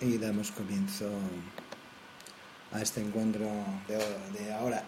y 0.00 0.16
damos 0.16 0.50
comienzo 0.50 1.10
a 2.72 2.80
este 2.80 3.00
encuentro 3.00 3.46
de, 3.86 4.52
ahora, 4.52 4.84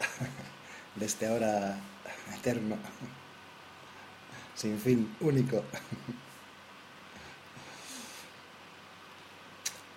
de 0.97 1.07
este 1.07 1.27
ahora 1.27 1.79
eterno, 2.35 2.79
sin 4.55 4.79
fin, 4.79 5.15
único, 5.21 5.63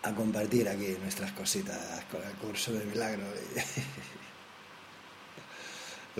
a 0.04 0.12
compartir 0.14 0.68
aquí 0.68 0.97
nuestras 1.01 1.32
cositas 1.32 2.04
con 2.12 2.22
el 2.22 2.34
curso 2.34 2.74
de 2.74 2.86
milagro 2.86 3.24
y 3.24 3.60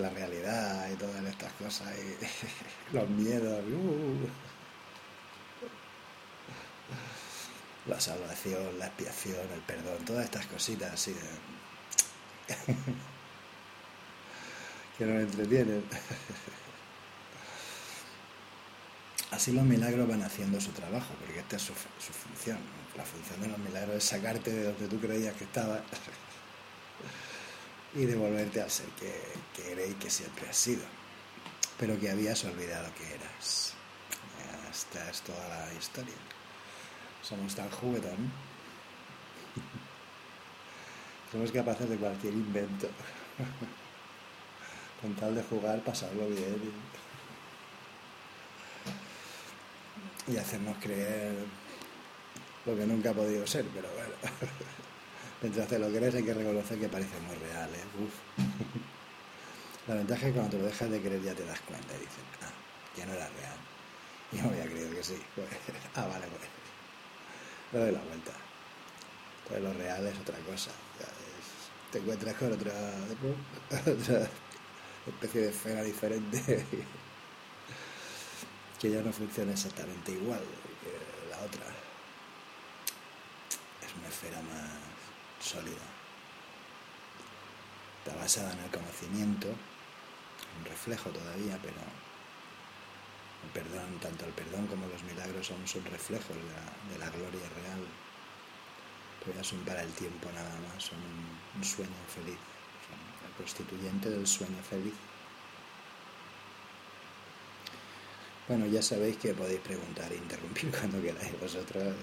la 0.00 0.10
realidad 0.10 0.90
y 0.90 0.96
todas 0.96 1.22
estas 1.24 1.52
cosas 1.52 1.88
y 1.98 2.16
los 2.96 3.08
miedos. 3.10 3.62
Uh. 3.64 4.55
La 7.88 8.00
salvación, 8.00 8.78
la 8.78 8.86
expiación, 8.86 9.40
el 9.52 9.60
perdón, 9.60 10.04
todas 10.04 10.24
estas 10.24 10.46
cositas 10.46 10.92
así 10.92 11.14
que 14.98 15.04
nos 15.04 15.22
entretienen. 15.22 15.84
Así 19.32 19.50
los 19.52 19.64
milagros 19.64 20.08
van 20.08 20.22
haciendo 20.22 20.60
su 20.60 20.70
trabajo, 20.70 21.12
porque 21.18 21.40
esta 21.40 21.56
es 21.56 21.62
su, 21.62 21.74
función. 21.74 22.58
La 22.96 23.04
función 23.04 23.40
de 23.40 23.48
los 23.48 23.58
milagros 23.58 23.96
es 23.96 24.04
sacarte 24.04 24.52
de 24.52 24.62
donde 24.64 24.86
tú 24.86 25.00
creías 25.00 25.34
que 25.34 25.44
estabas 25.44 25.80
y 27.94 28.04
devolverte 28.06 28.62
al 28.62 28.70
ser 28.70 28.86
que, 28.90 29.12
que 29.54 29.72
eres 29.72 29.90
y 29.90 29.94
que 29.94 30.10
siempre 30.10 30.48
has 30.48 30.56
sido, 30.56 30.84
pero 31.76 31.98
que 31.98 32.08
habías 32.08 32.44
olvidado 32.44 32.94
que 32.94 33.14
eras. 33.14 33.72
Esta 34.70 35.10
es 35.10 35.22
toda 35.22 35.48
la 35.48 35.74
historia. 35.74 36.14
Somos 37.28 37.56
tan 37.56 37.68
juguetón. 37.70 38.14
Somos 41.32 41.50
capaces 41.50 41.88
de 41.88 41.96
cualquier 41.96 42.34
invento. 42.34 42.86
Con 45.02 45.14
tal 45.14 45.34
de 45.34 45.42
jugar, 45.42 45.80
pasarlo 45.80 46.28
bien 46.28 46.72
y, 50.28 50.36
hacernos 50.36 50.76
creer 50.78 51.34
lo 52.64 52.76
que 52.76 52.86
nunca 52.86 53.10
ha 53.10 53.14
podido 53.14 53.46
ser, 53.46 53.64
pero 53.74 53.88
bueno. 53.92 54.14
Mientras 55.42 55.68
te 55.68 55.78
lo 55.78 55.88
crees 55.88 56.14
hay 56.14 56.24
que 56.24 56.34
reconocer 56.34 56.78
que 56.78 56.88
parece 56.88 57.20
muy 57.20 57.36
real, 57.36 57.68
¿eh? 57.74 57.84
La 59.86 59.94
ventaja 59.94 60.26
es 60.26 60.28
que 60.28 60.32
cuando 60.32 60.50
te 60.50 60.58
lo 60.58 60.64
dejas 60.64 60.90
de 60.90 61.00
creer 61.00 61.22
ya 61.22 61.34
te 61.34 61.44
das 61.44 61.60
cuenta 61.60 61.94
y 61.94 61.98
dices, 61.98 62.24
ah, 62.42 62.50
ya 62.96 63.06
no 63.06 63.12
era 63.12 63.28
real. 63.28 63.58
Y 64.32 64.36
no 64.38 64.48
había 64.48 64.64
creído 64.64 64.90
que 64.90 65.04
sí. 65.04 65.16
ah, 65.94 66.06
vale, 66.06 66.26
pues 66.26 66.42
no 67.76 67.82
doy 67.82 67.92
la 67.92 68.00
vuelta. 68.00 68.32
Pues 69.48 69.62
lo 69.62 69.72
real 69.74 70.06
es 70.06 70.18
otra 70.18 70.38
cosa. 70.38 70.70
te 71.92 71.98
encuentras 71.98 72.34
con 72.36 72.52
otra, 72.52 72.72
otra 73.70 74.28
especie 75.06 75.42
de 75.42 75.48
esfera 75.50 75.82
diferente 75.82 76.66
que 78.80 78.90
ya 78.90 79.00
no 79.02 79.12
funciona 79.12 79.52
exactamente 79.52 80.12
igual 80.12 80.40
que 80.40 81.30
la 81.30 81.38
otra. 81.44 81.66
Es 83.84 83.94
una 83.98 84.08
esfera 84.08 84.40
más 84.42 84.70
sólida. 85.40 85.86
Está 87.98 88.16
basada 88.16 88.52
en 88.52 88.60
el 88.60 88.70
conocimiento, 88.70 89.48
un 89.48 90.64
reflejo 90.64 91.10
todavía, 91.10 91.58
pero 91.62 91.76
perdón, 93.52 93.98
tanto 94.00 94.24
el 94.24 94.32
perdón 94.32 94.66
como 94.66 94.86
los 94.86 95.02
milagros 95.04 95.46
son, 95.46 95.66
son 95.66 95.84
reflejos 95.84 96.36
de 96.36 96.98
la, 96.98 97.10
gloria 97.10 97.48
real, 97.60 97.82
pero 99.20 99.36
ya 99.36 99.44
son 99.44 99.60
para 99.60 99.82
el 99.82 99.92
tiempo 99.92 100.28
nada 100.34 100.54
más, 100.68 100.82
son 100.82 100.98
un, 100.98 101.64
sueño 101.64 101.90
feliz, 102.08 102.38
son 102.86 103.28
el 103.28 103.32
constituyente 103.36 104.10
del 104.10 104.26
sueño 104.26 104.62
feliz. 104.68 104.94
Bueno, 108.48 108.66
ya 108.66 108.80
sabéis 108.80 109.16
que 109.16 109.34
podéis 109.34 109.60
preguntar 109.60 110.12
e 110.12 110.16
interrumpir 110.16 110.70
cuando 110.76 111.02
queráis 111.02 111.40
vosotros, 111.40 111.94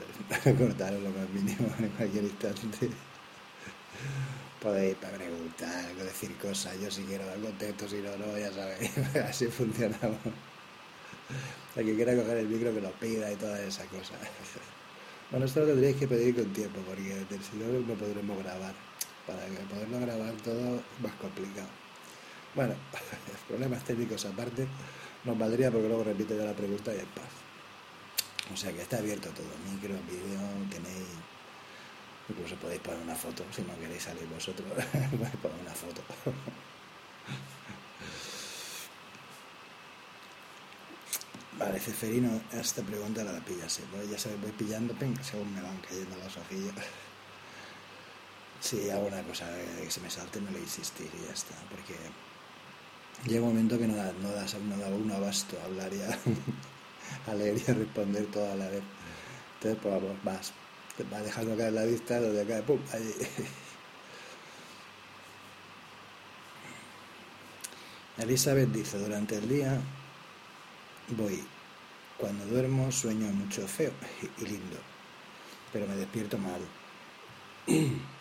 cortaros 0.44 1.02
lo 1.02 1.10
más 1.12 1.30
mínimo 1.30 1.74
en 1.80 1.90
cualquier 1.90 2.26
instante. 2.26 2.90
Podéis 4.62 4.96
preguntar, 4.96 5.96
decir 5.96 6.38
cosas, 6.38 6.80
yo 6.80 6.90
si 6.90 7.04
quiero 7.04 7.26
dar 7.26 7.40
contexto, 7.40 7.88
si 7.88 7.98
no, 7.98 8.16
no, 8.18 8.38
ya 8.38 8.52
sabéis, 8.52 8.98
así 9.30 9.48
funcionamos. 9.48 10.20
El 11.76 11.86
que 11.86 11.96
quiera 11.96 12.16
coger 12.16 12.38
el 12.38 12.48
micro 12.48 12.74
que 12.74 12.82
lo 12.82 12.92
pida 12.92 13.32
y 13.32 13.36
todas 13.36 13.60
esas 13.60 13.88
cosas. 13.88 14.18
Bueno, 15.32 15.48
esto 15.48 15.62
lo 15.62 15.66
tendréis 15.66 15.96
que 15.96 16.08
pedir 16.08 16.36
con 16.36 16.54
tiempo, 16.54 16.80
porque 16.86 17.26
si 17.42 17.58
no, 17.58 17.66
no 17.66 17.96
podremos 17.96 18.38
grabar. 18.38 18.76
Para 19.26 19.40
poderlo 19.68 20.00
grabar 20.02 20.32
todo 20.44 20.80
más 21.02 21.14
complicado. 21.14 21.66
Bueno, 22.54 22.76
problemas 23.48 23.84
técnicos 23.84 24.26
aparte, 24.26 24.68
nos 25.24 25.36
valdría 25.36 25.72
porque 25.72 25.88
luego 25.88 26.04
repito 26.04 26.38
ya 26.38 26.44
la 26.44 26.54
pregunta 26.54 26.94
y 26.94 27.00
en 27.00 27.08
paz. 27.08 27.34
O 28.54 28.56
sea 28.56 28.72
que 28.74 28.84
está 28.84 28.98
abierto 28.98 29.30
todo, 29.30 29.48
micro, 29.72 29.96
vídeo, 30.06 30.40
tenéis... 30.70 31.08
Incluso 32.30 32.56
podéis 32.58 32.82
poner 32.82 33.00
una 33.02 33.16
foto, 33.16 33.44
si 33.52 33.64
no 33.64 33.76
queréis 33.80 34.04
salir 34.04 34.28
vosotros, 34.28 34.68
podéis 34.70 35.36
poner 35.42 35.58
una 35.62 35.74
foto. 35.74 36.04
Vale, 41.60 41.80
Ceferino, 41.80 42.42
esta 42.52 42.82
pregunta 42.82 43.24
la 43.24 43.40
pillas, 43.46 43.80
ya 44.10 44.18
se 44.18 44.36
voy 44.38 44.52
pillando 44.52 44.96
según 45.22 45.54
me 45.54 45.62
van 45.62 45.78
cayendo 45.78 46.18
los 46.18 46.36
ojillos. 46.38 46.74
Si 48.60 48.90
hago 48.90 49.06
una 49.08 49.22
cosa 49.24 49.46
que 49.80 49.92
se 49.92 50.02
me 50.02 50.10
salte, 50.10 50.42
no 50.42 50.50
le 50.50 50.60
insistir 50.60 51.12
y 51.14 51.26
ya 51.28 51.34
está, 51.34 51.56
porque 51.70 51.96
llega 53.28 53.44
un 53.44 53.50
momento 53.50 53.78
que 53.78 53.88
no 53.88 53.96
da, 53.96 54.12
no 54.14 54.32
da, 54.32 54.46
no 54.68 54.78
da 54.78 54.88
uno 54.88 55.14
abasto 55.14 55.56
a 55.62 55.66
hablar 55.66 55.92
ya, 55.94 56.18
a 57.32 57.36
leer 57.36 57.62
y 57.68 57.72
a 57.72 57.74
responder 57.76 58.26
toda 58.28 58.56
la 58.56 58.68
vez. 58.70 58.84
Entonces, 59.56 59.80
pues 59.82 59.94
vamos, 59.94 60.18
vas, 60.24 60.54
te 60.98 61.04
vas 61.04 61.24
dejando 61.24 61.56
caer 61.56 61.74
la 61.74 61.84
vista, 61.84 62.20
lo 62.20 62.34
de 62.34 62.42
acá, 62.42 62.66
pum, 62.66 62.80
ahí. 62.92 63.14
Elizabeth 68.24 68.70
dice, 68.70 68.98
durante 68.98 69.38
el 69.38 69.48
día 69.50 69.80
voy. 71.10 71.44
Cuando 72.18 72.46
duermo 72.46 72.92
sueño 72.92 73.28
mucho 73.28 73.68
feo 73.68 73.92
y 74.40 74.46
lindo, 74.46 74.78
pero 75.72 75.88
me 75.88 75.96
despierto 75.96 76.38
mal. 76.38 76.62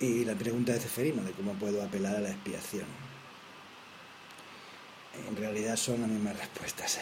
Y 0.00 0.24
la 0.24 0.34
pregunta 0.34 0.72
de 0.72 0.80
Ceferino, 0.80 1.22
de 1.22 1.30
cómo 1.30 1.52
puedo 1.52 1.80
apelar 1.80 2.16
a 2.16 2.20
la 2.20 2.30
expiación. 2.30 2.86
En 5.28 5.36
realidad 5.36 5.76
son 5.76 6.00
las 6.00 6.10
mismas 6.10 6.36
respuestas. 6.36 6.98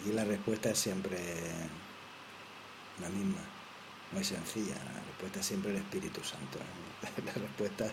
Aquí 0.00 0.10
la 0.12 0.24
respuesta 0.24 0.70
es 0.70 0.78
siempre 0.78 1.18
la 3.02 3.10
misma, 3.10 3.40
muy 4.12 4.24
sencilla. 4.24 4.74
La 4.74 5.02
respuesta 5.06 5.40
es 5.40 5.46
siempre 5.46 5.72
el 5.72 5.76
Espíritu 5.76 6.24
Santo. 6.24 6.58
La 7.26 7.32
respuesta 7.32 7.92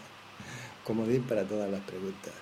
comodín 0.84 1.24
para 1.24 1.44
todas 1.44 1.70
las 1.70 1.82
preguntas. 1.82 2.34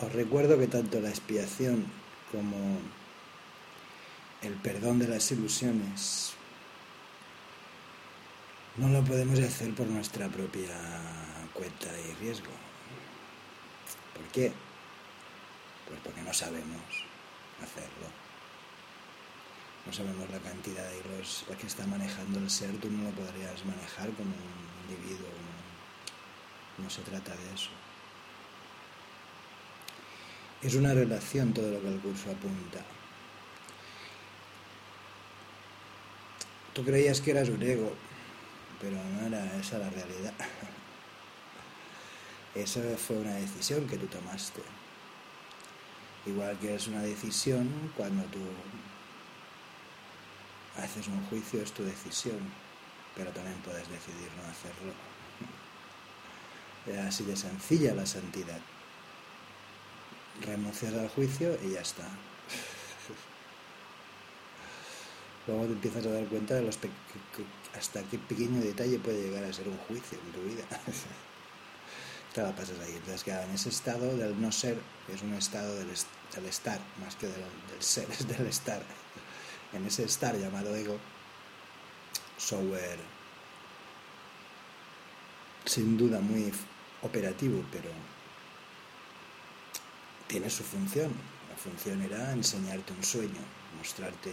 Os 0.00 0.12
recuerdo 0.12 0.58
que 0.58 0.66
tanto 0.66 1.00
la 1.00 1.10
expiación 1.10 1.84
como 2.32 2.78
el 4.42 4.54
perdón 4.54 4.98
de 4.98 5.08
las 5.08 5.30
ilusiones 5.30 6.32
no 8.76 8.88
lo 8.88 9.04
podemos 9.04 9.38
hacer 9.40 9.74
por 9.74 9.86
nuestra 9.86 10.28
propia 10.28 10.74
cuenta 11.52 11.86
y 12.08 12.14
riesgo. 12.14 12.52
¿Por 14.14 14.24
qué? 14.32 14.52
Pues 15.86 16.00
porque 16.02 16.22
no 16.22 16.32
sabemos 16.32 16.80
hacerlo. 17.62 18.08
No 19.84 19.92
sabemos 19.92 20.30
la 20.30 20.38
cantidad 20.38 20.88
de 20.88 20.98
hilos 20.98 21.44
que 21.60 21.66
está 21.66 21.86
manejando 21.86 22.38
el 22.38 22.48
ser, 22.48 22.70
tú 22.78 22.90
no 22.90 23.04
lo 23.04 23.10
podrías 23.10 23.64
manejar 23.66 24.10
como 24.10 24.30
un 24.30 24.79
individuo, 24.90 25.28
no, 26.78 26.90
se 26.90 27.02
trata 27.02 27.34
de 27.34 27.54
eso. 27.54 27.70
Es 30.62 30.74
una 30.74 30.94
relación 30.94 31.52
todo 31.52 31.70
lo 31.70 31.80
que 31.80 31.88
el 31.88 32.00
curso 32.00 32.30
apunta. 32.30 32.84
Tú 36.72 36.84
creías 36.84 37.20
que 37.20 37.30
eras 37.32 37.48
un 37.48 37.62
ego, 37.62 37.92
pero 38.80 38.96
no 38.96 39.26
era 39.26 39.56
esa 39.56 39.78
la 39.78 39.90
realidad. 39.90 40.34
Esa 42.54 42.80
fue 42.96 43.16
una 43.16 43.34
decisión 43.34 43.86
que 43.86 43.96
tú 43.96 44.06
tomaste. 44.06 44.60
Igual 46.26 46.58
que 46.58 46.74
es 46.74 46.88
una 46.88 47.00
decisión 47.00 47.92
cuando 47.96 48.24
tú 48.24 48.40
haces 50.76 51.06
un 51.06 51.24
juicio, 51.26 51.62
es 51.62 51.72
tu 51.72 51.84
decisión 51.84 52.38
pero 53.20 53.30
también 53.32 53.58
puedes 53.58 53.86
decidir 53.86 54.30
no 54.34 54.42
hacerlo. 54.50 54.94
Es 56.86 56.98
así 57.06 57.24
de 57.24 57.36
sencilla 57.36 57.94
la 57.94 58.06
santidad. 58.06 58.60
renuncias 60.40 60.94
al 60.94 61.10
juicio 61.10 61.58
y 61.62 61.72
ya 61.72 61.82
está. 61.82 62.04
Luego 65.46 65.66
te 65.66 65.72
empiezas 65.72 66.06
a 66.06 66.12
dar 66.12 66.24
cuenta 66.28 66.54
de 66.54 66.62
los 66.62 66.78
hasta 67.76 68.02
qué 68.04 68.18
pequeño 68.18 68.62
detalle 68.62 68.98
puede 68.98 69.20
llegar 69.20 69.44
a 69.44 69.52
ser 69.52 69.68
un 69.68 69.76
juicio 69.76 70.18
en 70.18 70.32
tu 70.32 70.40
vida. 70.40 70.64
te 72.34 72.40
la 72.40 72.56
pasas 72.56 72.80
ahí. 72.80 72.94
Entonces, 72.96 73.28
en 73.28 73.50
ese 73.50 73.68
estado 73.68 74.16
del 74.16 74.40
no 74.40 74.50
ser, 74.50 74.78
que 75.06 75.12
es 75.12 75.20
un 75.20 75.34
estado 75.34 75.76
del, 75.76 75.90
estar, 75.90 76.80
más 77.04 77.16
que 77.16 77.26
del, 77.26 77.44
ser, 77.80 78.10
es 78.10 78.26
del 78.26 78.46
estar, 78.46 78.82
en 79.74 79.84
ese 79.84 80.04
estar 80.04 80.34
llamado 80.38 80.74
ego, 80.74 80.98
software 82.40 82.98
sin 85.64 85.96
duda 85.96 86.20
muy 86.20 86.52
operativo, 87.02 87.62
pero 87.70 87.90
tiene 90.26 90.48
su 90.48 90.64
función. 90.64 91.12
La 91.48 91.56
función 91.56 92.02
era 92.02 92.32
enseñarte 92.32 92.92
un 92.92 93.04
sueño, 93.04 93.40
mostrarte 93.76 94.32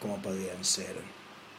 cómo 0.00 0.20
podrían 0.20 0.64
ser 0.64 0.96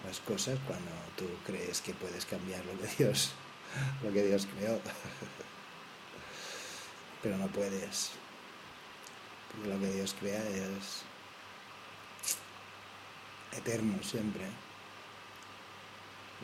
las 0.05 0.19
cosas 0.19 0.59
cuando 0.67 0.91
tú 1.17 1.25
crees 1.45 1.81
que 1.81 1.93
puedes 1.93 2.25
cambiar 2.25 2.63
lo 2.65 2.79
que 2.79 2.87
Dios, 2.97 3.31
lo 4.03 4.11
que 4.11 4.23
Dios 4.23 4.47
creó. 4.57 4.79
Pero 7.23 7.37
no 7.37 7.47
puedes. 7.47 8.11
Porque 9.51 9.69
lo 9.69 9.79
que 9.79 9.93
Dios 9.93 10.15
crea 10.19 10.41
es 10.41 11.03
eterno 13.57 14.01
siempre. 14.03 14.45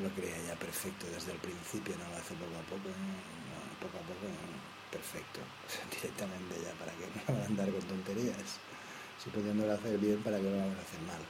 Lo 0.01 0.09
crea 0.09 0.35
ya 0.47 0.55
perfecto 0.55 1.05
desde 1.07 1.31
el 1.31 1.37
principio, 1.39 1.95
no 1.97 2.09
lo 2.09 2.17
hace 2.17 2.35
poco 2.35 2.55
a 2.59 2.65
poco, 2.67 2.89
poco 3.79 3.97
a 3.97 4.03
poco, 4.03 4.27
perfecto, 4.91 5.39
directamente 5.95 6.55
ya, 6.61 6.73
para 6.75 6.91
que 6.91 7.07
no 7.07 7.33
van 7.33 7.43
a 7.43 7.45
andar 7.45 7.71
con 7.71 7.81
tonterías. 7.83 8.59
Si 9.23 9.29
pudiéndolo 9.29 9.71
hacer 9.71 9.97
bien, 9.97 10.21
para 10.21 10.37
que 10.37 10.43
no 10.43 10.51
lo 10.51 10.67
van 10.67 10.77
a 10.77 10.81
hacer 10.81 11.01
mal. 11.07 11.23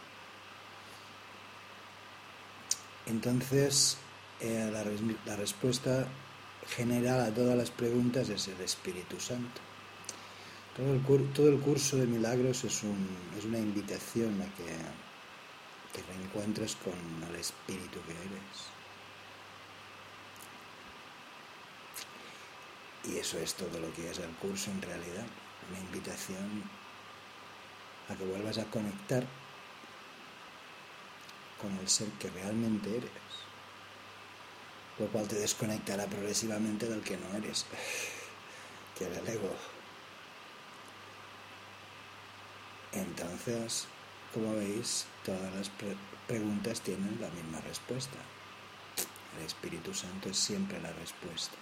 Entonces, 3.06 3.98
eh, 4.40 4.70
la, 5.26 5.36
respuesta 5.36 6.08
general 6.76 7.22
a 7.22 7.34
todas 7.34 7.56
las 7.56 7.70
preguntas 7.70 8.30
es 8.30 8.48
el 8.48 8.60
Espíritu 8.62 9.20
Santo. 9.20 9.62
Todo 10.76 10.94
el, 10.94 11.34
todo 11.34 11.50
el 11.50 11.60
curso 11.60 11.98
de 11.98 12.08
milagros 12.08 12.64
es, 12.64 12.82
es 13.38 13.46
una 13.46 13.60
invitación 13.60 14.42
a 14.42 14.46
que 14.56 14.66
te 15.96 16.04
reencuentres 16.04 16.76
con 16.76 16.94
el 17.30 17.36
Espíritu 17.40 18.02
que 18.02 18.12
eres. 18.12 18.76
Y 23.06 23.18
eso 23.18 23.38
es 23.38 23.54
todo 23.54 23.80
lo 23.80 23.94
que 23.94 24.10
es 24.10 24.20
el 24.20 24.32
curso 24.32 24.72
en 24.72 24.82
realidad, 24.82 25.26
una 25.70 25.80
invitación 25.80 26.64
a 28.10 28.16
que 28.16 28.26
vuelvas 28.26 28.58
a 28.58 28.66
conectar 28.66 29.24
con 31.62 31.78
el 31.78 31.88
ser 31.88 32.10
que 32.20 32.30
realmente 32.30 32.98
eres, 32.98 33.12
lo 35.00 35.08
cual 35.08 35.28
te 35.28 35.36
desconectará 35.36 36.08
progresivamente 36.08 36.88
del 36.88 37.02
que 37.02 37.18
no 37.18 37.38
eres, 37.38 37.66
que 38.98 39.06
era 39.06 39.20
el 39.20 39.28
ego. 39.28 39.56
Entonces, 42.92 43.88
como 44.34 44.56
veis, 44.56 45.06
todas 45.26 45.54
las 45.54 45.72
preguntas 46.28 46.82
tienen 46.82 47.18
la 47.20 47.30
misma 47.30 47.60
respuesta. 47.62 48.18
El 49.38 49.46
Espíritu 49.46 49.94
Santo 49.94 50.30
es 50.30 50.38
siempre 50.38 50.80
la 50.82 50.94
respuesta. 50.94 51.56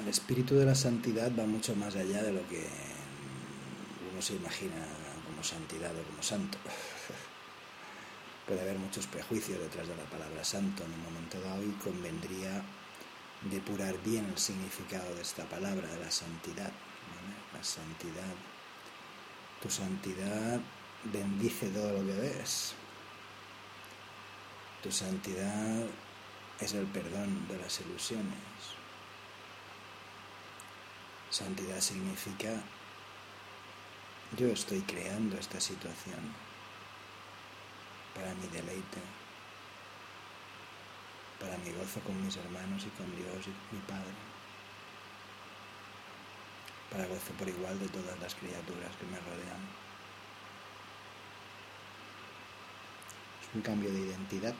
El 0.00 0.08
espíritu 0.08 0.54
de 0.54 0.64
la 0.64 0.74
santidad 0.74 1.30
va 1.38 1.44
mucho 1.44 1.76
más 1.76 1.94
allá 1.94 2.22
de 2.22 2.32
lo 2.32 2.46
que 2.48 2.66
uno 4.10 4.22
se 4.22 4.34
imagina 4.34 4.80
como 5.26 5.42
santidad 5.42 5.90
o 5.94 6.02
como 6.02 6.22
santo. 6.22 6.56
Puede 8.46 8.62
haber 8.62 8.78
muchos 8.78 9.06
prejuicios 9.06 9.60
detrás 9.60 9.86
de 9.86 9.96
la 9.96 10.04
palabra 10.04 10.42
santo 10.42 10.84
en 10.84 10.92
un 10.94 11.02
momento 11.02 11.38
dado 11.42 11.62
y 11.62 11.72
convendría 11.84 12.62
depurar 13.50 13.94
bien 14.02 14.24
el 14.24 14.38
significado 14.38 15.14
de 15.14 15.20
esta 15.20 15.44
palabra, 15.44 15.86
de 15.86 16.00
la 16.00 16.10
santidad. 16.10 16.72
La 17.52 17.62
santidad. 17.62 18.49
Tu 19.62 19.68
santidad 19.68 20.60
bendice 21.04 21.68
todo 21.68 21.92
lo 21.92 22.06
que 22.06 22.14
ves. 22.14 22.74
Tu 24.82 24.90
santidad 24.90 25.84
es 26.58 26.74
el 26.74 26.86
perdón 26.86 27.46
de 27.48 27.58
las 27.58 27.80
ilusiones. 27.80 28.38
Santidad 31.30 31.80
significa 31.80 32.50
yo 34.36 34.46
estoy 34.48 34.80
creando 34.82 35.36
esta 35.36 35.60
situación 35.60 36.20
para 38.14 38.32
mi 38.34 38.46
deleite, 38.48 39.00
para 41.38 41.56
mi 41.58 41.72
gozo 41.72 42.00
con 42.00 42.24
mis 42.24 42.36
hermanos 42.36 42.84
y 42.86 42.90
con 42.90 43.06
Dios 43.16 43.46
y 43.46 43.74
mi 43.74 43.82
Padre, 43.82 44.29
para 46.90 47.06
gozo 47.06 47.32
por 47.38 47.48
igual 47.48 47.78
de 47.78 47.88
todas 47.88 48.18
las 48.20 48.34
criaturas 48.34 48.90
que 48.98 49.06
me 49.06 49.18
rodean. 49.18 49.62
Es 53.42 53.54
un 53.54 53.62
cambio 53.62 53.92
de 53.92 54.00
identidad. 54.00 54.54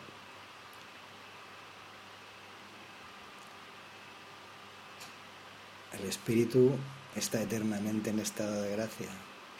El 5.92 6.04
espíritu 6.04 6.72
está 7.16 7.42
eternamente 7.42 8.10
en 8.10 8.20
estado 8.20 8.62
de 8.62 8.70
gracia. 8.70 9.08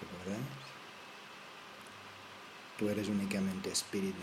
¿Recordáis? 0.00 0.46
Tú 2.78 2.88
eres 2.88 3.08
únicamente 3.08 3.70
espíritu. 3.70 4.22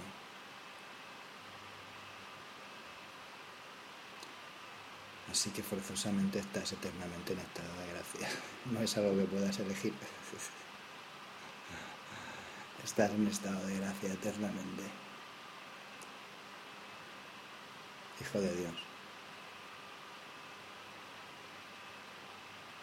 Así 5.32 5.50
que 5.52 5.62
forzosamente 5.62 6.40
estás 6.40 6.72
eternamente 6.72 7.34
en 7.34 7.40
estado 7.40 7.74
de 7.80 7.88
gracia. 7.94 8.30
No 8.72 8.82
es 8.82 8.98
algo 8.98 9.18
que 9.18 9.26
puedas 9.26 9.60
elegir. 9.60 9.94
Estás 12.84 13.12
en 13.12 13.28
estado 13.28 13.66
de 13.68 13.78
gracia 13.78 14.14
eternamente. 14.14 14.84
Hijo 18.22 18.40
de 18.40 18.56
Dios. 18.56 18.88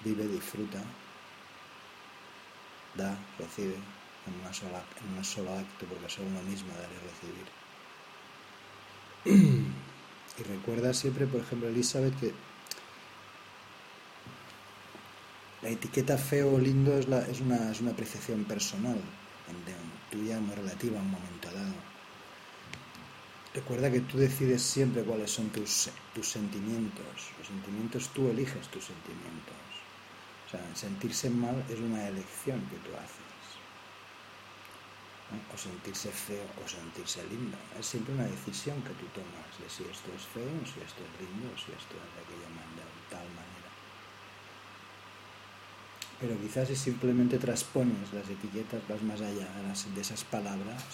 vive, 0.05 0.29
disfruta, 0.29 0.82
da, 2.94 3.17
recibe 3.39 3.77
en, 4.27 4.41
una 4.41 4.53
sola, 4.53 4.84
en 5.01 5.17
un 5.17 5.24
solo 5.24 5.55
acto, 5.55 5.86
porque 5.86 6.10
son 6.10 6.27
uno 6.27 6.43
mismo 6.43 6.69
dar 6.74 6.91
y 6.93 7.08
recibir. 7.08 7.63
Y 10.38 10.43
recuerda 10.43 10.93
siempre, 10.94 11.26
por 11.26 11.41
ejemplo, 11.41 11.69
Elizabeth, 11.69 12.19
que 12.19 12.32
la 15.62 15.70
etiqueta 15.70 16.19
feo 16.19 16.55
o 16.55 16.58
lindo 16.58 16.96
es, 16.98 17.06
una, 17.41 17.70
es 17.70 17.81
una 17.81 17.93
apreciación 17.93 18.44
personal, 18.44 19.00
tuya, 20.10 20.41
muy 20.41 20.55
relativa 20.55 20.98
a 20.98 21.03
un 21.03 21.10
momento 21.10 21.50
dado. 21.53 21.74
Recuerda 23.55 23.91
que 23.91 24.00
tú 24.00 24.19
decides 24.19 24.62
siempre 24.62 25.05
cuáles 25.05 25.31
son 25.31 25.48
tus, 25.50 25.88
tus 26.12 26.29
sentimientos. 26.29 27.06
Los 27.38 27.46
sentimientos, 27.46 28.08
tú 28.12 28.29
eliges 28.29 28.67
tus 28.69 28.84
sentimientos 28.84 29.55
sentirse 30.74 31.31
mal 31.31 31.64
es 31.69 31.79
una 31.79 32.08
elección 32.08 32.60
que 32.69 32.76
tú 32.76 32.91
haces. 32.96 33.23
O 35.52 35.56
sentirse 35.58 36.10
feo 36.12 36.46
o 36.62 36.69
sentirse 36.69 37.24
lindo. 37.26 37.56
Es 37.78 37.86
siempre 37.86 38.14
una 38.14 38.24
decisión 38.24 38.81
que 38.82 38.94
tú 38.94 39.06
tomas 39.16 39.50
de 39.58 39.69
si 39.69 39.82
esto 39.82 40.12
es 40.14 40.22
feo, 40.31 40.52
si 40.62 40.78
esto 40.84 41.02
es 41.02 41.12
lindo, 41.19 41.48
si 41.56 41.72
esto 41.72 41.94
es 41.96 42.10
de 42.14 42.20
aquella 42.22 42.50
manera, 42.54 42.86
de 42.86 43.04
tal 43.10 43.26
manera. 43.34 43.70
Pero 46.20 46.40
quizás 46.40 46.69
si 46.69 46.76
simplemente 46.76 47.38
transpones 47.38 48.12
las 48.12 48.28
etiquetas, 48.28 48.86
vas 48.88 49.02
más 49.02 49.20
allá 49.20 49.48
de 49.94 50.00
esas 50.00 50.22
palabras, 50.24 50.84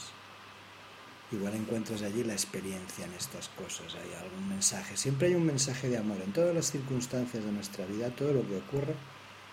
igual 1.33 1.55
encuentras 1.55 2.03
allí 2.03 2.25
la 2.25 2.33
experiencia 2.33 3.05
en 3.05 3.13
estas 3.13 3.49
cosas, 3.51 3.95
hay 3.95 4.15
algún 4.15 4.49
mensaje. 4.49 4.97
Siempre 4.97 5.29
hay 5.29 5.35
un 5.35 5.47
mensaje 5.47 5.89
de 5.89 5.99
amor. 5.99 6.17
En 6.25 6.33
todas 6.33 6.55
las 6.55 6.71
circunstancias 6.71 7.45
de 7.45 7.53
nuestra 7.53 7.85
vida, 7.85 8.11
todo 8.11 8.33
lo 8.33 8.47
que 8.47 8.57
ocurre, 8.57 8.95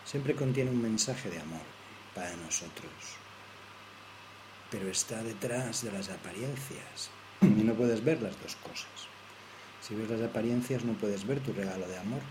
siempre 0.05 0.33
contiene 0.35 0.71
un 0.71 0.81
mensaje 0.81 1.29
de 1.29 1.41
amor 1.41 1.61
para 2.15 2.35
nosotros, 2.37 2.91
pero 4.69 4.89
está 4.89 5.21
detrás 5.23 5.83
de 5.83 5.91
las 5.91 6.09
apariencias 6.09 7.09
y 7.41 7.63
no 7.63 7.73
puedes 7.73 8.03
ver 8.03 8.21
las 8.21 8.41
dos 8.41 8.55
cosas. 8.57 9.07
Si 9.81 9.95
ves 9.95 10.09
las 10.09 10.21
apariencias 10.21 10.83
no 10.83 10.93
puedes 10.93 11.25
ver 11.25 11.39
tu 11.39 11.53
regalo 11.53 11.87
de 11.87 11.97
amor 11.97 12.21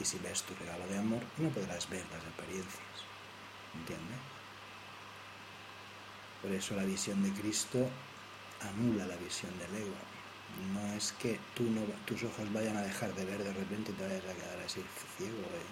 y 0.00 0.04
si 0.04 0.18
ves 0.18 0.42
tu 0.42 0.54
regalo 0.54 0.86
de 0.86 0.98
amor 0.98 1.20
no 1.38 1.48
podrás 1.50 1.88
ver 1.90 2.04
las 2.12 2.24
apariencias. 2.24 2.96
¿Entiendes? 3.74 4.18
Por 6.42 6.52
eso 6.52 6.74
la 6.74 6.84
visión 6.84 7.22
de 7.22 7.30
Cristo 7.40 7.86
anula 8.60 9.06
la 9.06 9.16
visión 9.16 9.52
del 9.58 9.82
ego. 9.82 9.94
No 10.74 10.94
es 10.94 11.12
que 11.12 11.38
tú 11.54 11.64
no, 11.64 11.80
tus 12.04 12.24
ojos 12.24 12.52
vayan 12.52 12.76
a 12.76 12.82
dejar 12.82 13.14
de 13.14 13.24
ver 13.24 13.42
de 13.42 13.52
repente 13.52 13.92
y 13.92 13.94
te 13.94 14.04
vayas 14.04 14.24
a 14.24 14.34
quedar 14.34 14.60
así 14.64 14.82
ciego, 15.16 15.38
eh. 15.38 15.70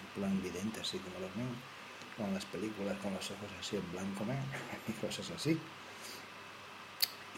en 0.00 0.20
plan 0.20 0.42
vidente, 0.42 0.80
así 0.80 0.98
como 0.98 1.18
los 1.20 1.36
niños, 1.36 1.58
como 2.22 2.34
las 2.34 2.44
películas, 2.44 2.96
con 2.98 3.12
los 3.12 3.30
ojos 3.30 3.50
así 3.58 3.76
en 3.76 3.92
blanco, 3.92 4.24
y 4.88 4.92
cosas 4.92 5.30
así. 5.30 5.58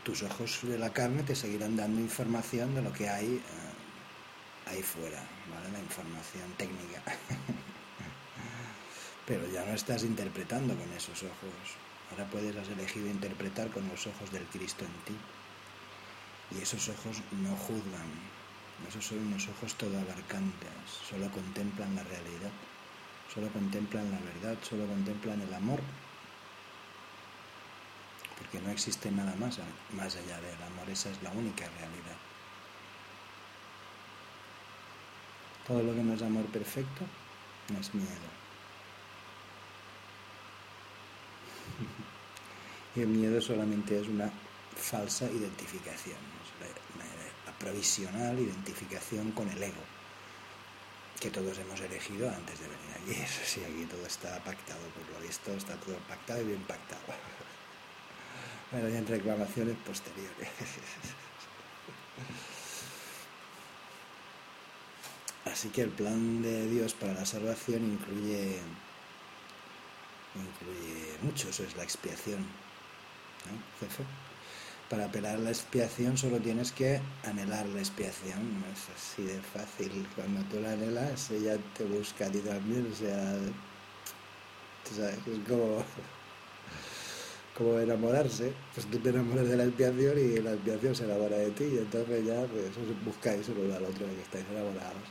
Tus 0.04 0.22
ojos 0.22 0.60
de 0.62 0.78
la 0.78 0.92
carne 0.92 1.22
te 1.22 1.34
seguirán 1.34 1.76
dando 1.76 2.00
información 2.00 2.74
de 2.74 2.82
lo 2.82 2.92
que 2.92 3.08
hay 3.08 3.36
eh, 3.36 4.70
ahí 4.70 4.82
fuera, 4.82 5.22
¿vale? 5.50 5.72
La 5.72 5.78
información 5.78 6.52
técnica. 6.58 7.02
Pero 9.26 9.48
ya 9.48 9.64
no 9.64 9.72
estás 9.72 10.04
interpretando 10.04 10.76
con 10.76 10.92
esos 10.92 11.22
ojos. 11.22 11.56
Ahora 12.10 12.26
puedes, 12.26 12.54
has 12.54 12.68
elegido 12.68 13.06
interpretar 13.08 13.70
con 13.70 13.88
los 13.88 14.06
ojos 14.06 14.30
del 14.30 14.44
Cristo 14.44 14.84
en 14.84 14.92
ti. 15.06 15.16
Y 16.58 16.62
esos 16.62 16.90
ojos 16.90 17.22
no 17.40 17.56
juzgan, 17.56 18.10
esos 18.86 19.06
son 19.06 19.20
unos 19.20 19.48
ojos 19.48 19.74
todo 19.76 19.98
abarcantes, 19.98 20.68
solo 21.08 21.30
contemplan 21.30 21.96
la 21.96 22.02
realidad, 22.04 22.52
solo 23.34 23.48
contemplan 23.48 24.10
la 24.10 24.18
verdad, 24.20 24.56
solo 24.62 24.86
contemplan 24.86 25.40
el 25.40 25.52
amor, 25.52 25.80
porque 28.38 28.60
no 28.60 28.70
existe 28.70 29.10
nada 29.10 29.34
más, 29.36 29.58
más 29.92 30.16
allá 30.16 30.40
del 30.40 30.62
amor, 30.62 30.88
esa 30.90 31.10
es 31.10 31.22
la 31.22 31.30
única 31.30 31.66
realidad. 31.78 32.16
Todo 35.66 35.82
lo 35.82 35.94
que 35.94 36.02
no 36.02 36.14
es 36.14 36.22
amor 36.22 36.44
perfecto 36.46 37.04
no 37.72 37.78
es 37.78 37.94
miedo. 37.94 38.08
Y 42.96 43.00
el 43.00 43.08
miedo 43.08 43.40
solamente 43.40 44.00
es 44.00 44.06
una 44.06 44.30
falsa 44.76 45.28
identificación, 45.28 46.16
la, 47.44 47.52
provisional 47.58 48.38
identificación 48.38 49.32
con 49.32 49.48
el 49.48 49.60
ego, 49.60 49.82
que 51.24 51.30
todos 51.30 51.56
hemos 51.56 51.80
elegido 51.80 52.28
antes 52.28 52.60
de 52.60 52.68
venir 52.68 52.92
aquí. 53.00 53.12
Eso 53.24 53.40
sí, 53.46 53.64
aquí 53.64 53.86
todo 53.86 54.06
está 54.06 54.44
pactado, 54.44 54.86
por 54.90 55.08
lo 55.08 55.18
visto, 55.26 55.52
está 55.52 55.74
todo 55.76 55.96
pactado 56.06 56.42
y 56.42 56.44
bien 56.44 56.62
pactado. 56.62 57.00
Bueno, 58.70 58.86
hay 58.88 59.00
reclamaciones 59.04 59.76
posteriores. 59.86 60.48
Así 65.44 65.68
que 65.68 65.82
el 65.82 65.90
plan 65.90 66.42
de 66.42 66.66
Dios 66.68 66.94
para 66.94 67.12
la 67.12 67.24
salvación 67.24 67.84
incluye, 67.84 68.58
incluye 70.34 71.18
mucho, 71.22 71.50
eso 71.50 71.62
es 71.62 71.76
la 71.76 71.84
expiación. 71.84 72.44
Para 74.90 75.06
apelar 75.06 75.38
la 75.38 75.48
expiación 75.50 76.18
solo 76.18 76.38
tienes 76.38 76.70
que 76.70 77.00
anhelar 77.24 77.66
la 77.68 77.80
expiación, 77.80 78.62
es 78.70 78.90
así 78.94 79.22
de 79.22 79.40
fácil. 79.40 80.06
Cuando 80.14 80.42
tú 80.50 80.60
la 80.60 80.72
anhelas, 80.72 81.30
ella 81.30 81.56
te 81.76 81.84
busca 81.84 82.26
a 82.26 82.30
ti 82.30 82.38
también, 82.40 82.90
o 82.92 82.94
sea, 82.94 83.34
es 84.84 85.48
como, 85.48 85.82
como 87.56 87.78
enamorarse. 87.78 88.52
Pues 88.74 88.86
tú 88.86 88.98
te 88.98 89.08
enamoras 89.08 89.48
de 89.48 89.56
la 89.56 89.64
expiación 89.64 90.18
y 90.18 90.40
la 90.42 90.52
expiación 90.52 90.94
se 90.94 91.04
enamora 91.04 91.36
de 91.38 91.50
ti, 91.52 91.64
y 91.64 91.78
entonces 91.78 92.26
ya 92.26 92.44
pues, 92.44 92.70
buscáis 93.04 93.48
uno 93.48 93.74
al 93.74 93.84
otro 93.84 94.06
que 94.06 94.20
estáis 94.20 94.44
enamorados. 94.50 95.02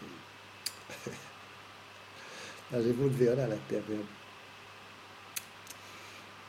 Así 2.71 2.93
funciona 2.93 3.47
la 3.47 3.55
expiación. 3.55 4.03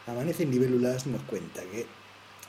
Amanece 0.06 0.42
en 0.42 0.50
Libélulas 0.50 1.06
nos 1.06 1.22
cuenta 1.22 1.62
que 1.62 1.86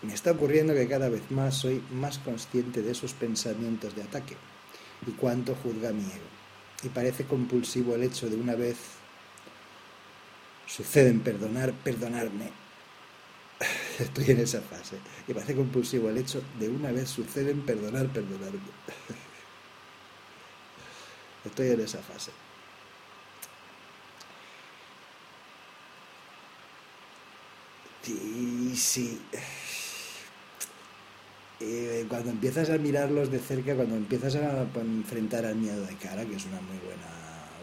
me 0.06 0.14
está 0.14 0.32
ocurriendo 0.32 0.74
que 0.74 0.88
cada 0.88 1.10
vez 1.10 1.30
más 1.32 1.56
soy 1.56 1.82
más 1.92 2.20
consciente 2.20 2.82
de 2.82 2.92
esos 2.92 3.14
pensamientos 3.14 3.96
de 3.96 4.04
ataque 4.04 4.36
y 5.06 5.12
cuánto 5.12 5.56
juzga 5.56 5.92
mi 5.92 6.04
ego. 6.04 6.30
Y 6.84 6.90
parece 6.90 7.26
compulsivo 7.26 7.96
el 7.96 8.04
hecho 8.04 8.30
de 8.30 8.36
una 8.36 8.56
vez 8.56 8.78
suceden 10.68 11.22
perdonar, 11.22 11.74
perdonarme. 11.74 12.52
Estoy 14.00 14.32
en 14.32 14.40
esa 14.40 14.62
fase. 14.62 14.98
Y 15.28 15.34
parece 15.34 15.56
compulsivo 15.56 16.10
el 16.10 16.18
hecho 16.18 16.42
de 16.60 16.70
una 16.70 16.92
vez 16.92 17.10
suceden 17.10 17.62
perdonar, 17.62 18.08
perdonarme. 18.08 18.60
Estoy 21.46 21.72
en 21.72 21.82
esa 21.82 22.00
fase. 22.00 22.32
Sí, 28.02 28.76
sí. 28.76 29.22
Eh, 31.68 32.06
cuando 32.08 32.30
empiezas 32.30 32.70
a 32.70 32.78
mirarlos 32.78 33.32
de 33.32 33.40
cerca, 33.40 33.76
cuando 33.76 33.96
empiezas 33.96 34.36
a 34.36 34.68
enfrentar 34.76 35.46
al 35.46 35.56
miedo 35.56 35.84
de 35.84 35.96
cara, 35.96 36.24
que 36.24 36.36
es 36.36 36.46
una 36.46 36.62
muy 36.62 36.78
buena 36.78 37.10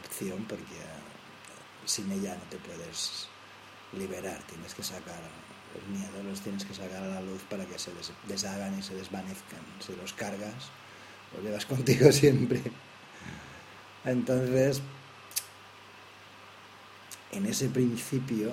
opción, 0.04 0.44
porque 0.49 0.75
eh, 0.75 1.85
sin 1.85 2.11
ella 2.11 2.35
no 2.35 2.42
te 2.50 2.56
puedes 2.56 3.28
liberar, 3.97 4.40
tienes 4.49 4.75
que 4.75 4.82
sacar 4.82 5.21
el 5.76 5.97
miedo, 5.97 6.21
los 6.28 6.40
tienes 6.40 6.64
que 6.64 6.75
sacar 6.75 7.00
a 7.00 7.06
la 7.06 7.21
luz 7.21 7.42
para 7.49 7.64
que 7.64 7.78
se 7.78 7.92
deshagan 8.26 8.76
y 8.76 8.82
se 8.82 8.97
desvanezcan. 8.97 9.61
Si 9.78 9.94
los 9.94 10.12
cargas, 10.14 10.71
los 11.37 11.44
llevas 11.44 11.64
contigo 11.73 12.11
siempre. 12.11 12.61
Entonces, 14.04 14.82
en 17.30 17.47
ese 17.47 17.68
principio, 17.68 18.50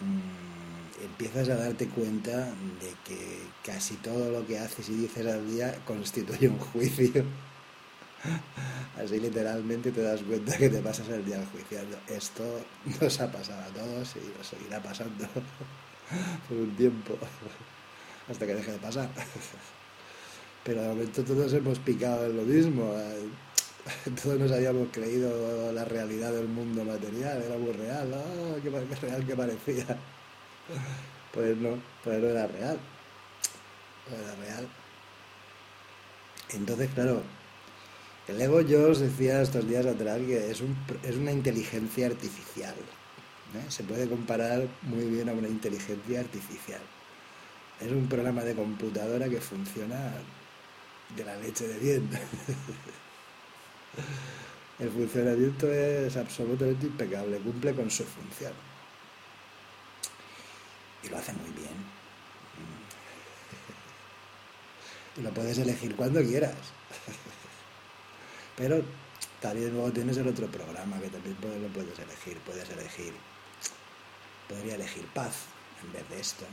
mm, 0.00 0.57
empiezas 1.02 1.48
a 1.48 1.56
darte 1.56 1.88
cuenta 1.88 2.36
de 2.80 2.92
que 3.04 3.40
casi 3.64 3.94
todo 3.96 4.30
lo 4.30 4.46
que 4.46 4.58
haces 4.58 4.88
y 4.88 4.94
dices 4.94 5.26
al 5.26 5.46
día 5.50 5.74
constituye 5.84 6.48
un 6.48 6.58
juicio. 6.58 7.24
Así 8.98 9.20
literalmente 9.20 9.92
te 9.92 10.02
das 10.02 10.22
cuenta 10.22 10.56
que 10.56 10.68
te 10.68 10.80
pasas 10.80 11.08
el 11.08 11.24
día 11.24 11.40
juiciando. 11.52 11.96
Esto 12.08 12.42
nos 13.00 13.20
ha 13.20 13.30
pasado 13.30 13.62
a 13.62 13.68
todos 13.68 14.16
y 14.16 14.36
nos 14.36 14.46
seguirá 14.46 14.82
pasando 14.82 15.26
por 16.48 16.56
un 16.56 16.76
tiempo, 16.76 17.16
hasta 18.28 18.46
que 18.46 18.54
deje 18.54 18.72
de 18.72 18.78
pasar. 18.78 19.08
Pero 20.64 20.82
de 20.82 20.88
momento 20.88 21.22
todos 21.24 21.52
hemos 21.52 21.78
picado 21.78 22.26
en 22.26 22.36
lo 22.36 22.42
mismo. 22.42 22.92
Todos 24.22 24.38
nos 24.38 24.52
habíamos 24.52 24.88
creído 24.92 25.72
la 25.72 25.84
realidad 25.84 26.32
del 26.32 26.48
mundo 26.48 26.84
material, 26.84 27.42
era 27.42 27.56
muy 27.56 27.72
real, 27.72 28.12
¡ah! 28.12 28.56
qué 28.62 28.70
real 28.70 29.26
que 29.26 29.34
parecía. 29.34 29.98
Pues 31.32 31.56
no, 31.58 31.78
pues 32.02 32.20
no 32.20 32.28
era 32.28 32.46
real. 32.46 32.78
No 34.10 34.16
era 34.16 34.34
real. 34.36 34.68
Entonces, 36.50 36.90
claro, 36.94 37.22
el 38.26 38.40
ego 38.40 38.62
yo 38.62 38.88
os 38.90 39.00
decía 39.00 39.42
estos 39.42 39.68
días 39.68 39.84
atrás 39.86 40.18
que 40.18 40.50
es, 40.50 40.60
un, 40.62 40.76
es 41.02 41.16
una 41.16 41.32
inteligencia 41.32 42.06
artificial. 42.06 42.74
¿eh? 42.74 43.64
Se 43.68 43.84
puede 43.84 44.08
comparar 44.08 44.66
muy 44.82 45.04
bien 45.04 45.28
a 45.28 45.32
una 45.32 45.48
inteligencia 45.48 46.20
artificial. 46.20 46.80
Es 47.80 47.92
un 47.92 48.08
programa 48.08 48.42
de 48.42 48.54
computadora 48.54 49.28
que 49.28 49.40
funciona 49.40 50.12
de 51.14 51.24
la 51.24 51.36
leche 51.36 51.68
de 51.68 51.78
bien. 51.78 52.08
El 54.78 54.90
funcionamiento 54.90 55.70
es 55.70 56.16
absolutamente 56.16 56.86
impecable, 56.86 57.38
cumple 57.38 57.74
con 57.74 57.90
su 57.90 58.04
función 58.04 58.67
y 61.02 61.08
lo 61.08 61.18
hace 61.18 61.32
muy 61.32 61.50
bien. 61.50 61.98
Y 65.16 65.22
lo 65.22 65.32
puedes 65.32 65.58
elegir 65.58 65.96
cuando 65.96 66.22
quieras. 66.22 66.54
Pero 68.56 68.82
también 69.40 69.72
luego 69.72 69.92
tienes 69.92 70.16
el 70.16 70.28
otro 70.28 70.46
programa 70.48 70.98
que 71.00 71.08
también 71.08 71.36
lo 71.40 71.68
puedes 71.68 71.98
elegir. 71.98 72.38
Puedes 72.40 72.68
elegir, 72.70 73.14
podría 74.48 74.74
elegir 74.74 75.06
paz 75.08 75.44
en 75.82 75.92
vez 75.92 76.08
de 76.08 76.20
esto. 76.20 76.44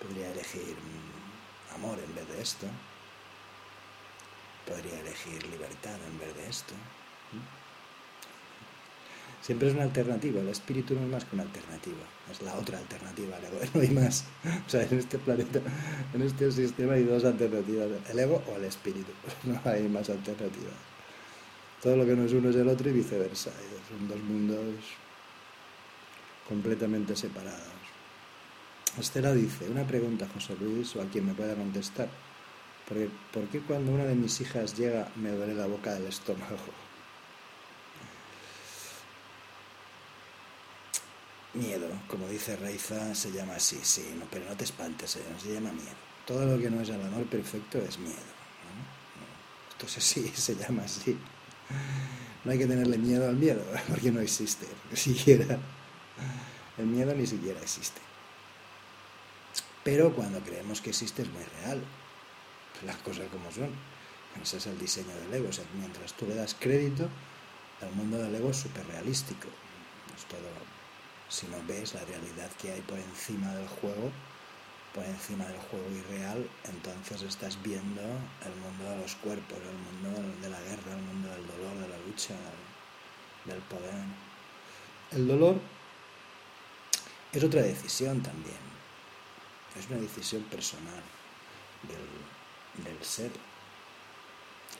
Podría 0.00 0.30
elegir 0.32 0.76
amor 1.74 1.98
en 1.98 2.14
vez 2.14 2.28
de 2.28 2.42
esto. 2.42 2.66
Podría 4.66 5.00
elegir 5.00 5.46
libertad 5.46 5.96
en 6.06 6.18
vez 6.18 6.34
de 6.36 6.48
esto. 6.48 6.74
Siempre 9.44 9.68
es 9.68 9.74
una 9.74 9.82
alternativa, 9.82 10.40
el 10.40 10.48
espíritu 10.48 10.94
no 10.94 11.02
es 11.02 11.08
más 11.08 11.24
que 11.26 11.36
una 11.36 11.42
alternativa, 11.42 12.00
es 12.30 12.40
la 12.40 12.54
otra 12.54 12.78
alternativa 12.78 13.36
al 13.36 13.44
ego, 13.44 13.58
no 13.74 13.80
hay 13.82 13.90
más. 13.90 14.24
O 14.66 14.70
sea, 14.70 14.84
en 14.84 14.98
este 14.98 15.18
planeta, 15.18 15.60
en 16.14 16.22
este 16.22 16.50
sistema 16.50 16.94
hay 16.94 17.04
dos 17.04 17.26
alternativas, 17.26 17.88
el 18.08 18.18
ego 18.18 18.42
o 18.50 18.56
el 18.56 18.64
espíritu, 18.64 19.12
no 19.44 19.60
hay 19.66 19.86
más 19.86 20.08
alternativas. 20.08 20.72
Todo 21.82 21.94
lo 21.94 22.06
que 22.06 22.16
no 22.16 22.24
es 22.24 22.32
uno 22.32 22.48
es 22.48 22.56
el 22.56 22.66
otro 22.66 22.88
y 22.88 22.94
viceversa, 22.94 23.50
son 23.90 24.08
dos 24.08 24.18
mundos 24.20 24.76
completamente 26.48 27.14
separados. 27.14 27.60
Estela 28.98 29.34
dice, 29.34 29.68
una 29.68 29.86
pregunta 29.86 30.26
José 30.32 30.56
Luis 30.58 30.96
o 30.96 31.02
a 31.02 31.04
quien 31.04 31.26
me 31.26 31.34
pueda 31.34 31.54
contestar, 31.54 32.08
¿por 33.30 33.46
qué 33.48 33.60
cuando 33.60 33.92
una 33.92 34.04
de 34.04 34.14
mis 34.14 34.40
hijas 34.40 34.74
llega 34.74 35.06
me 35.16 35.32
duele 35.32 35.52
la 35.52 35.66
boca 35.66 35.92
del 35.92 36.06
estómago? 36.06 36.83
Miedo, 41.54 41.88
como 42.08 42.28
dice 42.28 42.56
Reiza, 42.56 43.14
se 43.14 43.32
llama 43.32 43.56
así, 43.56 43.78
sí, 43.82 44.14
no, 44.18 44.26
pero 44.30 44.44
no 44.46 44.56
te 44.56 44.64
espantes, 44.64 45.10
se 45.10 45.22
llama, 45.22 45.40
se 45.40 45.52
llama 45.54 45.72
miedo. 45.72 45.96
Todo 46.26 46.46
lo 46.46 46.60
que 46.60 46.70
no 46.70 46.80
es 46.80 46.88
el 46.88 47.02
amor 47.02 47.24
perfecto 47.26 47.78
es 47.78 47.98
miedo. 47.98 48.34
Entonces 49.72 50.04
sí, 50.04 50.28
se 50.34 50.56
llama 50.56 50.82
así. 50.84 51.16
No 52.44 52.52
hay 52.52 52.58
que 52.58 52.66
tenerle 52.66 52.98
miedo 52.98 53.28
al 53.28 53.36
miedo, 53.36 53.64
porque 53.88 54.10
no 54.10 54.20
existe, 54.20 54.66
ni 54.90 54.96
siquiera. 54.96 55.58
El 56.78 56.86
miedo 56.86 57.14
ni 57.14 57.26
siquiera 57.26 57.60
existe. 57.60 58.00
Pero 59.84 60.14
cuando 60.14 60.40
creemos 60.40 60.80
que 60.80 60.90
existe 60.90 61.22
es 61.22 61.28
muy 61.28 61.44
real. 61.60 61.82
Las 62.84 62.96
cosas 62.96 63.28
como 63.30 63.52
son. 63.52 63.70
Ese 64.42 64.56
es 64.56 64.66
el 64.66 64.78
diseño 64.78 65.14
del 65.14 65.34
ego. 65.34 65.50
mientras 65.78 66.14
tú 66.14 66.26
le 66.26 66.34
das 66.34 66.56
crédito, 66.58 67.08
el 67.80 67.90
mundo 67.94 68.18
del 68.18 68.34
ego 68.34 68.50
es 68.50 68.56
súper 68.56 68.84
realístico. 68.86 69.48
Es 70.16 70.24
todo, 70.24 70.48
si 71.28 71.46
no 71.48 71.56
ves 71.66 71.94
la 71.94 72.04
realidad 72.04 72.50
que 72.60 72.72
hay 72.72 72.80
por 72.82 72.98
encima 72.98 73.52
del 73.54 73.68
juego, 73.68 74.10
por 74.94 75.04
encima 75.04 75.44
del 75.46 75.58
juego 75.58 75.90
irreal, 75.90 76.48
entonces 76.64 77.22
estás 77.22 77.60
viendo 77.62 78.00
el 78.00 78.54
mundo 78.62 78.90
de 78.90 78.98
los 78.98 79.14
cuerpos, 79.16 79.58
el 79.58 80.02
mundo 80.02 80.40
de 80.40 80.48
la 80.48 80.60
guerra, 80.60 80.92
el 80.92 81.02
mundo 81.02 81.28
del 81.30 81.46
dolor, 81.46 81.74
de 81.80 81.88
la 81.88 81.98
lucha, 82.06 82.34
del 83.44 83.58
poder. 83.62 83.92
El 85.10 85.26
dolor 85.26 85.60
es 87.32 87.42
otra 87.42 87.62
decisión 87.62 88.22
también, 88.22 88.56
es 89.76 89.88
una 89.90 89.98
decisión 89.98 90.42
personal 90.44 91.02
del, 91.88 93.04
ser 93.04 93.30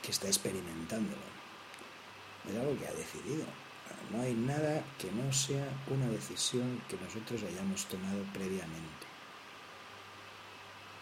que 0.00 0.10
está 0.10 0.28
experimentándolo. 0.28 1.22
Es 2.48 2.56
algo 2.56 2.78
que 2.78 2.86
ha 2.86 2.92
decidido. 2.92 3.44
No 4.12 4.22
hay 4.22 4.34
nada 4.34 4.84
que 4.98 5.10
no 5.10 5.32
sea 5.32 5.66
una 5.88 6.08
decisión 6.08 6.80
que 6.88 6.96
nosotros 6.96 7.42
hayamos 7.42 7.86
tomado 7.86 8.22
previamente. 8.32 9.06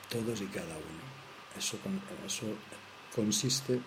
Todos 0.09 0.41
y 0.41 0.47
cada 0.47 0.77
uno. 0.77 1.03
Eso, 1.57 1.77
eso 2.27 2.47
consiste 3.15 3.81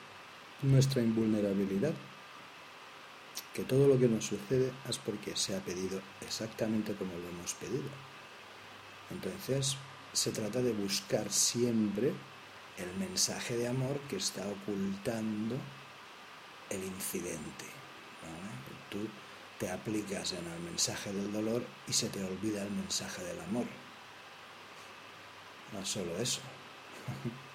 nuestra 0.61 1.01
invulnerabilidad. 1.01 1.93
Que 3.53 3.63
todo 3.63 3.87
lo 3.87 3.97
que 3.97 4.07
nos 4.07 4.25
sucede 4.25 4.71
es 4.89 4.97
porque 4.97 5.35
se 5.35 5.55
ha 5.55 5.59
pedido 5.59 6.01
exactamente 6.21 6.93
como 6.93 7.13
lo 7.13 7.29
hemos 7.29 7.53
pedido. 7.53 7.89
Entonces, 9.11 9.77
se 10.13 10.31
trata 10.31 10.61
de 10.61 10.73
buscar 10.73 11.31
siempre 11.31 12.13
el 12.77 12.93
mensaje 12.97 13.57
de 13.57 13.67
amor 13.67 13.99
que 14.09 14.17
está 14.17 14.45
ocultando 14.47 15.55
el 16.69 16.83
incidente. 16.83 17.74
Tú 18.89 19.07
te 19.59 19.69
aplicas 19.69 20.33
en 20.33 20.45
el 20.45 20.59
mensaje 20.59 21.11
del 21.11 21.31
dolor 21.31 21.63
y 21.87 21.93
se 21.93 22.09
te 22.09 22.23
olvida 22.23 22.63
el 22.63 22.71
mensaje 22.71 23.23
del 23.23 23.39
amor. 23.41 23.65
No 25.73 25.85
solo 25.85 26.17
eso. 26.17 26.41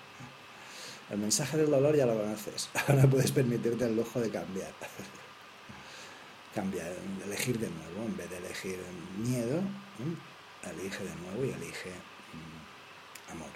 El 1.10 1.18
mensaje 1.18 1.56
del 1.56 1.70
dolor 1.70 1.96
ya 1.96 2.06
lo 2.06 2.16
conoces. 2.16 2.68
Ahora 2.86 3.02
puedes 3.02 3.32
permitirte 3.32 3.84
el 3.84 3.96
lujo 3.96 4.20
de 4.20 4.30
cambiar. 4.30 4.72
Cambiar, 6.54 6.92
elegir 7.24 7.58
de 7.58 7.68
nuevo. 7.68 8.06
En 8.06 8.16
vez 8.16 8.30
de 8.30 8.36
elegir 8.36 8.78
miedo, 9.18 9.60
elige 10.62 11.04
de 11.04 11.14
nuevo 11.16 11.44
y 11.44 11.50
elige 11.50 11.90
mm, 11.90 13.32
amor. 13.32 13.50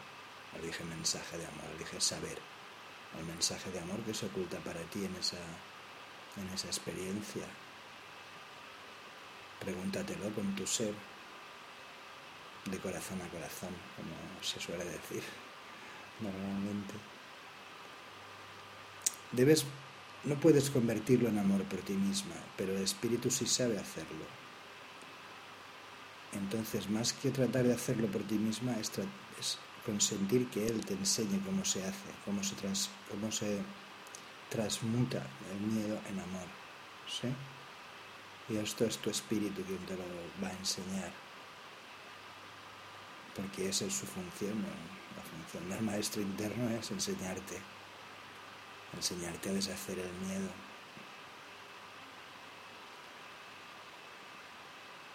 Elige 0.61 0.85
mensaje 0.85 1.39
de 1.39 1.47
amor, 1.47 1.65
elige 1.77 2.01
saber 2.01 2.39
el 3.19 3.25
mensaje 3.27 3.71
de 3.71 3.81
amor 3.81 3.99
que 4.01 4.15
se 4.15 4.27
oculta 4.27 4.59
para 4.59 4.81
ti 4.83 5.05
en 5.05 5.15
esa, 5.17 5.39
en 6.37 6.49
esa 6.55 6.67
experiencia. 6.67 7.45
Pregúntatelo 9.61 10.31
con 10.35 10.55
tu 10.55 10.67
ser, 10.67 10.95
de 12.67 12.79
corazón 12.79 13.21
a 13.21 13.29
corazón, 13.29 13.75
como 13.97 14.43
se 14.43 14.61
suele 14.61 14.85
decir 14.85 15.23
normalmente. 16.21 16.95
Debes, 19.33 19.65
no 20.25 20.37
puedes 20.37 20.71
convertirlo 20.71 21.29
en 21.29 21.39
amor 21.39 21.65
por 21.65 21.81
ti 21.81 21.95
misma, 21.95 22.37
pero 22.57 22.75
el 22.77 22.83
espíritu 22.83 23.31
sí 23.31 23.47
sabe 23.47 23.79
hacerlo. 23.79 24.25
Entonces, 26.33 26.89
más 26.91 27.13
que 27.13 27.31
tratar 27.31 27.65
de 27.65 27.75
hacerlo 27.75 28.09
por 28.09 28.23
ti 28.23 28.35
misma, 28.35 28.77
es, 28.79 28.91
es 29.39 29.59
consentir 29.85 30.49
que 30.49 30.67
Él 30.67 30.85
te 30.85 30.95
enseñe 30.95 31.41
cómo 31.45 31.65
se 31.65 31.85
hace, 31.85 32.11
cómo 32.25 32.43
se, 32.43 32.55
cómo 33.11 33.31
se 33.31 33.61
transmuta 34.55 35.21
el 35.51 35.61
miedo 35.67 35.99
en 36.09 36.21
amor. 36.21 36.47
¿sí? 37.09 37.29
Y 38.49 38.57
esto 38.57 38.85
es 38.85 38.99
tu 38.99 39.11
espíritu 39.11 39.63
quien 39.63 39.85
te 39.85 39.97
lo 39.97 40.05
va 40.43 40.49
a 40.49 40.53
enseñar. 40.53 41.11
Porque 43.35 43.69
esa 43.69 43.85
es 43.87 43.95
su 43.95 44.07
función. 44.07 44.65
La 45.17 45.23
función 45.23 45.69
del 45.69 45.83
maestro 45.83 46.23
interno 46.23 46.71
es 46.71 46.89
enseñarte. 46.91 47.59
Enseñarte 48.95 49.51
a 49.51 49.55
deshacer 49.55 49.99
el 49.99 50.13
miedo. 50.27 50.49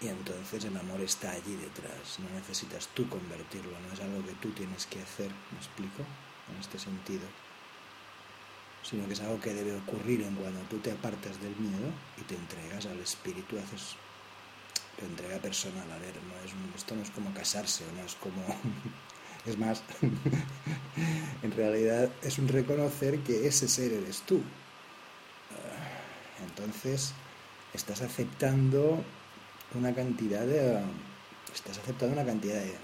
Y 0.02 0.08
entonces 0.08 0.65
el 0.65 0.75
amor 0.78 1.02
está 1.02 1.32
allí 1.32 1.56
detrás, 1.58 2.19
no 2.19 2.30
necesitas 2.30 2.88
tú 2.93 3.10
convertirlo, 3.10 3.78
no 3.82 3.93
es 3.93 3.99
algo 3.99 4.25
que 4.25 4.32
tú 4.36 4.49
tienes 4.52 4.86
que 4.86 5.02
hacer, 5.02 5.30
¿me 5.52 5.58
explico? 5.58 6.04
En 6.49 6.58
este 6.58 6.80
sentido. 6.80 7.28
Sino 8.89 9.06
que 9.06 9.13
es 9.13 9.21
algo 9.21 9.39
que 9.39 9.54
debe 9.54 9.75
ocurrir 9.75 10.23
en 10.23 10.36
cuando 10.36 10.60
tú 10.62 10.80
te 10.80 10.91
apartas 10.91 11.39
del 11.41 11.56
miedo 11.58 11.91
y 12.17 12.21
te 12.23 12.36
entregas 12.36 12.86
al 12.88 12.99
espíritu, 12.99 13.58
haces 13.60 13.95
tu 14.97 15.06
entrega 15.06 15.38
personal. 15.38 15.91
A 15.91 15.97
ver, 15.97 16.13
no 16.15 16.36
es, 16.43 16.75
esto 16.75 16.95
no 16.95 17.04
es 17.04 17.12
como 17.12 17.34
casarse, 17.34 17.84
o 17.86 17.91
no 17.95 18.04
es 18.04 18.15
como... 18.15 18.43
es 19.45 19.58
más, 19.58 19.84
en 21.43 21.52
realidad 21.52 22.10
es 22.23 22.39
un 22.39 22.47
reconocer 22.47 23.19
que 23.19 23.47
ese 23.47 23.67
ser 23.67 23.93
eres 23.93 24.21
tú. 24.21 24.41
Entonces, 26.47 27.13
estás 27.73 28.02
aceptando 28.02 29.04
una 29.75 29.93
cantidad 29.93 30.45
de... 30.45 30.82
estás 31.54 31.78
aceptando 31.78 32.15
una 32.15 32.25
cantidad 32.25 32.56
de 32.56 32.75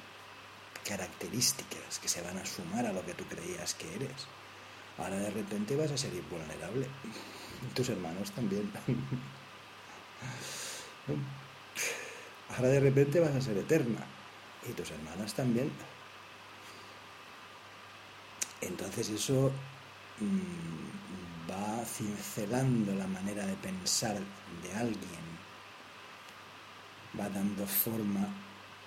características 0.88 2.00
que 2.00 2.08
se 2.08 2.22
van 2.22 2.38
a 2.38 2.46
sumar 2.46 2.86
a 2.86 2.94
lo 2.94 3.04
que 3.06 3.14
tú 3.14 3.26
creías 3.26 3.74
que 3.74 3.94
eres. 3.96 4.28
Ahora 4.98 5.18
de 5.18 5.30
repente 5.30 5.76
vas 5.76 5.92
a 5.92 5.98
ser 5.98 6.14
invulnerable. 6.14 6.88
Tus 7.74 7.90
hermanos 7.90 8.32
también. 8.32 8.72
Ahora 12.56 12.70
de 12.70 12.80
repente 12.80 13.20
vas 13.20 13.36
a 13.36 13.42
ser 13.42 13.58
eterna. 13.58 14.06
Y 14.68 14.74
tus 14.74 14.92
hermanas 14.92 15.34
también. 15.34 15.72
Entonces 18.62 19.10
eso 19.10 19.52
mm, 20.20 21.52
va 21.52 21.86
cincelando 21.86 22.96
la 22.96 23.08
manera 23.08 23.46
de 23.46 23.56
pensar 23.56 24.18
de 24.64 24.74
alguien 24.74 25.26
va 27.20 27.30
dando 27.30 27.66
forma 27.66 28.28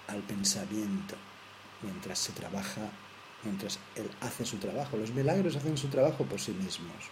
al 0.09 0.23
pensamiento 0.23 1.17
mientras 1.83 2.19
se 2.19 2.33
trabaja, 2.33 2.91
mientras 3.45 3.79
él 3.97 4.11
hace 4.21 4.45
su 4.45 4.57
trabajo. 4.59 4.97
Los 4.97 5.13
milagros 5.13 5.57
hacen 5.57 5.77
su 5.77 5.89
trabajo 5.89 6.25
por 6.25 6.41
sí 6.41 6.53
mismos. 6.53 7.11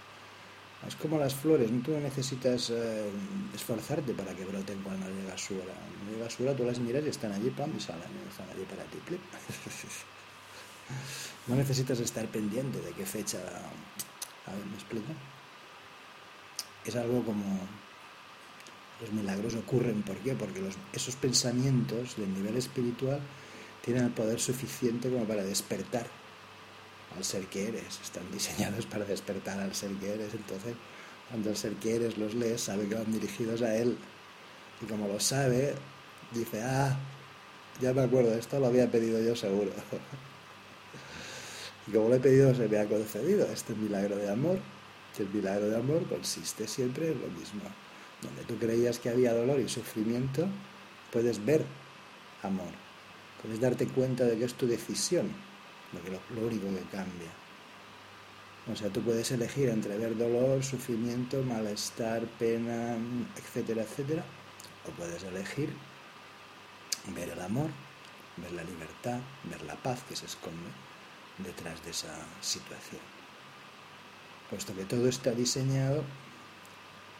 Es 0.86 0.94
como 0.96 1.18
las 1.18 1.34
flores, 1.34 1.70
tú 1.82 1.92
no 1.92 2.00
necesitas 2.00 2.70
eh, 2.70 3.10
esforzarte 3.54 4.12
para 4.12 4.34
que 4.34 4.44
broten 4.44 4.80
cuando 4.82 5.08
llega 5.08 5.36
su 5.36 5.54
hora. 5.54 5.74
Cuando 5.74 6.12
llega 6.12 6.30
su 6.30 6.42
hora, 6.44 6.54
tú 6.54 6.64
las 6.64 6.78
miras 6.78 7.04
y 7.04 7.08
están 7.08 7.32
allí, 7.32 7.50
pam, 7.50 7.72
y 7.76 7.80
salen, 7.80 8.02
están 8.28 8.48
allí 8.50 8.64
para 8.64 8.84
ti. 8.84 8.98
No 11.48 11.56
necesitas 11.56 11.98
estar 11.98 12.26
pendiente 12.26 12.80
de 12.80 12.92
qué 12.92 13.04
fecha. 13.04 13.38
A 13.38 14.52
ver, 14.52 14.66
¿me 14.66 14.74
explico? 14.74 15.12
Es 16.84 16.94
algo 16.94 17.24
como 17.24 17.60
los 19.00 19.12
milagros 19.12 19.54
ocurren, 19.54 20.02
¿por 20.02 20.16
qué? 20.18 20.34
Porque 20.34 20.62
esos 20.92 21.16
pensamientos 21.16 22.16
del 22.16 22.32
nivel 22.32 22.56
espiritual 22.56 23.20
tienen 23.86 24.04
el 24.04 24.10
poder 24.10 24.38
suficiente 24.38 25.08
como 25.08 25.24
para 25.24 25.42
despertar 25.42 26.06
al 27.16 27.24
ser 27.24 27.46
que 27.46 27.68
eres. 27.68 27.98
Están 28.02 28.30
diseñados 28.30 28.84
para 28.84 29.06
despertar 29.06 29.58
al 29.58 29.74
ser 29.74 29.92
que 29.92 30.12
eres. 30.12 30.34
Entonces, 30.34 30.74
cuando 31.30 31.48
el 31.48 31.56
ser 31.56 31.72
que 31.76 31.96
eres 31.96 32.18
los 32.18 32.34
lees, 32.34 32.60
sabe 32.60 32.86
que 32.86 32.96
van 32.96 33.10
dirigidos 33.10 33.62
a 33.62 33.74
él. 33.74 33.96
Y 34.82 34.84
como 34.84 35.08
lo 35.08 35.18
sabe, 35.18 35.74
dice, 36.32 36.62
ah, 36.62 36.94
ya 37.80 37.94
me 37.94 38.02
acuerdo, 38.02 38.34
esto 38.34 38.60
lo 38.60 38.66
había 38.66 38.90
pedido 38.90 39.22
yo 39.22 39.34
seguro. 39.34 39.70
y 41.86 41.92
como 41.92 42.10
lo 42.10 42.16
he 42.16 42.20
pedido, 42.20 42.54
se 42.54 42.68
me 42.68 42.78
ha 42.78 42.86
concedido 42.86 43.50
este 43.50 43.74
milagro 43.74 44.16
de 44.16 44.30
amor. 44.30 44.58
Que 45.16 45.22
el 45.22 45.30
milagro 45.30 45.70
de 45.70 45.76
amor 45.76 46.06
consiste 46.06 46.68
siempre 46.68 47.12
en 47.12 47.22
lo 47.22 47.28
mismo 47.28 47.62
donde 48.22 48.42
tú 48.44 48.58
creías 48.58 48.98
que 48.98 49.10
había 49.10 49.34
dolor 49.34 49.60
y 49.60 49.68
sufrimiento, 49.68 50.46
puedes 51.12 51.44
ver 51.44 51.64
amor. 52.42 52.85
Puedes 53.46 53.60
darte 53.60 53.86
cuenta 53.86 54.24
de 54.24 54.36
que 54.36 54.44
es 54.44 54.54
tu 54.54 54.66
decisión 54.66 55.30
lo, 55.92 56.34
lo 56.34 56.48
único 56.48 56.66
que 56.66 56.82
cambia. 56.90 57.30
O 58.68 58.74
sea, 58.74 58.90
tú 58.90 59.00
puedes 59.02 59.30
elegir 59.30 59.68
entre 59.68 59.96
ver 59.96 60.16
dolor, 60.16 60.64
sufrimiento, 60.64 61.40
malestar, 61.44 62.22
pena, 62.40 62.96
etcétera, 63.36 63.82
etcétera, 63.82 64.24
o 64.84 64.90
puedes 64.96 65.22
elegir 65.22 65.72
ver 67.14 67.28
el 67.28 67.40
amor, 67.40 67.70
ver 68.36 68.50
la 68.50 68.64
libertad, 68.64 69.20
ver 69.44 69.62
la 69.62 69.76
paz 69.76 70.02
que 70.08 70.16
se 70.16 70.26
esconde 70.26 70.68
detrás 71.38 71.84
de 71.84 71.92
esa 71.92 72.12
situación. 72.40 73.00
Puesto 74.50 74.74
que 74.74 74.86
todo 74.86 75.08
está 75.08 75.30
diseñado, 75.30 76.02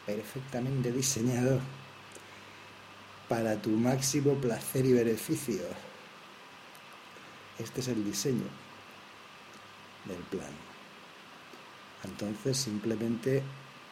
perfectamente 0.05 0.91
diseñado, 0.91 1.61
para 3.29 3.62
tu 3.62 3.71
máximo 3.71 4.35
placer 4.35 4.85
y 4.87 4.93
beneficio. 4.93 5.62
Este 7.59 7.81
es 7.81 7.88
el 7.88 8.05
diseño 8.05 8.47
del 10.05 10.23
plan. 10.31 10.51
Entonces 12.05 12.57
simplemente 12.57 13.42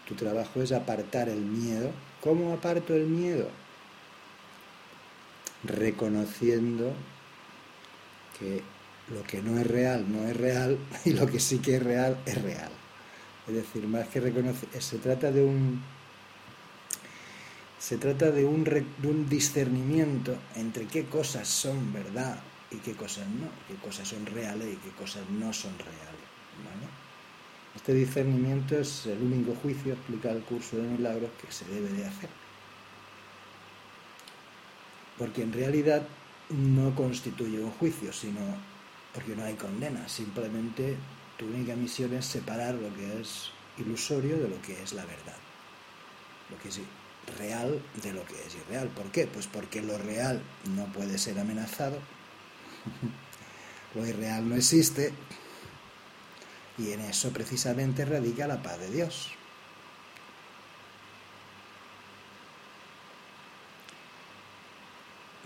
tu 0.07 0.15
trabajo 0.15 0.63
es 0.63 0.73
apartar 0.73 1.29
el 1.29 1.41
miedo. 1.41 1.91
¿Cómo 2.21 2.53
aparto 2.53 2.95
el 2.95 3.07
miedo? 3.07 3.49
Reconociendo 5.65 6.93
que 8.39 8.63
lo 9.09 9.23
que 9.23 9.43
no 9.43 9.59
es 9.59 9.67
real 9.67 10.11
no 10.11 10.27
es 10.27 10.37
real 10.37 10.79
y 11.05 11.11
lo 11.13 11.27
que 11.27 11.41
sí 11.41 11.59
que 11.59 11.77
es 11.77 11.83
real 11.83 12.19
es 12.27 12.41
real. 12.43 12.71
Es 13.47 13.55
decir, 13.55 13.87
más 13.87 14.09
que 14.09 14.21
reconocer, 14.21 14.69
se 14.83 14.99
trata 14.99 15.31
de 15.31 15.43
un 15.43 15.83
se 17.79 17.99
trata 17.99 18.31
de 18.31 18.47
un, 18.47 18.65
de 18.65 19.09
un 19.09 19.29
discernimiento 19.29 20.35
entre 20.57 20.87
qué 20.87 21.05
cosas 21.05 21.47
son 21.47 21.93
verdad 21.93 22.39
y 22.71 22.77
qué 22.77 22.95
cosas 22.95 23.27
no, 23.29 23.49
qué 23.69 23.75
cosas 23.75 24.09
son 24.09 24.27
reales 24.27 24.75
y 24.75 24.77
qué 24.77 24.91
cosas 24.91 25.23
no 25.31 25.53
son 25.53 25.79
reales. 25.79 26.25
Este 27.75 27.93
discernimiento 27.93 28.79
es 28.79 29.07
el 29.07 29.21
único 29.21 29.55
juicio, 29.57 29.95
explica 29.95 30.31
el 30.31 30.43
curso 30.43 30.77
de 30.77 30.83
milagros, 30.83 31.31
que 31.41 31.53
se 31.53 31.65
debe 31.67 31.89
de 31.89 32.07
hacer. 32.07 32.31
Porque 35.19 35.43
en 35.43 35.53
realidad 35.53 36.07
no 36.51 36.95
constituye 36.95 37.61
un 37.61 37.73
juicio, 37.73 38.13
sino 38.13 38.41
porque 39.13 39.35
no 39.35 39.45
hay 39.45 39.55
condena, 39.55 40.09
simplemente 40.09 40.97
tu 41.37 41.47
única 41.47 41.75
misión 41.75 42.15
es 42.15 42.27
separar 42.27 42.75
lo 42.75 42.95
que 42.95 43.21
es 43.21 43.51
ilusorio 43.79 44.39
de 44.39 44.49
lo 44.49 44.61
que 44.63 44.81
es 44.81 44.93
la 44.93 45.05
verdad. 45.05 45.37
Lo 46.51 46.59
que 46.59 46.69
es 46.69 46.81
real 47.39 47.83
de 48.03 48.13
lo 48.13 48.25
que 48.25 48.35
es 48.35 48.55
irreal. 48.55 48.89
¿Por 48.89 49.11
qué? 49.11 49.27
Pues 49.27 49.47
porque 49.47 49.83
lo 49.83 49.99
real 49.99 50.43
no 50.77 50.87
puede 50.87 51.19
ser 51.19 51.39
amenazado, 51.39 51.99
lo 53.95 54.07
irreal 54.07 54.49
no 54.49 54.57
existe, 54.57 55.13
y 56.79 56.91
en 56.93 57.01
eso 57.01 57.31
precisamente 57.31 58.05
radica 58.05 58.47
la 58.47 58.63
paz 58.63 58.79
de 58.81 58.91
Dios. 58.91 59.31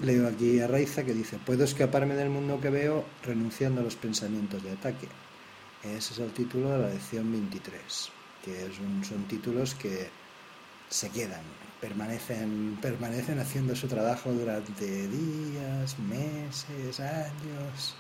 Leo 0.01 0.29
aquí 0.29 0.61
a 0.61 0.69
Raiza 0.69 1.05
que 1.05 1.13
dice, 1.13 1.39
puedo 1.39 1.65
escaparme 1.65 2.15
del 2.15 2.31
mundo 2.31 2.61
que 2.61 2.71
veo 2.71 3.05
renunciando 3.25 3.81
a 3.81 3.85
los 3.85 3.97
pensamientos 3.97 4.63
de 4.63 4.71
ataque. 4.71 5.09
Ese 5.83 6.13
es 6.13 6.19
el 6.21 6.33
título 6.33 6.71
de 6.71 6.79
la 6.79 6.89
lección 6.89 7.31
23, 7.31 8.11
que 8.45 8.71
son 9.03 9.25
títulos 9.29 9.75
que 9.75 10.09
se 10.89 11.11
quedan, 11.11 11.43
permanecen, 11.81 12.79
permanecen 12.81 13.39
haciendo 13.39 13.75
su 13.77 13.89
trabajo 13.89 14.33
durante 14.33 15.09
días, 15.09 15.99
meses, 15.99 17.01
años. 17.01 17.97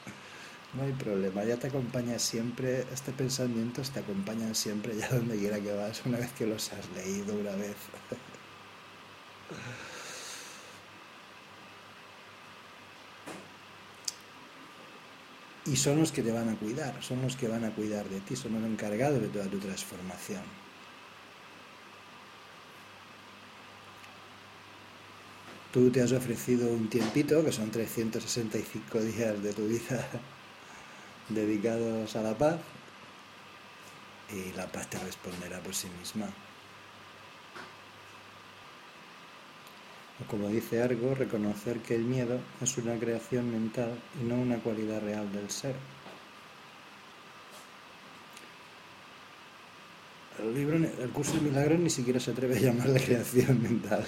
No 0.75 0.83
hay 0.83 0.93
problema, 0.93 1.45
ya 1.45 1.57
te 1.57 1.69
acompaña 1.69 2.19
siempre, 2.19 2.85
este 2.93 3.13
pensamiento 3.13 3.81
te 3.83 4.01
acompaña 4.01 4.53
siempre 4.55 4.97
ya 4.97 5.09
donde 5.09 5.39
quiera 5.39 5.59
que 5.61 5.73
vas, 5.73 6.03
una 6.05 6.19
vez 6.19 6.31
que 6.33 6.47
los 6.47 6.71
has 6.73 6.89
leído 6.91 7.35
una 7.35 7.53
vez. 7.53 7.77
Y 15.65 15.77
son 15.77 16.01
los 16.01 16.13
que 16.13 16.23
te 16.23 16.33
van 16.33 16.49
a 16.49 16.57
cuidar, 16.57 17.03
son 17.03 17.23
los 17.23 17.37
que 17.37 17.49
van 17.49 17.65
a 17.65 17.71
cuidar 17.71 18.07
de 18.09 18.21
ti, 18.21 18.37
son 18.37 18.55
los 18.55 18.65
encargados 18.65 19.21
de 19.21 19.29
toda 19.29 19.47
tu 19.47 19.59
transformación. 19.59 20.68
Tú 25.73 25.91
te 25.91 26.01
has 26.01 26.13
ofrecido 26.13 26.71
un 26.71 26.89
tiempito, 26.89 27.45
que 27.45 27.53
son 27.53 27.71
365 27.71 29.01
días 29.01 29.43
de 29.43 29.53
tu 29.53 29.67
vida 29.67 30.09
dedicados 31.29 32.17
a 32.17 32.23
la 32.23 32.37
paz, 32.37 32.59
y 34.33 34.53
la 34.57 34.67
paz 34.67 34.89
te 34.89 34.99
responderá 34.99 35.61
por 35.61 35.75
sí 35.75 35.89
misma. 35.99 36.29
como 40.27 40.49
dice 40.49 40.83
Argo, 40.83 41.15
reconocer 41.15 41.79
que 41.79 41.95
el 41.95 42.03
miedo 42.03 42.41
es 42.61 42.77
una 42.79 42.99
creación 42.99 43.51
mental 43.51 43.91
y 44.21 44.25
no 44.25 44.35
una 44.35 44.59
cualidad 44.59 45.01
real 45.01 45.33
del 45.33 45.49
ser. 45.49 45.77
El, 50.41 50.55
libro, 50.55 50.77
el 50.77 51.11
curso 51.11 51.35
de 51.35 51.43
milagros 51.43 51.79
ni 51.79 51.91
siquiera 51.91 52.19
se 52.19 52.33
atreve 52.33 52.57
a 52.57 52.61
llamarle 52.61 53.01
creación 53.05 53.63
mental. 53.63 54.05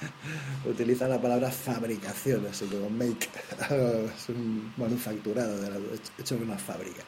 Utiliza 0.64 1.08
la 1.08 1.20
palabra 1.20 1.50
fabricación, 1.50 2.46
así 2.46 2.66
como 2.66 2.90
make. 2.90 3.28
es 4.16 4.28
un 4.28 4.72
manufacturado 4.76 5.56
hecho 6.18 6.34
en 6.34 6.42
una 6.42 6.58
fábrica. 6.58 7.02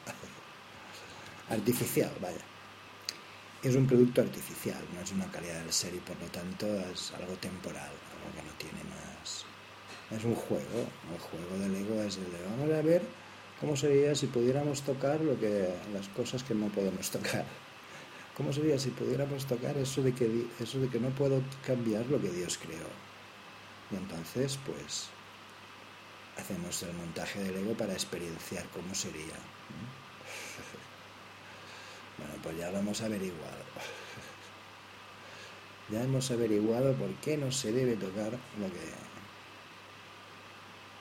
Artificial, 1.49 2.11
vaya 2.21 2.41
es 3.63 3.75
un 3.75 3.87
producto 3.87 4.21
artificial, 4.21 4.79
no 4.93 5.01
es 5.01 5.11
una 5.11 5.25
calidad 5.31 5.59
del 5.61 5.73
ser 5.73 5.93
y 5.93 5.99
por 5.99 6.19
lo 6.21 6.27
tanto 6.27 6.67
es 6.91 7.11
algo 7.13 7.33
temporal, 7.35 7.89
algo 7.89 8.35
que 8.35 8.43
no 8.43 8.53
tiene 8.57 8.83
más. 8.89 9.45
Es 10.11 10.23
un 10.23 10.35
juego, 10.35 10.85
el 11.11 11.19
juego 11.19 11.57
del 11.59 11.75
ego 11.75 12.01
es 12.01 12.17
el 12.17 12.25
de 12.25 12.37
vamos 12.49 12.73
a 12.73 12.81
ver 12.81 13.01
cómo 13.59 13.75
sería 13.75 14.15
si 14.15 14.27
pudiéramos 14.27 14.83
tocar 14.83 15.19
lo 15.21 15.37
que 15.39 15.73
las 15.93 16.07
cosas 16.09 16.43
que 16.43 16.53
no 16.53 16.67
podemos 16.67 17.09
tocar. 17.09 17.45
¿Cómo 18.37 18.53
sería 18.53 18.77
si 18.77 18.91
pudiéramos 18.91 19.47
tocar 19.47 19.75
eso 19.77 20.03
de 20.03 20.13
que 20.13 20.45
eso 20.59 20.77
de 20.77 20.89
que 20.89 20.99
no 20.99 21.09
puedo 21.09 21.41
cambiar 21.65 22.05
lo 22.05 22.21
que 22.21 22.29
Dios 22.29 22.59
creó? 22.59 22.87
Y 23.89 23.95
entonces, 23.95 24.59
pues 24.63 25.07
hacemos 26.37 26.83
el 26.83 26.93
montaje 26.93 27.41
del 27.41 27.55
ego 27.55 27.73
para 27.73 27.93
experienciar 27.93 28.69
cómo 28.69 28.93
sería. 28.93 29.23
Bueno, 32.17 32.33
pues 32.41 32.57
ya 32.57 32.71
lo 32.71 32.79
hemos 32.79 33.01
averiguado. 33.01 33.63
Ya 35.89 36.03
hemos 36.03 36.29
averiguado 36.31 36.93
por 36.95 37.09
qué 37.21 37.37
no 37.37 37.49
se 37.49 37.71
debe 37.71 37.95
tocar 37.95 38.33
lo 38.59 38.67
que, 38.67 38.91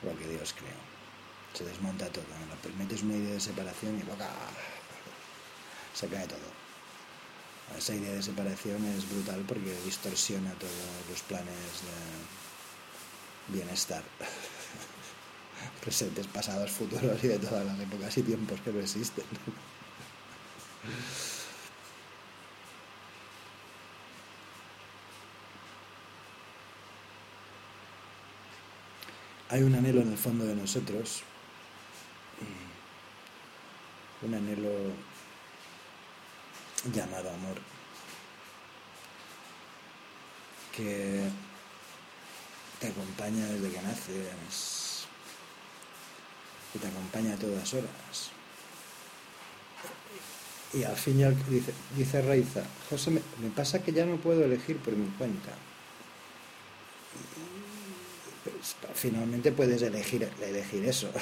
lo 0.07 0.17
que 0.17 0.29
Dios 0.29 0.53
creó. 0.53 0.79
Se 1.55 1.65
desmonta 1.65 2.07
todo. 2.07 2.25
Nos 2.49 2.59
permites 2.61 3.03
una 3.03 3.17
idea 3.17 3.35
de 3.35 3.41
separación 3.41 3.99
y 3.99 4.05
¡boca! 4.05 4.31
se 5.95 6.07
cae 6.07 6.29
todo. 6.29 6.56
Esa 7.75 7.95
idea 7.95 8.13
de 8.13 8.23
separación 8.23 8.85
es 8.85 9.09
brutal 9.09 9.45
porque 9.47 9.77
distorsiona 9.85 10.53
todos 10.55 10.73
los 11.11 11.23
planes 11.23 11.47
de 13.49 13.55
bienestar. 13.59 14.03
Presentes, 15.81 16.27
pasados, 16.27 16.71
futuros 16.71 17.23
y 17.23 17.29
de 17.29 17.39
todas 17.39 17.65
las 17.65 17.79
épocas 17.81 18.17
y 18.19 18.23
tiempos 18.23 18.61
que 18.61 18.73
no 18.73 18.81
existen. 18.81 19.25
Hay 29.49 29.63
un 29.63 29.75
anhelo 29.75 30.01
en 30.01 30.11
el 30.11 30.19
fondo 30.19 30.45
de 30.45 30.57
nosotros, 30.57 31.23
un 34.23 34.35
anhelo 34.35 34.71
llamado 36.93 37.31
amor, 37.31 37.57
que 40.75 41.23
te 42.81 42.89
acompaña 42.89 43.47
desde 43.47 43.71
que 43.71 43.83
naces, 43.83 45.07
y 46.75 46.79
te 46.79 46.87
acompaña 46.87 47.35
a 47.35 47.39
todas 47.39 47.75
horas. 47.75 48.31
Y 50.75 50.85
al 50.85 50.97
fin 50.97 51.19
dice, 51.49 51.73
dice 51.97 52.23
Raiza, 52.23 52.63
José, 52.91 53.11
me, 53.11 53.21
pasa 53.55 53.83
que 53.83 53.93
ya 53.93 54.05
no 54.05 54.17
puedo 54.17 54.45
elegir 54.45 54.77
por 54.79 54.95
mi 54.95 55.09
cuenta. 55.17 55.53
Pues, 58.45 58.77
finalmente 58.95 59.53
puedes 59.53 59.81
elegir, 59.81 60.29
elegir 60.43 60.85
eso. 60.85 61.11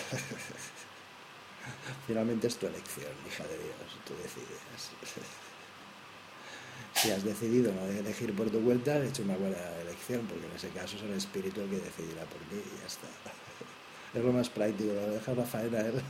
finalmente 2.07 2.49
es 2.49 2.57
tu 2.57 2.67
elección, 2.67 3.13
hija 3.29 3.45
de 3.45 3.59
Dios, 3.59 3.77
tú 4.07 4.15
decides. 4.23 4.91
si 6.95 7.11
has 7.11 7.25
decidido 7.25 7.73
no 7.73 7.87
elegir 7.87 8.35
por 8.35 8.51
tu 8.51 8.63
cuenta, 8.63 8.97
has 8.97 9.05
hecho 9.05 9.23
una 9.23 9.37
buena 9.37 9.57
elección, 9.83 10.27
porque 10.27 10.47
en 10.47 10.53
ese 10.53 10.69
caso 10.69 10.97
es 10.97 11.03
el 11.03 11.13
espíritu 11.13 11.61
el 11.61 11.71
que 11.71 11.77
decidirá 11.77 12.25
por 12.25 12.41
ti 12.49 12.57
y 12.57 12.81
ya 12.81 12.87
está. 12.87 13.09
es 14.15 14.25
lo 14.25 14.33
más 14.33 14.49
práctico, 14.49 14.93
dejar 14.93 15.37
la 15.37 15.45
faena 15.45 15.81
él. 15.81 16.01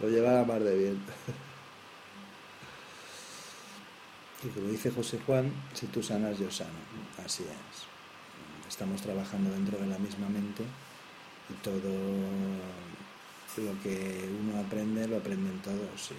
Lo 0.00 0.08
lleva 0.08 0.40
a 0.40 0.44
mar 0.44 0.62
de 0.62 0.76
bien. 0.76 1.02
Y 4.44 4.48
como 4.48 4.68
dice 4.68 4.90
José 4.90 5.18
Juan, 5.24 5.50
si 5.72 5.86
tú 5.86 6.02
sanas, 6.02 6.38
yo 6.38 6.50
sano. 6.50 6.68
Así 7.24 7.44
es. 7.44 8.68
estamos 8.68 9.00
trabajando 9.00 9.50
dentro 9.50 9.78
de 9.78 9.86
la 9.86 9.98
misma 9.98 10.28
mente 10.28 10.64
y 11.48 11.54
todo 11.62 11.80
lo 13.56 13.82
que 13.82 14.28
uno 14.42 14.60
aprende 14.60 15.08
lo 15.08 15.16
aprenden 15.16 15.58
todos. 15.62 16.10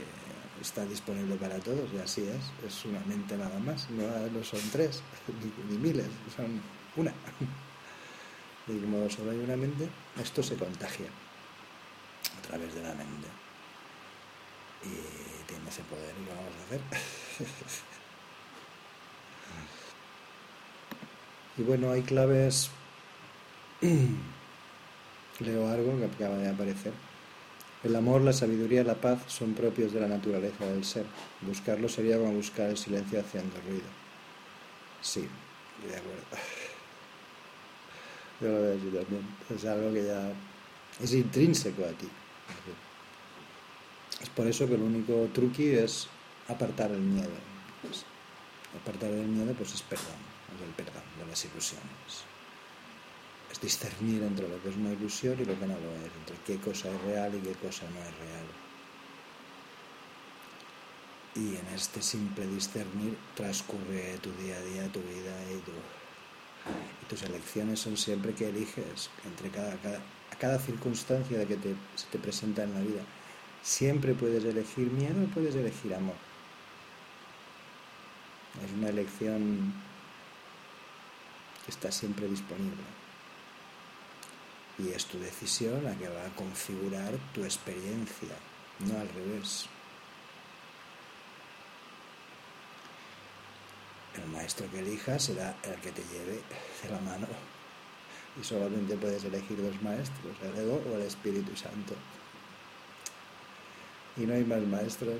Está 0.61 0.85
disponible 0.85 1.35
para 1.35 1.59
todos 1.59 1.89
y 1.93 1.97
así 1.97 2.21
es. 2.21 2.51
Es 2.65 2.85
una 2.85 2.99
mente 3.01 3.37
nada 3.37 3.59
más. 3.59 3.89
No, 3.89 4.43
son 4.43 4.61
tres 4.71 5.01
ni, 5.69 5.77
miles, 5.77 6.07
son 6.35 6.61
una. 6.95 7.13
Y 8.67 8.79
como 8.79 9.07
solo 9.11 9.29
hay 9.29 9.37
una 9.37 9.55
mente, 9.55 9.87
esto 10.19 10.41
se 10.41 10.55
contagia 10.55 11.05
a 12.35 12.41
través 12.47 12.73
de 12.73 12.81
la 12.81 12.95
mente. 12.95 13.27
Y 14.83 15.45
tiene 15.45 15.69
ese 15.69 15.83
poder 15.83 16.15
y 16.19 16.25
lo 16.25 16.31
vamos 16.31 16.51
a 16.51 16.63
hacer. 16.65 16.81
y 21.57 21.61
bueno, 21.61 21.91
hay 21.91 22.01
claves. 22.01 22.71
Leo 25.41 25.69
algo 25.69 25.99
que 25.99 26.05
acaba 26.05 26.37
de 26.37 26.49
aparecer. 26.49 26.93
El 27.85 27.95
amor, 27.95 28.21
la 28.21 28.33
sabiduría 28.33 28.83
la 28.83 28.95
paz 28.95 29.19
son 29.27 29.53
propios 29.53 29.93
de 29.93 29.99
la 29.99 30.07
naturaleza 30.07 30.65
del 30.65 30.83
ser. 30.83 31.05
Buscarlo 31.41 31.87
sería 31.87 32.17
como 32.17 32.31
buscar 32.31 32.71
el 32.71 32.77
silencio 32.77 33.19
haciendo 33.19 33.55
ruido. 33.61 33.85
Sí, 35.03 35.27
de 35.87 35.95
acuerdo. 35.95 36.23
Yo 38.41 38.47
lo 38.47 38.61
veo 38.61 39.03
también. 39.03 39.27
Es 39.55 39.65
algo 39.65 39.93
que 39.93 40.03
ya 40.03 40.33
es 40.99 41.13
intrínseco 41.13 41.83
a 41.83 41.89
ti. 41.89 42.09
Es 44.19 44.29
por 44.29 44.47
eso 44.47 44.67
que 44.67 44.73
el 44.73 44.81
único 44.81 45.29
truqui 45.31 45.69
es 45.69 46.07
apartar 46.47 46.89
el 46.89 47.01
miedo. 47.01 47.37
Apartar 48.81 49.11
el 49.11 49.27
miedo 49.27 49.53
pues 49.53 49.75
es 49.75 49.83
perdón, 49.83 50.17
es 50.55 50.67
el 50.67 50.73
perdón 50.73 51.03
de 51.19 51.27
las 51.27 51.45
ilusiones 51.45 52.34
es 53.55 53.61
discernir 53.61 54.21
entre 54.23 54.49
lo 54.49 54.61
que 54.61 54.69
es 54.69 54.75
una 54.75 54.91
ilusión 54.91 55.35
y 55.39 55.45
lo 55.45 55.57
que 55.57 55.65
no 55.65 55.75
lo 55.79 55.91
es, 55.95 56.11
entre 56.19 56.35
qué 56.45 56.57
cosa 56.57 56.89
es 56.91 57.01
real 57.03 57.33
y 57.35 57.39
qué 57.39 57.53
cosa 57.53 57.83
no 57.85 57.99
es 58.01 58.17
real. 58.19 58.45
Y 61.35 61.55
en 61.55 61.67
este 61.73 62.01
simple 62.01 62.47
discernir 62.47 63.17
transcurre 63.35 64.17
tu 64.21 64.31
día 64.43 64.57
a 64.57 64.61
día, 64.61 64.91
tu 64.91 64.99
vida 65.01 65.33
y, 65.51 65.61
tus 67.07 67.21
elecciones 67.21 67.79
son 67.79 67.95
siempre 67.95 68.33
que 68.33 68.49
eliges 68.49 69.11
entre 69.23 69.51
cada, 69.51 70.59
circunstancia 70.59 71.45
que 71.47 71.55
te, 71.55 71.75
se 71.95 72.07
te 72.07 72.17
presenta 72.17 72.63
en 72.63 72.73
la 72.73 72.81
vida. 72.81 73.03
Siempre 73.61 74.15
puedes 74.15 74.43
elegir 74.43 74.91
miedo 74.91 75.23
o 75.23 75.33
puedes 75.33 75.55
elegir 75.55 75.93
amor. 75.93 76.15
Es 78.65 78.71
una 78.71 78.89
elección 78.89 79.73
que 81.63 81.71
está 81.71 81.91
siempre 81.91 82.27
disponible 82.27 83.04
y 84.77 84.89
es 84.89 85.05
tu 85.05 85.19
decisión 85.19 85.83
la 85.83 85.95
que 85.95 86.07
va 86.07 86.25
a 86.25 86.35
configurar 86.35 87.13
tu 87.33 87.43
experiencia, 87.43 88.35
no 88.79 88.99
al 88.99 89.07
revés. 89.09 89.67
El 94.15 94.27
maestro 94.31 94.69
que 94.71 94.79
elijas 94.79 95.23
será 95.23 95.55
el 95.63 95.75
que 95.81 95.91
te 95.91 96.03
lleve 96.03 96.41
de 96.83 96.89
la 96.89 96.99
mano 96.99 97.27
y 98.39 98.43
solamente 98.43 98.95
puedes 98.95 99.23
elegir 99.23 99.61
dos 99.61 99.81
maestros, 99.81 100.35
el 100.41 100.57
ego 100.57 100.81
o 100.91 100.95
el 100.95 101.03
Espíritu 101.03 101.55
Santo. 101.55 101.93
Y 104.17 104.21
no 104.21 104.33
hay 104.33 104.43
más 104.43 104.61
maestros, 104.61 105.19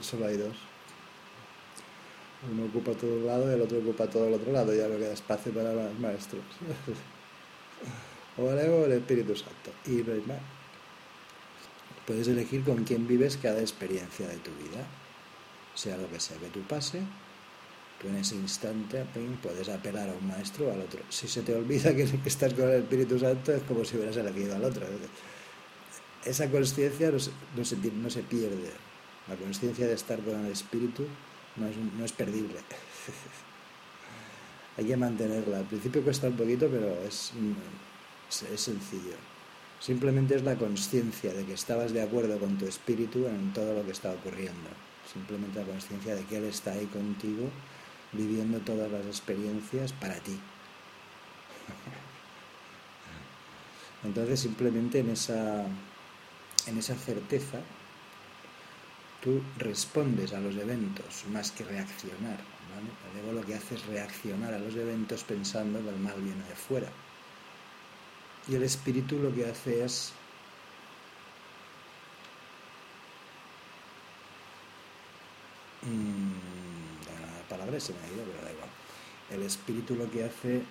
solo 0.00 0.26
hay 0.26 0.36
dos. 0.36 0.56
Uno 2.50 2.64
ocupa 2.66 2.92
todo 2.92 3.14
un 3.14 3.26
lado 3.26 3.50
y 3.50 3.54
el 3.54 3.62
otro 3.62 3.78
ocupa 3.78 4.08
todo 4.08 4.26
el 4.26 4.34
otro 4.34 4.52
lado, 4.52 4.74
ya 4.74 4.88
no 4.88 4.96
queda 4.96 5.12
espacio 5.12 5.52
para 5.52 5.72
más 5.72 5.98
maestros. 5.98 6.42
o 8.38 8.50
el 8.50 8.58
ego 8.58 8.82
o 8.82 8.84
el 8.86 8.92
Espíritu 8.92 9.36
Santo. 9.36 9.72
Y 9.86 10.02
no 10.02 10.12
hay 10.12 10.22
más. 10.22 10.40
Puedes 12.06 12.28
elegir 12.28 12.64
con 12.64 12.84
quién 12.84 13.06
vives 13.06 13.36
cada 13.36 13.60
experiencia 13.60 14.26
de 14.26 14.36
tu 14.36 14.50
vida. 14.52 14.86
Sea 15.74 15.96
lo 15.96 16.10
que 16.10 16.20
sea 16.20 16.36
que 16.38 16.48
tú 16.48 16.60
pase, 16.62 17.00
tú 18.00 18.08
en 18.08 18.16
ese 18.16 18.34
instante 18.34 19.04
puedes 19.42 19.68
apelar 19.68 20.10
a 20.10 20.12
un 20.12 20.26
maestro 20.26 20.68
o 20.68 20.72
al 20.72 20.80
otro. 20.80 21.00
Si 21.08 21.28
se 21.28 21.42
te 21.42 21.54
olvida 21.54 21.94
que 21.94 22.02
estás 22.26 22.54
con 22.54 22.68
el 22.68 22.82
Espíritu 22.82 23.18
Santo, 23.18 23.52
es 23.52 23.62
como 23.62 23.84
si 23.84 23.96
hubieras 23.96 24.16
elegido 24.16 24.56
al 24.56 24.64
otro. 24.64 24.86
Esa 26.24 26.50
conciencia 26.50 27.10
no, 27.10 27.64
se, 27.64 27.76
pierde. 28.22 28.70
La 29.28 29.36
conciencia 29.36 29.86
de 29.86 29.94
estar 29.94 30.18
con 30.20 30.44
el 30.44 30.52
Espíritu 30.52 31.06
no 31.56 31.66
es, 31.66 31.76
no 31.76 32.04
es 32.04 32.12
perdible. 32.12 32.56
Hay 34.76 34.86
que 34.86 34.96
mantenerla. 34.96 35.58
Al 35.58 35.64
principio 35.64 36.02
cuesta 36.02 36.28
un 36.28 36.36
poquito, 36.36 36.68
pero 36.68 36.88
es 37.06 37.32
es 38.42 38.60
sencillo. 38.60 39.16
Simplemente 39.80 40.36
es 40.36 40.42
la 40.42 40.56
conciencia 40.56 41.34
de 41.34 41.44
que 41.44 41.54
estabas 41.54 41.92
de 41.92 42.02
acuerdo 42.02 42.38
con 42.38 42.56
tu 42.56 42.66
espíritu 42.66 43.26
en 43.26 43.52
todo 43.52 43.74
lo 43.74 43.84
que 43.84 43.90
está 43.90 44.12
ocurriendo. 44.12 44.70
Simplemente 45.12 45.58
la 45.58 45.66
conciencia 45.66 46.14
de 46.14 46.24
que 46.24 46.38
Él 46.38 46.44
está 46.44 46.72
ahí 46.72 46.86
contigo, 46.86 47.50
viviendo 48.12 48.58
todas 48.60 48.90
las 48.90 49.04
experiencias 49.06 49.92
para 49.92 50.14
ti. 50.14 50.32
Entonces 54.04 54.40
simplemente 54.40 55.00
en 55.00 55.10
esa, 55.10 55.66
en 56.66 56.78
esa 56.78 56.94
certeza 56.94 57.58
tú 59.20 59.42
respondes 59.58 60.32
a 60.32 60.40
los 60.40 60.56
eventos 60.56 61.24
más 61.30 61.52
que 61.52 61.64
reaccionar. 61.64 62.38
Luego 63.14 63.40
lo 63.40 63.46
que 63.46 63.54
hace 63.54 63.74
es 63.74 63.86
reaccionar 63.86 64.54
a 64.54 64.58
los 64.58 64.74
eventos 64.74 65.24
pensando 65.24 65.82
que 65.82 65.90
el 65.90 65.98
mal 65.98 66.20
viene 66.20 66.42
de 66.48 66.54
fuera. 66.54 66.88
Y 68.48 68.54
el 68.56 68.62
espíritu 68.64 69.18
lo 69.18 69.32
que 69.32 69.46
hace 69.46 69.84
es 69.84 70.12
mm, 75.82 76.32
la 77.06 77.48
palabra 77.48 77.78
se 77.78 77.92
me 77.92 78.00
ha 78.00 78.08
ido, 78.08 78.24
pero 78.24 78.44
da 78.44 78.52
igual. 78.52 78.68
El 79.30 79.42
espíritu 79.42 79.94
lo 79.94 80.10
que 80.10 80.24
hace 80.24 80.62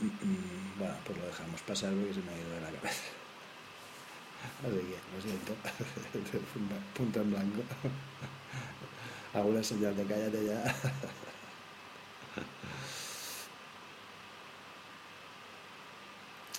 mm, 0.00 0.78
bueno, 0.78 0.94
pues 1.04 1.18
lo 1.18 1.26
dejamos 1.26 1.60
pasar 1.62 1.92
porque 1.94 2.14
se 2.14 2.20
me 2.20 2.32
ha 2.32 2.38
ido 2.38 2.50
de 2.50 2.60
la 2.60 2.70
cabeza. 2.70 3.02
Así 4.62 4.76
que, 4.76 4.98
lo 5.14 5.22
siento, 5.22 5.54
punto 6.94 7.20
en 7.20 7.30
blanco. 7.30 7.62
Hago 9.34 9.48
una 9.48 9.62
señal 9.64 9.96
de 9.96 10.04
cállate 10.04 10.46
ya. 10.46 10.74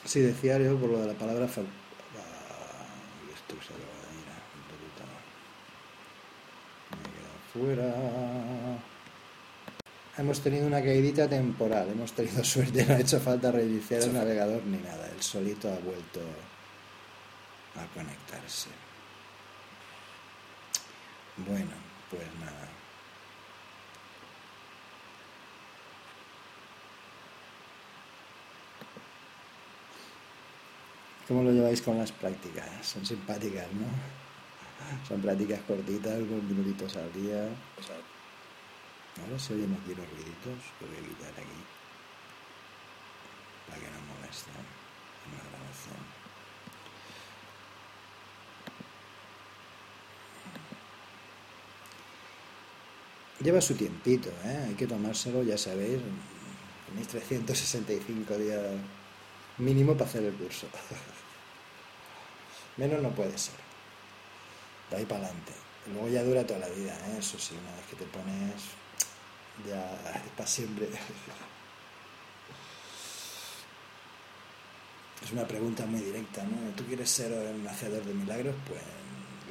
Sí, 0.05 0.21
decía 0.21 0.59
yo 0.59 0.77
por 0.77 0.91
lo 0.91 0.99
de 0.99 1.07
la 1.07 1.13
palabra 1.13 1.45
esto 1.45 1.65
se 3.59 3.73
lo 3.73 3.95
Me 6.91 7.01
he 7.01 7.11
quedado 7.11 7.37
fuera. 7.51 7.89
Hemos 10.17 10.39
tenido 10.39 10.67
una 10.67 10.81
caídita 10.81 11.27
temporal, 11.27 11.89
hemos 11.89 12.13
tenido 12.13 12.43
suerte, 12.45 12.85
no 12.85 12.93
ha 12.93 12.99
hecho 12.99 13.19
falta 13.19 13.51
reiniciar 13.51 14.03
el 14.03 14.13
navegador 14.13 14.63
ni 14.65 14.77
nada, 14.77 15.09
el 15.13 15.21
solito 15.21 15.67
ha 15.67 15.79
vuelto 15.79 16.21
a 17.75 17.85
conectarse. 17.93 18.69
Bueno, 21.37 21.71
pues 22.09 22.23
nada. 22.39 22.74
¿Cómo 31.27 31.41
lo 31.41 31.51
lleváis 31.51 31.81
con 31.81 31.97
las 31.97 32.11
prácticas? 32.11 32.69
Son 32.85 33.03
simpáticas, 33.03 33.65
¿no? 33.73 33.87
Son 35.07 35.19
prácticas 35.21 35.59
cortitas, 35.61 36.19
unos 36.21 36.43
minutitos 36.43 36.95
al 36.97 37.11
día. 37.13 37.49
Ahora 39.19 39.39
se 39.39 39.55
oyen 39.55 39.73
aquí 39.73 39.95
los 39.95 40.07
ruiditos, 40.07 40.59
lo 40.81 40.87
voy 40.87 40.97
a 40.97 41.09
quitar 41.09 41.31
aquí. 41.31 41.61
Para 43.67 43.81
que 43.81 43.87
no 43.87 44.13
molesten 44.13 44.53
en 44.53 45.37
la 45.37 45.43
grabación. 45.49 46.15
Lleva 53.41 53.61
su 53.61 53.73
tiempito, 53.75 54.29
¿eh? 54.43 54.65
hay 54.67 54.75
que 54.75 54.85
tomárselo, 54.85 55.41
ya 55.41 55.57
sabéis, 55.57 55.99
tenéis 56.87 57.07
365 57.07 58.37
días 58.37 58.61
mínimo 59.57 59.93
para 59.93 60.09
hacer 60.09 60.23
el 60.23 60.33
curso. 60.33 60.67
Menos 62.77 63.01
no 63.01 63.09
puede 63.11 63.37
ser. 63.37 63.55
De 64.89 64.97
ahí 64.97 65.05
para 65.05 65.25
adelante. 65.25 65.53
luego 65.91 66.09
ya 66.09 66.23
dura 66.23 66.45
toda 66.45 66.59
la 66.59 66.69
vida, 66.69 66.93
¿eh? 67.07 67.17
eso 67.19 67.39
sí, 67.39 67.55
una 67.59 67.75
vez 67.75 67.85
que 67.89 67.95
te 67.95 68.05
pones 68.05 68.61
ya 69.63 69.91
es 70.15 70.31
para 70.35 70.47
siempre. 70.47 70.89
Es 75.23 75.31
una 75.31 75.47
pregunta 75.47 75.85
muy 75.87 76.01
directa, 76.01 76.43
¿no? 76.43 76.75
¿Tú 76.75 76.85
quieres 76.85 77.09
ser 77.09 77.31
un 77.31 77.67
hacedor 77.67 78.03
de 78.03 78.13
milagros? 78.13 78.53
Pues 78.67 78.81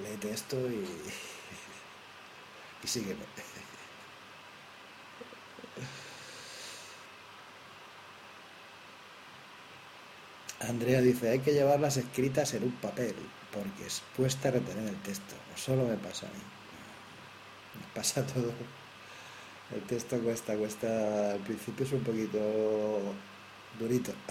léete 0.01 0.31
esto 0.31 0.57
y, 0.71 0.87
y 2.85 2.87
sígueme. 2.87 3.25
Andrea 10.69 11.01
dice, 11.01 11.31
hay 11.31 11.41
que 11.41 11.53
llevarlas 11.53 11.97
escritas 11.97 12.55
en 12.55 12.65
un 12.65 12.73
papel, 12.73 13.15
porque 13.53 13.87
es 13.87 14.03
cuesta 14.17 14.51
retener 14.51 14.89
el 14.89 14.97
texto. 15.03 15.35
O 15.55 15.59
solo 15.59 15.85
me 15.85 15.97
pasa 15.97 16.27
a 16.27 16.31
mí. 16.31 16.43
Me 17.81 17.87
pasa 17.95 18.27
todo. 18.27 18.53
El 19.75 19.83
texto 19.83 20.19
cuesta, 20.21 20.57
cuesta. 20.57 21.33
Al 21.33 21.41
principio 21.41 21.85
es 21.87 21.93
un 21.93 22.03
poquito 22.03 22.39
durito. 23.79 24.13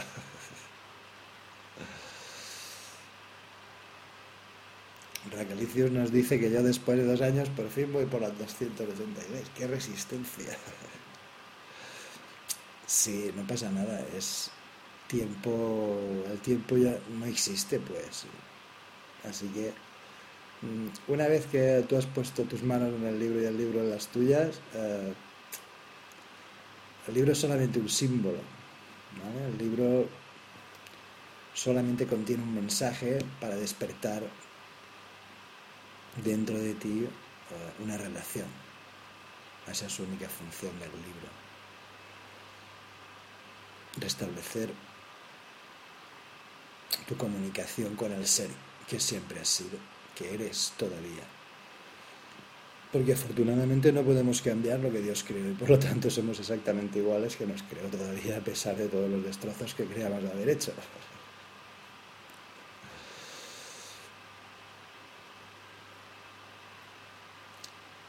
Raquelicius 5.32 5.92
nos 5.92 6.12
dice 6.12 6.40
que 6.40 6.52
yo 6.52 6.62
después 6.62 6.98
de 6.98 7.06
dos 7.06 7.22
años 7.22 7.50
por 7.50 7.70
fin 7.70 7.92
voy 7.94 8.06
por 8.06 8.22
las 8.22 8.38
286. 8.38 9.52
¡Qué 9.56 9.68
resistencia! 9.68 10.58
Sí, 12.86 13.32
no 13.36 13.48
pasa 13.48 13.72
nada, 13.72 14.06
es 14.16 14.52
tiempo, 15.14 16.00
el 16.32 16.40
tiempo 16.40 16.76
ya 16.76 16.98
no 17.20 17.26
existe, 17.26 17.80
pues. 17.80 18.26
Así 19.30 19.48
que 19.50 19.72
mm, 20.62 21.12
una 21.12 21.28
vez 21.28 21.46
que 21.46 21.86
tú 21.88 21.96
has 21.96 22.08
puesto 22.08 22.44
tus 22.44 22.64
manos 22.64 22.90
en 22.96 23.06
el 23.06 23.20
libro 23.20 23.42
y 23.42 23.46
el 23.46 23.56
libro 23.56 23.80
en 23.82 23.92
las 23.92 24.08
tuyas, 24.08 24.60
eh, 24.74 25.14
el 27.08 27.14
libro 27.14 27.32
es 27.32 27.38
solamente 27.38 27.80
un 27.80 27.90
símbolo. 27.90 28.40
El 29.48 29.58
libro 29.60 30.08
solamente 31.54 32.08
contiene 32.08 32.42
un 32.42 32.56
mensaje 32.56 33.20
para 33.40 33.56
despertar 33.56 34.24
dentro 36.24 36.58
de 36.58 36.74
ti 36.74 37.06
eh, 37.06 37.84
una 37.84 37.98
relación. 37.98 38.48
Esa 39.70 39.86
es 39.86 39.94
su 39.94 40.04
única 40.04 40.28
función 40.28 40.78
del 40.80 40.90
libro. 40.90 41.30
Restablecer 43.98 44.74
tu 47.08 47.16
comunicación 47.18 47.96
con 47.96 48.12
el 48.12 48.26
ser 48.28 48.50
que 48.88 49.00
siempre 49.00 49.40
has 49.40 49.48
sido, 49.48 49.78
que 50.16 50.34
eres 50.34 50.74
todavía. 50.78 51.24
Porque 52.92 53.14
afortunadamente 53.14 53.92
no 53.92 54.04
podemos 54.04 54.42
cambiar 54.42 54.80
lo 54.80 54.92
que 54.92 55.02
Dios 55.02 55.24
creó 55.28 55.50
y 55.50 55.54
por 55.54 55.70
lo 55.70 55.80
tanto 55.80 56.10
somos 56.12 56.40
exactamente 56.40 57.00
iguales 57.00 57.36
que 57.36 57.48
nos 57.48 57.64
creó 57.64 57.88
todavía 57.88 58.38
a 58.38 58.42
pesar 58.42 58.76
de 58.78 58.88
todos 58.88 59.10
los 59.10 59.24
destrozos 59.24 59.74
que 59.74 59.86
creamos 59.86 60.24
haber 60.32 60.50
hecho. 60.50 60.74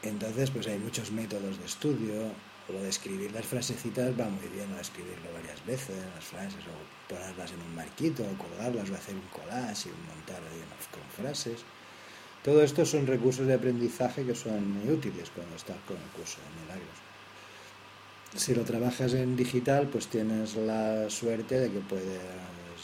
Entonces, 0.03 0.51
pues 0.51 0.67
hay 0.67 0.77
muchos 0.77 1.11
métodos 1.11 1.57
de 1.57 1.65
estudio, 1.65 2.31
lo 2.69 2.81
de 2.81 2.89
escribir 2.89 3.31
las 3.31 3.45
frasecitas 3.45 4.19
va 4.19 4.25
muy 4.25 4.47
bien, 4.47 4.71
o 4.73 4.79
escribirlo 4.79 5.31
varias 5.33 5.63
veces, 5.65 5.95
las 6.15 6.23
frases, 6.23 6.63
o 6.65 7.13
ponerlas 7.13 7.51
en 7.51 7.61
un 7.61 7.75
marquito, 7.75 8.23
o 8.23 8.37
colgarlas, 8.37 8.89
o 8.89 8.95
hacer 8.95 9.15
un 9.15 9.27
collage 9.29 9.89
y 9.89 10.09
montar 10.09 10.41
ahí 10.51 10.63
con 10.91 11.25
frases. 11.25 11.63
Todo 12.43 12.63
esto 12.63 12.85
son 12.85 13.07
recursos 13.07 13.47
de 13.47 13.53
aprendizaje 13.53 14.25
que 14.25 14.35
son 14.35 14.71
muy 14.71 14.93
útiles 14.93 15.31
cuando 15.33 15.55
estás 15.55 15.77
con 15.87 15.97
el 15.97 16.09
curso 16.09 16.37
de 16.41 16.61
milagros. 16.61 16.97
Si 18.35 18.53
lo 18.53 18.63
trabajas 18.63 19.13
en 19.13 19.35
digital, 19.35 19.87
pues 19.87 20.07
tienes 20.07 20.55
la 20.55 21.09
suerte 21.09 21.59
de 21.59 21.71
que 21.71 21.79
puedes 21.79 22.19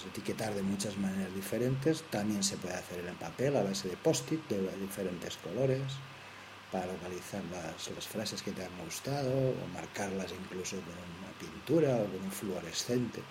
etiquetar 0.08 0.54
de 0.56 0.64
muchas 0.64 0.98
maneras 0.98 1.34
diferentes. 1.36 2.04
También 2.10 2.44
se 2.44 2.58
puede 2.58 2.76
hacer 2.76 3.06
en 3.06 3.16
papel 3.16 3.56
a 3.58 3.64
base 3.64 3.90
de 3.90 3.98
post-it 3.98 4.48
de 4.48 4.62
diferentes 4.78 5.38
colores 5.38 5.82
para 6.72 6.88
localizar 6.88 7.42
las, 7.52 7.90
las, 7.90 8.08
frases 8.08 8.42
que 8.42 8.52
te 8.52 8.64
han 8.64 8.78
gustado 8.84 9.32
o 9.32 9.68
marcarlas 9.74 10.32
incluso 10.32 10.78
con 10.78 10.96
una 10.96 11.32
pintura 11.40 11.96
o 11.96 12.06
con 12.06 12.24
un 12.24 12.32
fluorescente. 12.32 13.22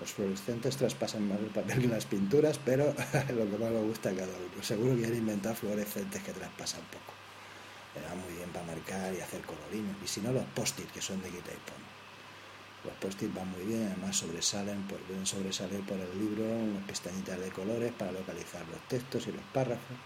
Los 0.00 0.12
fluorescentes 0.12 0.76
traspasan 0.76 1.28
más 1.28 1.38
el 1.38 1.50
papel 1.50 1.82
que 1.82 1.86
las 1.86 2.04
pinturas, 2.04 2.58
pero 2.64 2.86
lo 3.28 3.50
que 3.50 3.58
más 3.58 3.70
me 3.70 3.80
gusta 3.82 4.10
cada 4.10 4.26
uno. 4.26 4.62
Seguro 4.62 4.96
que 4.96 5.06
han 5.06 5.14
inventado 5.14 5.54
fluorescentes 5.54 6.22
que 6.22 6.32
traspasan 6.32 6.80
poco. 6.90 7.14
va 8.02 8.14
muy 8.16 8.36
bien 8.36 8.50
para 8.50 8.66
marcar 8.66 9.14
y 9.14 9.20
hacer 9.20 9.42
colorines. 9.42 9.94
Y 10.02 10.08
si 10.08 10.20
no, 10.20 10.32
los 10.32 10.44
post-it 10.46 10.90
que 10.90 11.00
son 11.00 11.22
de 11.22 11.28
quita 11.28 11.52
y 11.52 11.62
pon. 11.70 11.84
Los 12.84 12.94
post-it 12.96 13.32
van 13.32 13.48
muy 13.50 13.64
bien, 13.64 13.86
además 13.86 14.16
sobresalen, 14.16 14.82
pueden 14.82 15.24
sobresalir 15.24 15.80
por 15.86 15.96
el 15.96 16.18
libro 16.18 16.42
unas 16.44 16.84
pestañitas 16.84 17.38
de 17.38 17.50
colores 17.50 17.92
para 17.92 18.10
localizar 18.10 18.66
los 18.68 18.80
textos 18.88 19.28
y 19.28 19.32
los 19.32 19.44
párrafos. 19.52 19.96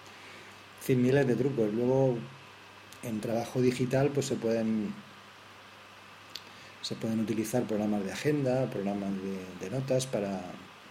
Fin, 0.80 1.02
miles 1.02 1.26
de 1.26 1.34
trucos. 1.34 1.72
Luego 1.72 2.18
en 3.02 3.20
trabajo 3.20 3.60
digital 3.60 4.10
pues 4.12 4.26
se 4.26 4.36
pueden 4.36 4.94
se 6.82 6.94
pueden 6.94 7.20
utilizar 7.20 7.64
programas 7.64 8.04
de 8.04 8.12
agenda, 8.12 8.70
programas 8.70 9.10
de, 9.60 9.70
notas 9.70 10.06
para, 10.06 10.40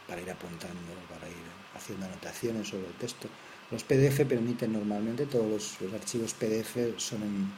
para, 0.07 0.21
ir 0.21 0.29
apuntando, 0.29 0.93
para 1.09 1.27
ir 1.27 1.35
haciendo 1.75 2.05
anotaciones 2.05 2.67
sobre 2.67 2.87
el 2.87 2.93
texto. 2.93 3.27
Los 3.71 3.83
PDF 3.83 4.25
permiten 4.27 4.73
normalmente, 4.73 5.25
todos 5.25 5.79
los, 5.81 5.93
archivos 5.93 6.33
PDF 6.33 6.97
son 6.97 7.51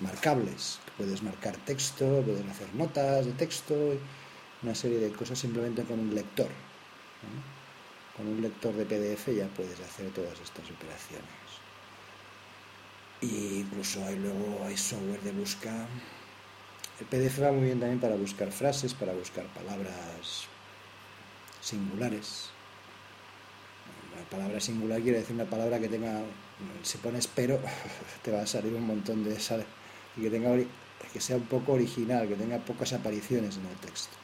marcables. 0.00 0.80
Puedes 0.96 1.22
marcar 1.22 1.56
texto, 1.58 2.22
puedes 2.24 2.44
hacer 2.48 2.74
notas 2.74 3.26
de 3.26 3.32
texto, 3.32 3.74
una 4.62 4.74
serie 4.74 4.98
de 4.98 5.12
cosas 5.12 5.38
simplemente 5.38 5.84
con 5.84 6.00
un 6.00 6.14
lector. 6.14 6.48
Con 8.16 8.26
un 8.26 8.42
lector 8.42 8.74
de 8.74 8.86
PDF 8.86 9.28
ya 9.36 9.46
puedes 9.48 9.78
hacer 9.80 10.10
todas 10.10 10.40
estas 10.40 10.68
operaciones. 10.70 11.43
Incluso 13.20 14.04
hay 14.04 14.16
luego 14.16 14.64
hay 14.64 14.76
software 14.76 15.20
de 15.22 15.32
busca. 15.32 15.86
El 17.00 17.06
PDF 17.06 17.42
va 17.42 17.52
muy 17.52 17.64
bien 17.64 17.80
también 17.80 18.00
para 18.00 18.16
buscar 18.16 18.52
frases, 18.52 18.94
para 18.94 19.12
buscar 19.12 19.46
palabras 19.46 20.46
singulares. 21.60 22.50
La 24.16 24.24
palabra 24.30 24.60
singular 24.60 25.00
quiere 25.00 25.18
decir 25.18 25.34
una 25.34 25.44
palabra 25.44 25.80
que 25.80 25.88
tenga, 25.88 26.22
si 26.82 26.98
pones 26.98 27.26
pero, 27.26 27.58
te 28.22 28.30
va 28.30 28.42
a 28.42 28.46
salir 28.46 28.72
un 28.74 28.86
montón 28.86 29.24
de. 29.24 29.36
Y 30.16 30.22
que 30.22 30.30
tenga 30.30 30.50
que 31.12 31.20
sea 31.20 31.36
un 31.36 31.46
poco 31.46 31.72
original, 31.72 32.28
que 32.28 32.36
tenga 32.36 32.58
pocas 32.58 32.92
apariciones 32.92 33.56
en 33.56 33.66
el 33.66 33.76
texto. 33.76 34.16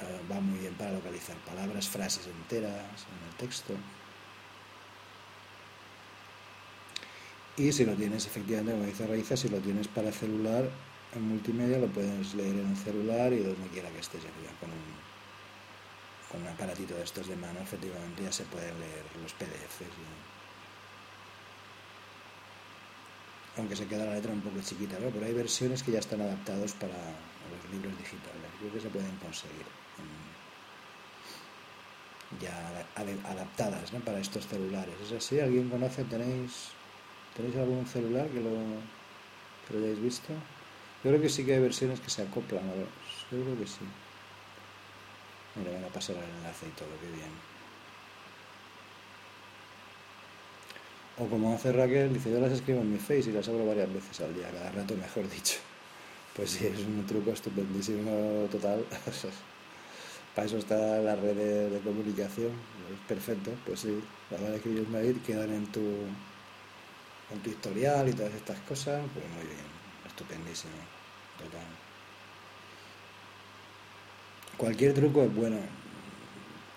Eh, 0.00 0.20
va 0.30 0.40
muy 0.40 0.58
bien 0.58 0.74
para 0.74 0.92
localizar 0.92 1.36
palabras, 1.38 1.88
frases 1.88 2.26
enteras 2.26 3.06
en 3.08 3.28
el 3.28 3.36
texto. 3.36 3.74
Y 7.56 7.70
si 7.70 7.84
lo 7.84 7.94
tienes, 7.94 8.26
efectivamente, 8.26 8.72
como 8.72 8.86
dice 8.86 9.06
Raiza, 9.06 9.36
si 9.36 9.48
lo 9.48 9.58
tienes 9.58 9.86
para 9.86 10.10
celular, 10.10 10.68
en 11.14 11.28
multimedia 11.28 11.78
lo 11.78 11.86
puedes 11.88 12.34
leer 12.34 12.54
en 12.54 12.66
un 12.66 12.76
celular 12.76 13.32
y 13.32 13.40
donde 13.40 13.68
quiera 13.68 13.90
que 13.90 14.00
estés 14.00 14.22
ya 14.22 14.30
con 14.58 14.70
un, 14.70 14.82
con 16.30 16.40
un 16.40 16.48
aparatito 16.48 16.94
de 16.94 17.02
estos 17.02 17.28
de 17.28 17.36
mano, 17.36 17.60
efectivamente 17.60 18.22
ya 18.22 18.32
se 18.32 18.44
pueden 18.44 18.78
leer 18.80 19.04
los 19.22 19.32
PDFs. 19.34 19.92
Aunque 23.58 23.76
se 23.76 23.86
queda 23.86 24.06
la 24.06 24.14
letra 24.14 24.32
un 24.32 24.40
poco 24.40 24.56
chiquita, 24.62 24.96
pero 25.12 25.26
hay 25.26 25.34
versiones 25.34 25.82
que 25.82 25.92
ya 25.92 25.98
están 25.98 26.22
adaptados 26.22 26.72
para 26.72 26.94
los 26.94 27.70
libros 27.70 27.92
digitales. 27.98 28.48
Creo 28.58 28.72
que 28.72 28.80
se 28.80 28.88
pueden 28.88 29.14
conseguir 29.16 29.66
ya 32.40 32.86
adaptadas 32.96 33.90
para 33.90 34.18
estos 34.18 34.46
celulares. 34.46 34.94
¿Es 35.04 35.12
así? 35.12 35.38
¿Alguien 35.38 35.68
conoce? 35.68 36.04
¿Tenéis 36.04 36.72
¿Tenéis 37.36 37.56
algún 37.56 37.86
celular 37.86 38.28
que 38.28 38.40
lo, 38.40 38.50
que 39.66 39.74
lo 39.74 39.84
hayáis 39.84 40.02
visto? 40.02 40.32
Yo 41.02 41.10
creo 41.10 41.20
que 41.20 41.28
sí 41.28 41.44
que 41.44 41.54
hay 41.54 41.60
versiones 41.60 42.00
que 42.00 42.10
se 42.10 42.22
acoplan 42.22 42.68
a 42.68 42.74
ver, 42.74 42.86
seguro 43.28 43.58
que 43.58 43.66
sí. 43.66 43.80
Mira, 45.56 45.72
van 45.72 45.84
a 45.84 45.88
pasar 45.88 46.16
el 46.16 46.22
enlace 46.22 46.66
y 46.66 46.70
todo, 46.70 46.88
qué 47.00 47.08
bien. 47.08 47.52
O 51.18 51.26
como 51.26 51.54
hace 51.54 51.72
Raquel, 51.72 52.12
dice, 52.12 52.30
yo 52.30 52.40
las 52.40 52.52
escribo 52.52 52.80
en 52.80 52.92
mi 52.92 52.98
face 52.98 53.30
y 53.30 53.32
las 53.32 53.48
abro 53.48 53.66
varias 53.66 53.92
veces 53.92 54.20
al 54.20 54.34
día, 54.34 54.50
cada 54.50 54.70
rato 54.72 54.94
mejor 54.96 55.28
dicho. 55.28 55.58
Pues 56.34 56.52
sí, 56.52 56.66
es 56.66 56.78
un 56.78 57.06
truco 57.06 57.30
estupendísimo 57.30 58.48
total. 58.50 58.86
Para 60.34 60.46
eso 60.46 60.56
está 60.56 60.98
la 61.00 61.14
red 61.14 61.36
de, 61.70 61.80
comunicación, 61.80 62.52
es 62.90 63.06
perfecto, 63.06 63.50
pues 63.66 63.80
sí, 63.80 64.00
las 64.30 64.40
van 64.40 64.52
a 64.52 64.54
escribir 64.54 64.84
en 64.84 64.92
Madrid, 64.92 65.16
quedan 65.26 65.52
en 65.52 65.66
tu, 65.66 65.82
con 67.28 67.38
tu 67.40 67.50
historial 67.50 68.08
y 68.08 68.12
todas 68.12 68.34
estas 68.34 68.58
cosas, 68.60 69.00
pues 69.14 69.24
muy 69.30 69.44
bien, 69.44 69.66
estupendísimo, 70.06 70.74
total. 71.38 71.66
Cualquier 74.56 74.94
truco 74.94 75.22
es 75.22 75.34
bueno. 75.34 75.56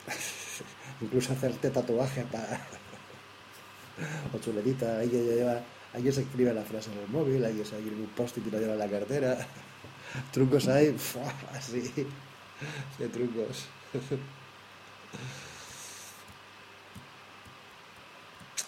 Incluso 1.01 1.33
hacerte 1.33 1.69
tatuajes 1.69 2.25
para. 2.25 2.59
o 4.33 4.39
chuletita, 4.39 4.99
hay 4.99 5.09
que 5.09 5.23
lleva. 5.23 5.61
Hay 5.93 6.03
que 6.03 6.11
se 6.11 6.21
escribe 6.21 6.53
la 6.53 6.63
frase 6.63 6.91
en 6.91 6.99
el 6.99 7.07
móvil, 7.07 7.45
hay 7.45 7.53
que 7.53 7.63
seguir 7.63 7.93
un 7.93 8.07
post 8.07 8.37
y 8.37 8.49
lo 8.49 8.59
lleva 8.59 8.73
en 8.73 8.79
la 8.79 8.89
cartera. 8.89 9.37
trucos 10.31 10.67
hay, 10.67 10.95
así, 11.53 11.93
de 12.99 13.07
trucos. 13.09 13.67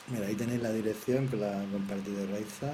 Mira, 0.10 0.28
ahí 0.28 0.36
tenéis 0.36 0.62
la 0.62 0.72
dirección 0.72 1.28
que 1.28 1.36
la 1.36 1.60
ha 1.60 1.66
compartido 1.66 2.26
Raiza 2.28 2.72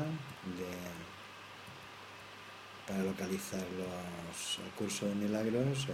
para 2.87 3.03
localizar 3.03 3.63
los, 3.77 4.59
el 4.59 4.71
curso 4.73 5.07
de 5.07 5.15
milagros 5.15 5.87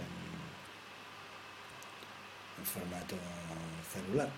en 2.58 2.64
formato 2.66 3.16
celular. 3.90 4.28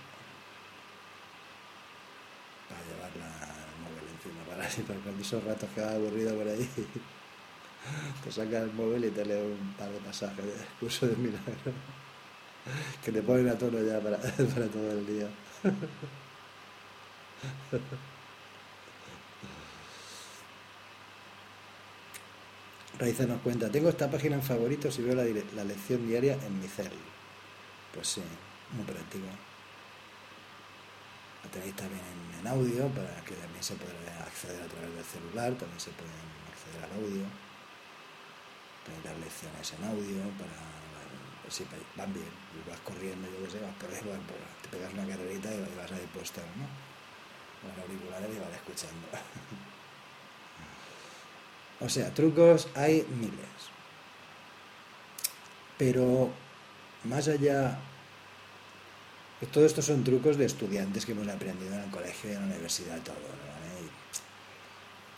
Para 2.68 2.80
llevarla 2.86 3.26
al 3.50 3.76
móvil 3.82 4.07
encima 4.14 4.44
para, 4.44 4.68
para 4.86 5.00
cuando 5.00 5.22
esos 5.22 5.42
ratos 5.42 5.68
que 5.74 5.80
va 5.80 5.92
aburrido 5.92 6.36
por 6.36 6.46
ahí. 6.46 6.70
Te 8.22 8.30
sacas 8.30 8.62
el 8.62 8.72
móvil 8.74 9.07
y 9.07 9.11
te 9.11 9.24
lees 9.24 9.42
un 9.42 9.74
par 9.74 9.90
de 9.90 9.98
pasajes 9.98 10.44
de 10.44 10.53
curso 10.78 11.09
de 11.09 11.16
milagro 11.16 11.72
que 13.05 13.11
te 13.11 13.22
ponen 13.22 13.48
a 13.48 13.59
tono 13.59 13.82
ya 13.82 13.98
para 13.98 14.18
todo 14.72 14.92
el 14.92 15.05
día. 15.05 15.28
Raíza 22.99 23.26
nos 23.26 23.40
cuenta, 23.40 23.70
tengo 23.70 23.88
esta 23.88 24.11
página 24.11 24.36
en 24.36 24.43
favoritos 24.43 24.99
y 24.99 25.03
veo 25.03 25.14
la, 25.14 25.24
lección 25.64 26.07
diaria 26.07 26.34
en 26.34 26.61
mi 26.61 26.68
cel. 26.68 26.93
Pues 27.95 28.07
sí, 28.09 28.22
muy 28.72 28.84
práctico. 28.84 29.26
La 31.43 31.51
tenéis 31.51 31.74
también 31.74 32.03
en, 32.38 32.47
audio 32.47 32.86
para 32.88 33.24
que 33.24 33.34
también 33.34 33.62
se 33.62 33.74
pueda 33.74 34.24
acceder 34.24 34.62
a 34.62 34.66
través 34.66 34.95
del 34.95 35.05
celular, 35.05 35.55
también 35.55 35.80
se 35.80 35.90
pueden 35.90 36.12
acceder 36.53 36.84
al 36.84 36.93
audio. 36.93 37.24
Tenéis 38.84 39.05
las 39.05 39.18
lecciones 39.18 39.72
en 39.72 39.84
audio 39.84 40.22
para 40.38 40.82
pues 41.43 41.55
sí, 41.55 41.66
van 41.97 42.12
bien, 42.14 42.30
vas 42.68 42.78
corriendo, 42.80 43.28
yo 43.28 43.45
qué 43.45 43.51
sé, 43.51 43.61
vas 43.61 43.74
por 43.74 43.90
ahí, 43.90 44.01
te 44.62 44.68
pegas 44.68 44.93
una 44.95 45.07
carrerita 45.07 45.53
y 45.53 45.61
vas 45.76 45.90
ahí 45.90 46.09
puesto, 46.14 46.40
¿no? 46.57 46.91
Los 47.63 47.85
auriculares 47.85 48.31
y 48.35 48.39
vas 48.39 48.55
escuchando. 48.55 49.09
o 51.81 51.89
sea, 51.89 52.13
trucos 52.13 52.69
hay 52.75 53.07
miles. 53.19 53.63
Pero 55.79 56.31
más 57.05 57.29
allá, 57.29 57.79
todo 59.53 59.67
esto 59.67 59.83
son 59.83 60.05
trucos 60.05 60.37
de 60.37 60.45
estudiantes 60.45 61.05
que 61.05 61.13
hemos 61.13 61.29
aprendido 61.29 61.75
en 61.75 61.83
el 61.83 61.91
colegio 61.91 62.31
y 62.31 62.35
en 62.35 62.41
la 62.41 62.47
universidad, 62.47 62.99
todo, 63.01 63.17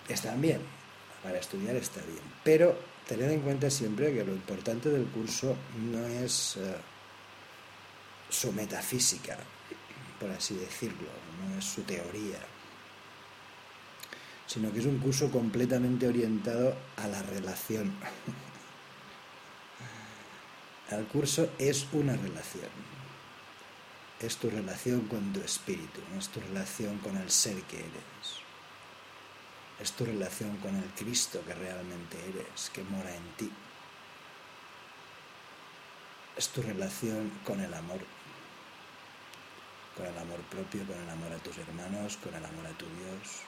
están 0.09 0.41
bien, 0.41 0.61
para 1.23 1.39
estudiar 1.39 1.77
está 1.77 2.01
bien, 2.03 2.23
pero 2.43 2.77
tened 3.09 3.31
en 3.31 3.41
cuenta 3.41 3.71
siempre 3.71 4.13
que 4.13 4.25
lo 4.25 4.33
importante 4.33 4.91
del 4.91 5.07
curso 5.07 5.57
no 5.77 6.07
es 6.07 6.57
uh, 6.57 6.75
su 8.31 8.53
metafísica, 8.53 9.39
por 10.25 10.31
así 10.31 10.55
decirlo, 10.55 11.11
no 11.39 11.59
es 11.59 11.67
su 11.67 11.83
teoría, 11.83 12.39
sino 14.47 14.73
que 14.73 14.79
es 14.79 14.87
un 14.87 14.97
curso 14.97 15.31
completamente 15.31 16.09
orientado 16.09 16.75
a 16.97 17.09
la 17.09 17.23
relación. 17.23 17.93
El 20.91 21.05
curso 21.09 21.51
es 21.59 21.87
una 21.93 22.17
relación. 22.17 22.71
Es 24.19 24.39
tu 24.39 24.49
relación 24.49 25.03
con 25.03 25.35
tu 25.35 25.41
espíritu, 25.41 26.01
es 26.19 26.29
tu 26.29 26.41
relación 26.41 26.97
con 27.01 27.19
el 27.19 27.31
ser 27.31 27.61
que 27.65 27.81
eres 27.81 28.45
es 29.81 29.93
tu 29.93 30.07
relación 30.07 30.57
con 30.59 30.75
el 30.75 30.89
Cristo 30.97 31.43
que 31.47 31.53
realmente 31.53 32.17
eres, 32.29 32.71
que 32.73 32.83
mora 32.85 33.15
en 33.15 33.29
ti. 33.37 33.51
Es 36.39 36.49
tu 36.49 36.63
relación 36.63 37.31
con 37.45 37.61
el 37.61 37.75
amor, 37.75 38.01
con 39.97 40.07
el 40.07 40.19
amor 40.19 40.41
propio, 40.51 40.85
con 40.87 40.97
el 40.97 41.09
amor 41.11 41.33
a 41.33 41.39
tus 41.39 41.57
hermanos, 41.59 42.17
con 42.19 42.35
el 42.35 42.45
amor 42.45 42.67
a 42.67 42.79
tu 42.79 42.87
Dios. 42.87 43.43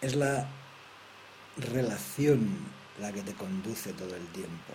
Es 0.00 0.14
la 0.14 0.46
relación 1.56 2.56
la 3.00 3.12
que 3.12 3.22
te 3.22 3.34
conduce 3.34 3.92
todo 3.92 4.14
el 4.14 4.26
tiempo. 4.28 4.74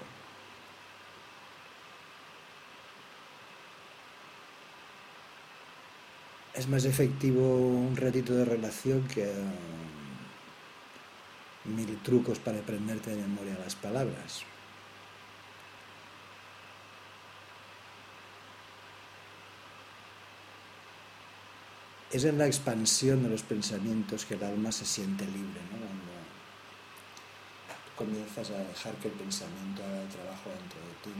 es 6.53 6.67
más 6.67 6.85
efectivo 6.85 7.57
un 7.57 7.97
ratito 7.97 8.33
de 8.35 8.45
relación 8.45 9.07
que 9.07 9.23
um, 11.65 11.75
mil 11.75 11.97
trucos 12.03 12.39
para 12.39 12.59
aprenderte 12.59 13.09
de 13.09 13.17
memoria 13.21 13.57
las 13.59 13.75
palabras. 13.75 14.43
Es 22.13 22.25
en 22.25 22.37
la 22.37 22.45
expansión 22.45 23.23
de 23.23 23.29
los 23.29 23.41
pensamientos 23.41 24.23
que 24.25 24.35
el 24.35 24.43
alma 24.43 24.71
se 24.71 24.85
siente 24.85 25.25
libre, 25.25 25.61
¿no? 25.71 25.79
Cuando 27.95 28.13
comienzas 28.13 28.51
a 28.51 28.59
dejar 28.59 28.93
que 28.97 29.07
el 29.07 29.15
pensamiento 29.15 29.83
haga 29.83 30.03
el 30.03 30.09
trabajo 30.09 30.51
dentro 30.51 30.79
de 30.79 30.93
ti 31.03 31.13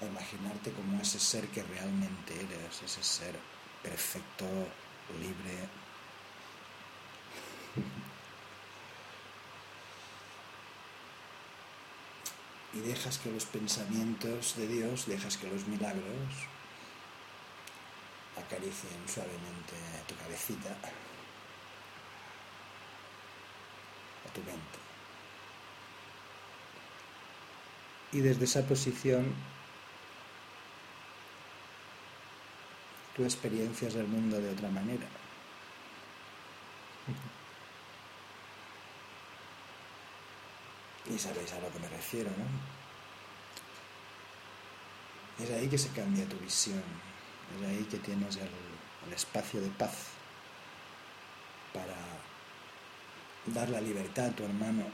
a 0.00 0.06
imaginarte 0.06 0.70
como 0.70 1.00
ese 1.00 1.18
ser 1.18 1.48
que 1.48 1.64
realmente 1.64 2.34
eres, 2.34 2.82
ese 2.84 3.02
ser 3.02 3.34
perfecto, 3.82 4.46
libre. 5.20 5.68
y 12.74 12.78
dejas 12.78 13.18
que 13.18 13.30
los 13.30 13.44
pensamientos 13.44 14.56
de 14.56 14.66
Dios, 14.66 15.06
dejas 15.06 15.36
que 15.36 15.46
los 15.48 15.66
milagros 15.66 16.48
acaricien 18.36 19.08
suavemente 19.08 19.74
tu 20.06 20.16
cabecita, 20.16 20.70
a 24.28 24.32
tu 24.32 24.40
mente. 24.42 24.78
Y 28.12 28.20
desde 28.20 28.44
esa 28.44 28.62
posición 28.66 29.34
tú 33.16 33.24
experiencias 33.24 33.94
el 33.94 34.06
mundo 34.06 34.40
de 34.40 34.50
otra 34.50 34.68
manera. 34.68 35.06
Y 41.10 41.18
sabéis 41.18 41.52
a 41.52 41.60
lo 41.60 41.70
que 41.72 41.78
me 41.78 41.88
refiero, 41.88 42.30
¿no? 42.30 42.46
Es 45.44 45.50
ahí 45.50 45.68
que 45.68 45.78
se 45.78 45.90
cambia 45.90 46.28
tu 46.28 46.36
visión, 46.38 46.82
es 47.60 47.68
ahí 47.68 47.84
que 47.90 47.98
tienes 47.98 48.36
el, 48.36 48.48
espacio 49.12 49.60
de 49.60 49.68
paz 49.68 49.92
para 51.74 51.94
dar 53.46 53.68
la 53.68 53.80
libertad 53.80 54.26
a 54.26 54.30
tu 54.30 54.42
hermano, 54.44 54.84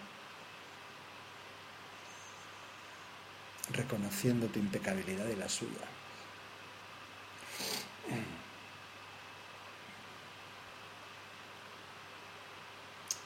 reconociendo 3.71 4.49
tu 4.49 4.59
impecabilidad 4.59 5.29
y 5.29 5.37
la 5.37 5.49
suya. 5.49 5.87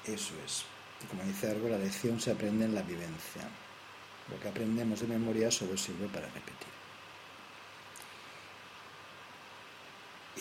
Eso 0.05 0.35
es. 0.45 0.65
como 1.09 1.23
dice 1.23 1.51
algo, 1.51 1.69
la 1.69 1.79
lección 1.79 2.21
se 2.21 2.33
aprende 2.33 2.65
en 2.65 2.75
la 2.75 2.83
vivencia. 2.83 3.43
Lo 4.31 4.39
que 4.41 4.49
aprendemos 4.49 5.01
de 5.01 5.07
memoria 5.07 5.51
solo 5.51 5.77
sirve 5.77 6.09
para 6.09 6.27
repetir. 6.27 6.82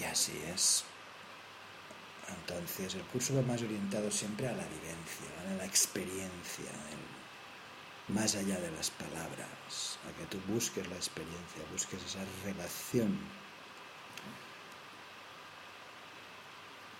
Y 0.01 0.03
así 0.03 0.33
es. 0.53 0.83
Entonces, 2.27 2.95
el 2.95 3.03
curso 3.03 3.35
va 3.35 3.41
más 3.43 3.61
orientado 3.61 4.09
siempre 4.09 4.47
a 4.47 4.51
la 4.51 4.63
vivencia, 4.63 5.29
a 5.51 5.57
la 5.57 5.65
experiencia, 5.65 6.71
más 8.07 8.35
allá 8.35 8.59
de 8.59 8.71
las 8.71 8.89
palabras, 8.89 9.99
a 10.07 10.17
que 10.17 10.25
tú 10.25 10.37
busques 10.51 10.87
la 10.87 10.95
experiencia, 10.95 11.61
busques 11.71 12.01
esa 12.03 12.19
relación 12.45 13.19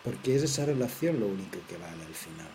Porque 0.03 0.35
es 0.35 0.43
esa 0.43 0.65
relación 0.65 1.19
lo 1.19 1.27
único 1.27 1.59
que 1.69 1.77
vale 1.77 2.03
al 2.03 2.15
final. 2.15 2.49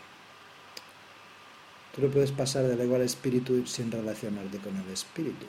Tú 1.94 2.02
no 2.02 2.08
puedes 2.08 2.32
pasar 2.32 2.64
del 2.64 2.80
ego 2.80 2.96
al 2.96 3.02
espíritu 3.02 3.66
sin 3.66 3.90
relacionarte 3.90 4.58
con 4.58 4.76
el 4.76 4.90
espíritu. 4.90 5.46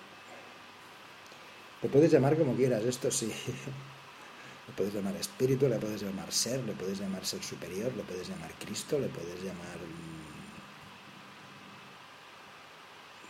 Lo 1.82 1.90
puedes 1.90 2.12
llamar 2.12 2.38
como 2.38 2.56
quieras, 2.56 2.84
esto 2.86 3.10
sí. 3.12 3.32
Lo 4.68 4.74
puedes 4.76 4.94
llamar 4.94 5.16
espíritu, 5.16 5.68
le 5.68 5.78
puedes 5.80 6.02
llamar 6.02 6.32
ser, 6.32 6.64
le 6.66 6.74
puedes 6.74 7.00
llamar 7.00 7.26
ser 7.26 7.42
superior, 7.42 7.94
le 7.96 8.04
puedes 8.04 8.28
llamar 8.28 8.54
Cristo, 8.56 9.00
le 9.00 9.08
puedes 9.08 9.42
llamar 9.42 9.78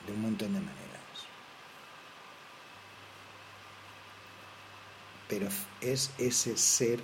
de 0.06 0.14
un 0.14 0.22
montón 0.22 0.54
de 0.54 0.60
maneras. 0.60 0.88
Pero 5.28 5.48
es 5.82 6.12
ese 6.18 6.58
ser 6.58 7.02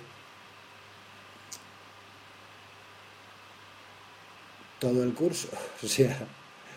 todo 4.80 5.02
el 5.02 5.14
curso. 5.14 5.48
O 5.82 5.86
sea, 5.86 6.26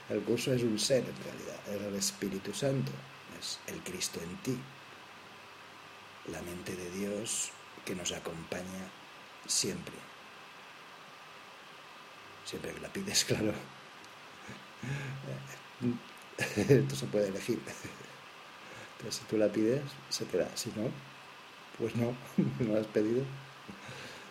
el 0.09 0.21
curso 0.21 0.53
es 0.53 0.61
un 0.63 0.77
ser 0.79 1.03
en 1.03 1.23
realidad, 1.23 1.59
es 1.67 1.81
el 1.81 1.95
Espíritu 1.95 2.53
Santo, 2.53 2.91
es 3.39 3.59
el 3.67 3.81
Cristo 3.81 4.19
en 4.21 4.37
ti, 4.37 4.57
la 6.27 6.41
mente 6.41 6.75
de 6.75 6.91
Dios 6.91 7.51
que 7.85 7.95
nos 7.95 8.11
acompaña 8.11 8.91
siempre. 9.45 9.95
Siempre 12.45 12.73
que 12.73 12.79
la 12.81 12.89
pides, 12.89 13.25
claro. 13.29 13.53
Esto 16.37 16.95
se 16.95 17.05
puede 17.07 17.29
elegir. 17.29 17.59
Pero 18.97 19.11
si 19.11 19.23
tú 19.25 19.37
la 19.37 19.51
pides, 19.51 19.81
se 20.09 20.25
te 20.25 20.37
da. 20.37 20.49
Si 20.55 20.69
no, 20.71 20.89
pues 21.77 21.95
no, 21.95 22.15
no 22.59 22.73
la 22.73 22.81
has 22.81 22.87
pedido. 22.87 23.23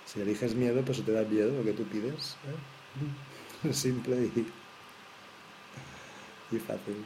Si 0.04 0.20
eliges 0.20 0.54
miedo, 0.54 0.84
pues 0.84 0.98
se 0.98 1.04
te 1.04 1.12
da 1.12 1.22
miedo 1.22 1.52
lo 1.56 1.64
que 1.64 1.72
tú 1.72 1.84
pides. 1.84 2.36
¿eh? 3.64 3.72
Simple 3.72 4.16
y, 4.16 4.46
y 6.52 6.58
fácil. 6.58 7.04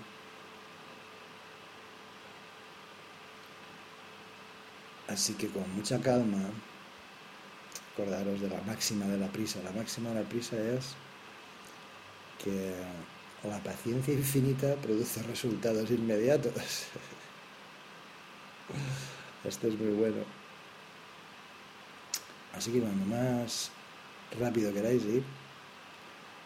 Así 5.11 5.35
que 5.35 5.49
con 5.49 5.69
mucha 5.75 6.01
calma, 6.01 6.39
acordaros 7.93 8.41
de 8.41 8.49
la 8.49 8.63
máxima 8.63 9.07
de 9.07 9.19
la 9.19 9.27
prisa. 9.27 9.61
La 9.65 9.73
máxima 9.73 10.11
de 10.11 10.23
la 10.23 10.29
prisa 10.29 10.57
es 10.57 10.95
que 12.43 12.73
la 13.43 13.59
paciencia 13.59 14.15
infinita 14.15 14.77
produce 14.77 15.21
resultados 15.25 15.91
inmediatos. 15.91 16.53
Esto 19.45 19.67
es 19.67 19.75
muy 19.81 19.95
bueno. 19.95 20.23
Así 22.55 22.71
que 22.71 22.81
cuando 22.81 23.05
más 23.07 23.73
rápido 24.39 24.73
queráis 24.73 25.03
ir, 25.05 25.25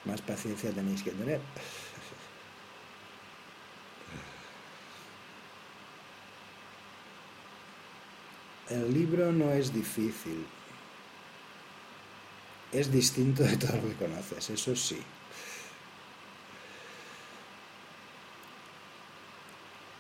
más 0.07 0.23
paciencia 0.23 0.71
tenéis 0.71 1.03
que 1.03 1.11
tener. 1.11 1.41
El 8.71 8.95
libro 8.95 9.31
no 9.33 9.53
es 9.53 9.73
difícil. 9.73 10.47
Es 12.73 12.91
distinto 12.91 13.43
de 13.43 13.57
todo 13.57 13.77
lo 13.77 13.89
que 13.89 13.95
conoces, 13.95 14.51
eso 14.51 14.75
sí. 14.75 14.99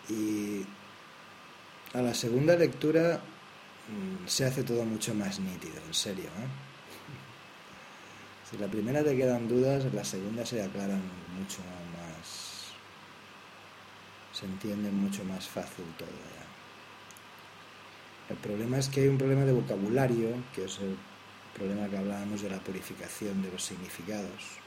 Y 0.09 0.65
a 1.97 2.03
la 2.03 2.15
segunda 2.15 2.57
lectura 2.57 3.21
mm, 3.89 4.27
se 4.27 4.45
hace 4.45 4.65
todo 4.65 4.85
mucho 4.85 5.15
más 5.15 5.39
nítido, 5.39 5.81
en 5.87 5.95
serio. 5.95 6.25
¿eh? 6.25 6.75
Si 8.51 8.59
la 8.59 8.67
primera 8.67 9.03
te 9.05 9.17
quedan 9.17 9.49
dudas, 9.49 9.93
la 9.93 10.05
segunda 10.05 10.45
se 10.45 10.63
aclaran 10.63 11.03
mucho 11.39 11.61
más. 11.97 12.73
Se 14.33 14.47
entiende 14.47 14.91
mucho 14.91 15.25
más 15.25 15.47
fácil 15.47 15.85
todo 15.97 16.09
ya. 16.09 16.44
El 18.31 18.37
problema 18.37 18.79
es 18.79 18.89
que 18.89 19.03
hay 19.03 19.09
un 19.09 19.19
problema 19.19 19.45
de 19.45 19.53
vocabulario, 19.53 20.29
que 20.55 20.65
es 20.65 20.79
el 20.79 20.97
problema 21.55 21.89
que 21.89 21.99
hablábamos 21.99 22.43
de 22.43 22.51
la 22.51 22.59
purificación 22.59 23.43
de 23.43 23.51
los 23.51 23.63
significados 23.63 24.65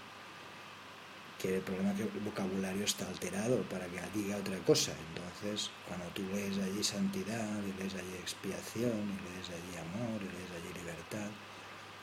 que 1.40 1.58
el 1.58 1.62
problema 1.62 1.92
es 1.92 1.98
que 1.98 2.04
el 2.04 2.10
vocabulario 2.26 2.84
está 2.84 3.08
alterado 3.08 3.62
para 3.64 3.86
que 3.86 4.00
diga 4.14 4.38
otra 4.38 4.58
cosa. 4.60 4.92
Entonces, 5.10 5.70
cuando 5.88 6.06
tú 6.14 6.24
lees 6.34 6.58
allí 6.58 6.84
santidad, 6.84 7.48
y 7.64 7.80
lees 7.80 7.94
allí 7.94 8.16
expiación, 8.20 8.92
y 8.92 9.18
lees 9.30 9.50
allí 9.54 9.78
amor, 9.78 10.20
y 10.22 10.26
lees 10.34 10.52
allí 10.58 10.74
libertad, 10.80 11.30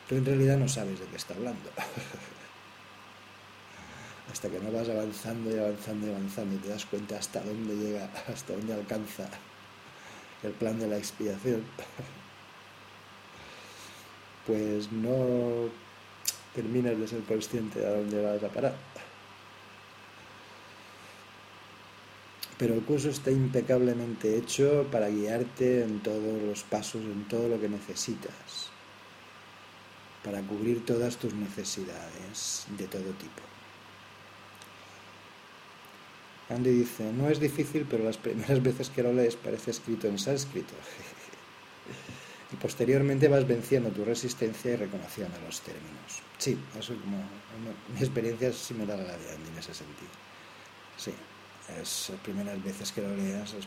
tú 0.09 0.15
en 0.17 0.25
realidad 0.25 0.57
no 0.57 0.69
sabes 0.69 1.01
de 1.01 1.07
qué 1.07 1.17
está 1.17 1.35
hablando. 1.35 1.71
hasta 4.31 4.49
que 4.49 4.59
no 4.61 4.73
vas 4.73 4.89
avanzando 4.89 5.55
y 5.55 5.59
avanzando 5.59 6.07
y 6.07 6.11
avanzando 6.11 6.55
y 6.55 6.59
te 6.59 6.69
das 6.69 6.87
cuenta 6.87 7.19
hasta 7.19 7.43
dónde 7.43 7.75
llega, 7.77 8.09
hasta 8.33 8.55
dónde 8.55 8.73
alcanza 8.75 9.29
el 10.45 10.53
plan 10.53 10.79
de 10.79 10.87
la 10.87 10.99
expiación, 10.99 11.65
pues 14.47 14.93
no 14.93 15.71
terminas 16.55 16.99
de 16.99 17.09
ser 17.09 17.23
consciente 17.23 17.81
de 17.81 17.87
a 17.87 17.91
dónde 17.91 18.23
vas 18.23 18.43
a 18.43 18.49
parar. 18.49 18.75
pero 22.59 22.75
el 22.75 22.83
curso 22.83 23.11
está 23.11 23.31
impecablemente 23.31 24.37
hecho 24.37 24.87
para 24.91 25.09
guiarte 25.09 25.83
en 25.83 26.01
todos 26.01 26.43
los 26.43 26.63
pasos, 26.63 27.03
en 27.03 27.27
todo 27.29 27.49
lo 27.49 27.61
que 27.61 27.69
necesitas, 27.69 28.71
para 30.23 30.41
cubrir 30.43 30.85
todas 30.85 31.17
tus 31.17 31.35
necesidades 31.35 32.67
de 32.79 32.87
todo 32.87 33.03
tipo. 33.03 33.43
Andy 36.51 36.71
dice, 36.71 37.13
no 37.13 37.29
es 37.29 37.41
difícil, 37.41 37.87
pero 37.89 38.05
las 38.05 38.17
primeras 38.17 38.63
veces 38.69 38.91
que 38.91 39.03
lo 39.03 39.13
lees 39.13 39.37
parece 39.37 39.71
escrito 39.71 40.07
en 40.07 40.19
sánscrito. 40.19 40.75
y 42.53 42.57
posteriormente 42.57 43.29
vas 43.29 43.47
venciendo 43.47 43.91
tu 43.91 44.05
resistencia 44.05 44.73
y 44.73 44.77
reconociendo 44.77 45.39
los 45.47 45.61
términos. 45.61 46.23
Sí, 46.39 46.59
eso 46.79 46.95
como 47.01 47.19
mi 47.95 48.01
experiencia 48.01 48.49
es 48.49 48.57
similar 48.57 48.99
a 48.99 49.03
la 49.03 49.17
de 49.17 49.31
Andy 49.31 49.51
en 49.51 49.59
ese 49.59 49.75
sentido. 49.75 50.11
Sí 50.97 51.13
es 51.69 52.11
las 52.11 52.21
primeras 52.21 52.63
veces 52.63 52.93
que 52.93 53.01
lo 53.01 53.15
leas, 53.17 53.55
las 53.55 53.67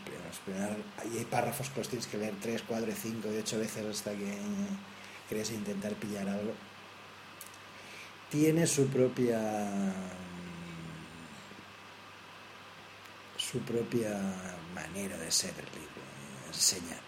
hay 0.97 1.25
párrafos 1.25 1.69
que 1.69 1.79
los 1.79 1.89
tienes 1.89 2.07
que 2.07 2.17
leer 2.17 2.35
3, 2.41 2.63
4, 2.67 2.91
5 2.95 3.29
y 3.33 3.37
8 3.37 3.59
veces 3.59 3.85
hasta 3.85 4.11
que 4.11 4.37
quieres 5.27 5.51
intentar 5.51 5.93
pillar 5.93 6.29
algo. 6.29 6.53
Tiene 8.29 8.67
su 8.67 8.87
propia 8.87 9.39
su 13.49 13.59
propia 13.59 14.11
manera 14.75 15.17
de 15.17 15.31
ser 15.31 15.53
enseñar, 16.47 16.99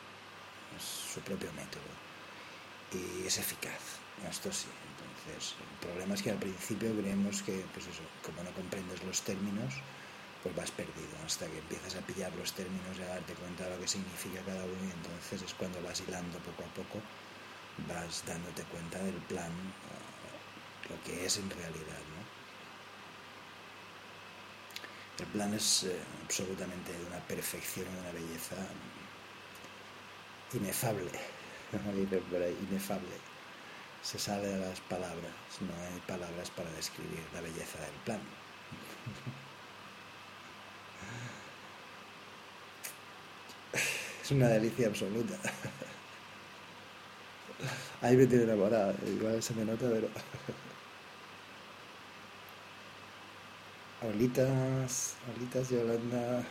su 0.79 1.19
propio 1.21 1.51
método 1.53 1.91
y 2.93 3.27
es 3.27 3.37
eficaz, 3.37 3.99
esto 4.29 4.51
sí. 4.51 4.67
Entonces, 4.89 5.55
el 5.59 5.87
problema 5.87 6.15
es 6.15 6.23
que 6.23 6.31
al 6.31 6.39
principio 6.39 6.95
creemos 6.95 7.43
que, 7.43 7.65
pues 7.73 7.87
eso, 7.87 8.03
como 8.23 8.41
no 8.43 8.51
comprendes 8.51 9.03
los 9.03 9.21
términos, 9.21 9.73
pues 10.41 10.55
vas 10.55 10.71
perdido 10.71 11.11
hasta 11.25 11.45
que 11.47 11.59
empiezas 11.59 11.95
a 11.95 12.01
pillar 12.01 12.31
los 12.35 12.53
términos 12.53 12.97
y 12.97 13.01
a 13.01 13.07
darte 13.07 13.33
cuenta 13.33 13.65
de 13.65 13.75
lo 13.75 13.81
que 13.81 13.87
significa 13.87 14.41
cada 14.45 14.63
uno 14.63 14.83
y 14.87 14.91
entonces 14.91 15.41
es 15.41 15.53
cuando 15.53 15.81
vas 15.83 15.99
hilando 15.99 16.39
poco 16.39 16.63
a 16.63 16.73
poco, 16.73 17.01
vas 17.87 18.23
dándote 18.25 18.63
cuenta 18.63 18.99
del 18.99 19.19
plan, 19.27 19.51
eh, 19.51 20.89
lo 20.89 21.03
que 21.03 21.25
es 21.25 21.37
en 21.37 21.49
realidad. 21.49 21.99
¿no? 22.15 22.39
El 25.19 25.25
plan 25.27 25.53
es 25.53 25.83
eh, 25.83 25.95
absolutamente 26.23 26.93
de 26.93 27.05
una 27.05 27.19
perfección 27.19 27.85
y 27.93 27.99
una 27.99 28.11
belleza 28.11 28.55
inefable, 30.53 31.11
inefable. 32.71 33.09
Se 34.01 34.17
sale 34.17 34.47
de 34.47 34.59
las 34.59 34.79
palabras, 34.79 35.33
no 35.59 35.73
hay 35.73 35.99
palabras 36.07 36.49
para 36.51 36.71
describir 36.71 37.19
la 37.33 37.41
belleza 37.41 37.79
del 37.79 37.93
plan. 38.05 38.21
Es 44.23 44.31
una 44.31 44.47
delicia 44.47 44.87
absoluta. 44.87 45.35
Ahí 48.01 48.15
me 48.15 48.25
tiene 48.25 48.43
enamorada, 48.45 48.93
igual 49.05 49.43
se 49.43 49.53
me 49.53 49.65
nota, 49.65 49.89
pero. 49.89 50.07
Olitas, 54.01 55.15
Olitas 55.35 55.69
Yolanda. 55.69 56.45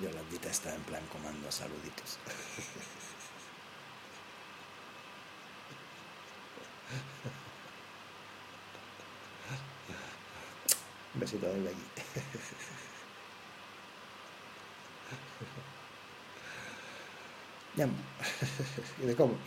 Yolandita 0.00 0.50
está 0.50 0.74
en 0.74 0.82
plan 0.82 1.02
comando 1.06 1.50
saluditos. 1.50 2.18
Un 11.14 11.20
besito 11.20 11.46
de 11.46 11.70
aquí. 11.70 11.82
¿Y 19.02 19.06
de 19.06 19.16
cómo? 19.16 19.38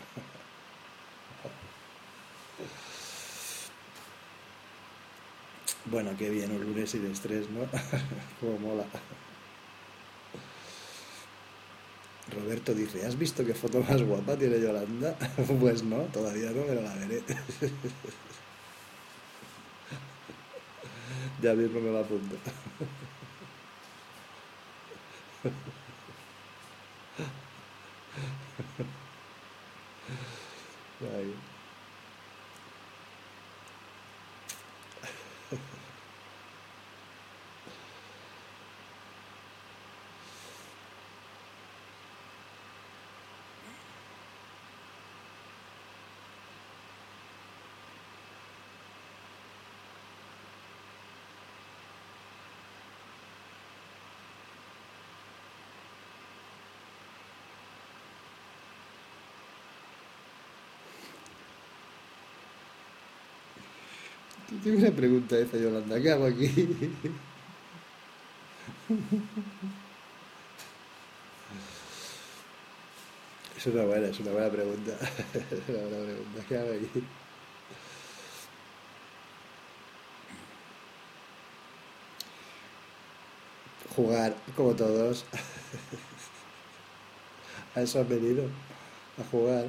Bueno, 5.86 6.16
qué 6.18 6.30
bien, 6.30 6.52
un 6.52 6.64
lunes 6.64 6.92
sin 6.92 7.06
estrés, 7.06 7.50
¿no? 7.50 7.70
Como 8.40 8.60
mola. 8.60 8.88
Roberto 12.28 12.74
dice, 12.74 13.06
¿has 13.06 13.18
visto 13.18 13.46
qué 13.46 13.54
foto 13.54 13.82
más 13.84 14.02
guapa 14.04 14.38
tiene 14.38 14.60
Yolanda? 14.60 15.18
Pues 15.60 15.84
no, 15.84 16.08
todavía 16.08 16.52
no, 16.52 16.66
pero 16.66 16.82
la 16.82 16.96
veré. 16.96 17.24
ya 21.42 21.54
mismo 21.54 21.82
me 21.82 21.92
la 21.92 22.00
apunto. 22.02 22.38
Tengo 64.64 64.78
una 64.78 64.92
pregunta 64.92 65.38
esa, 65.40 65.58
Yolanda. 65.58 66.00
¿Qué 66.00 66.12
hago 66.12 66.26
aquí? 66.28 66.46
Es 73.58 73.66
una 73.68 73.84
buena, 73.86 74.08
es 74.08 74.20
una 74.20 74.32
buena 74.32 74.50
pregunta. 74.50 74.92
Es 75.34 75.70
una 75.70 75.80
buena 75.80 76.04
pregunta. 76.06 76.44
¿Qué 76.48 76.58
hago 76.58 76.74
aquí? 76.74 77.04
Jugar, 83.96 84.36
como 84.56 84.76
todos. 84.76 85.26
A 87.76 87.82
eso 87.82 88.00
han 88.00 88.10
venido, 88.10 88.46
a 89.20 89.24
jugar. 89.32 89.66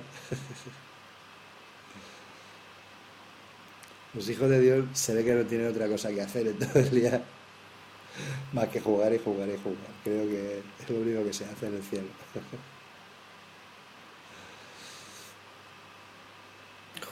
Los 4.15 4.29
hijos 4.29 4.49
de 4.51 4.61
Dios 4.61 4.85
se 4.93 5.15
ve 5.15 5.25
que 5.25 5.35
no 5.35 5.45
tienen 5.45 5.69
otra 5.69 5.89
cosa 5.89 6.11
que 6.11 6.21
hacer 6.21 6.47
en 6.47 6.59
todo 6.59 6.79
el 6.79 6.91
día 6.91 7.23
más 8.53 8.69
que 8.69 8.81
jugar 8.81 9.13
y 9.15 9.19
jugar 9.19 9.49
y 9.49 9.57
jugar. 9.57 9.93
Creo 10.05 10.29
que 10.29 10.63
es 10.81 10.91
lo 10.91 10.97
único 10.97 11.25
que 11.25 11.33
se 11.33 11.45
hace 11.45 11.67
en 11.67 11.77
el 11.77 11.83
cielo. 11.83 12.09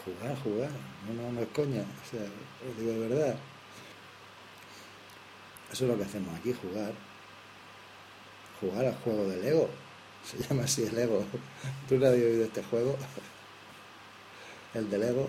jugar, 0.04 0.36
jugar. 0.42 0.70
No, 1.06 1.22
no, 1.22 1.32
no 1.32 1.40
es 1.40 1.48
coña. 1.48 1.82
O 1.82 2.10
sea, 2.10 2.20
os 2.68 2.78
digo 2.78 2.92
de 2.92 3.08
verdad. 3.08 3.36
Eso 5.72 5.84
es 5.84 5.90
lo 5.90 5.96
que 5.96 6.04
hacemos 6.04 6.38
aquí, 6.38 6.52
jugar. 6.52 6.92
Jugar 8.60 8.86
al 8.86 8.94
juego 8.96 9.26
del 9.28 9.44
ego. 9.44 9.70
Se 10.24 10.38
llama 10.48 10.64
así 10.64 10.82
el 10.84 10.98
ego. 10.98 11.24
¿Tú 11.88 11.96
no 11.96 12.06
has 12.06 12.12
oído 12.12 12.44
este 12.44 12.62
juego? 12.64 12.96
El 14.74 14.90
del 14.90 15.02
ego. 15.02 15.28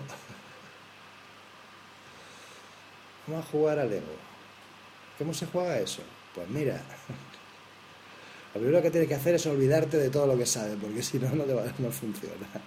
Vamos 3.26 3.46
a 3.46 3.50
jugar 3.50 3.78
al 3.78 3.92
ego. 3.92 4.14
¿Cómo 5.18 5.32
se 5.32 5.46
juega 5.46 5.78
eso? 5.78 6.02
Pues 6.34 6.48
mira, 6.48 6.74
lo 8.54 8.60
primero 8.60 8.82
que 8.82 8.90
tienes 8.90 9.08
que 9.08 9.14
hacer 9.14 9.34
es 9.34 9.46
olvidarte 9.46 9.98
de 9.98 10.10
todo 10.10 10.26
lo 10.26 10.36
que 10.36 10.46
sabes, 10.46 10.76
porque 10.80 11.02
si 11.02 11.18
no, 11.18 11.30
no, 11.30 11.44
te 11.44 11.54
va, 11.54 11.64
no 11.78 11.90
funciona. 11.90 12.48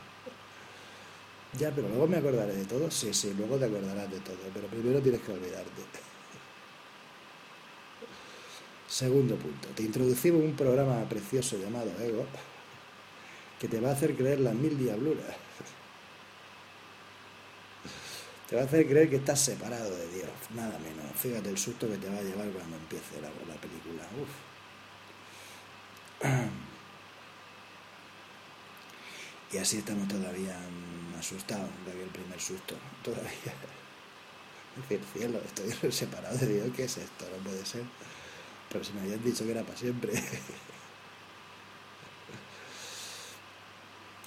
Ya, 1.57 1.71
pero 1.71 1.87
luego 1.87 2.05
me 2.05 2.17
acordaré 2.17 2.53
de 2.53 2.65
todo. 2.65 2.91
Sí, 2.91 3.13
sí, 3.13 3.33
luego 3.37 3.55
te 3.55 3.63
acordarás 3.63 4.11
de 4.11 4.19
todo, 4.19 4.35
pero 4.53 4.67
primero 4.67 4.99
tienes 4.99 5.21
que 5.21 5.31
olvidarte. 5.31 5.71
Segundo 8.89 9.37
punto, 9.37 9.69
te 9.69 9.83
introducimos 9.83 10.43
un 10.43 10.53
programa 10.53 11.07
precioso 11.07 11.57
llamado 11.57 11.91
Ego 12.01 12.25
que 13.59 13.69
te 13.69 13.79
va 13.79 13.89
a 13.89 13.93
hacer 13.93 14.15
creer 14.15 14.41
las 14.41 14.53
mil 14.53 14.77
diabluras. 14.77 15.44
Te 18.49 18.55
va 18.55 18.61
a 18.61 18.65
hacer 18.65 18.87
creer 18.87 19.09
que 19.09 19.15
estás 19.15 19.39
separado 19.39 19.89
de 19.89 20.07
Dios, 20.09 20.29
nada 20.53 20.77
menos. 20.79 21.05
Fíjate 21.15 21.49
el 21.49 21.57
susto 21.57 21.89
que 21.89 21.97
te 21.97 22.09
va 22.09 22.17
a 22.17 22.21
llevar 22.21 22.47
cuando 22.49 22.77
empiece 22.77 23.19
la, 23.21 23.29
la 23.29 23.59
película. 23.59 24.03
Uf. 24.21 24.29
Y 29.53 29.57
así 29.57 29.77
estamos 29.77 30.07
todavía 30.09 30.57
asustados 31.17 31.69
de 31.85 31.91
aquel 31.91 32.09
primer 32.09 32.41
susto. 32.41 32.75
Todavía. 33.03 33.53
decir, 34.75 35.01
cielo, 35.13 35.39
estoy 35.45 35.91
separado 35.91 36.37
de 36.37 36.47
Dios, 36.47 36.67
¿qué 36.75 36.83
es 36.83 36.97
esto? 36.97 37.25
No 37.37 37.43
puede 37.43 37.65
ser. 37.65 37.83
Pero 38.69 38.83
si 38.83 38.91
me 38.93 39.01
habían 39.01 39.23
dicho 39.23 39.45
que 39.45 39.51
era 39.51 39.63
para 39.63 39.77
siempre. 39.77 40.11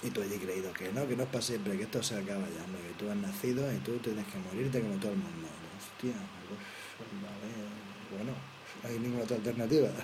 Y 0.01 0.09
tú 0.11 0.21
allí 0.21 0.37
creído 0.37 0.71
que 0.71 0.91
no, 0.93 1.05
que 1.07 1.15
no 1.15 1.23
es 1.23 1.29
para 1.29 1.41
siempre, 1.41 1.75
que 1.77 1.83
esto 1.83 2.01
se 2.01 2.15
acaba 2.15 2.47
ya, 2.47 2.65
que 2.65 2.93
tú 2.97 3.09
has 3.09 3.17
nacido 3.17 3.71
y 3.73 3.77
tú 3.79 3.97
tienes 3.97 4.25
que 4.27 4.37
morirte 4.39 4.79
como 4.81 4.95
todo 4.95 5.11
el 5.11 5.17
mundo. 5.17 5.47
Hostia, 5.77 6.13
pues, 6.47 6.59
vale, 7.21 7.51
bueno, 8.15 8.31
no 8.83 8.89
hay 8.89 8.99
ninguna 8.99 9.23
otra 9.23 9.37
alternativa. 9.37 9.89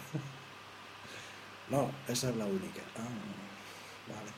No, 1.68 1.90
esa 2.08 2.30
es 2.30 2.36
la 2.36 2.46
única. 2.46 2.84
Ah, 2.96 3.10
vale. 4.08 4.32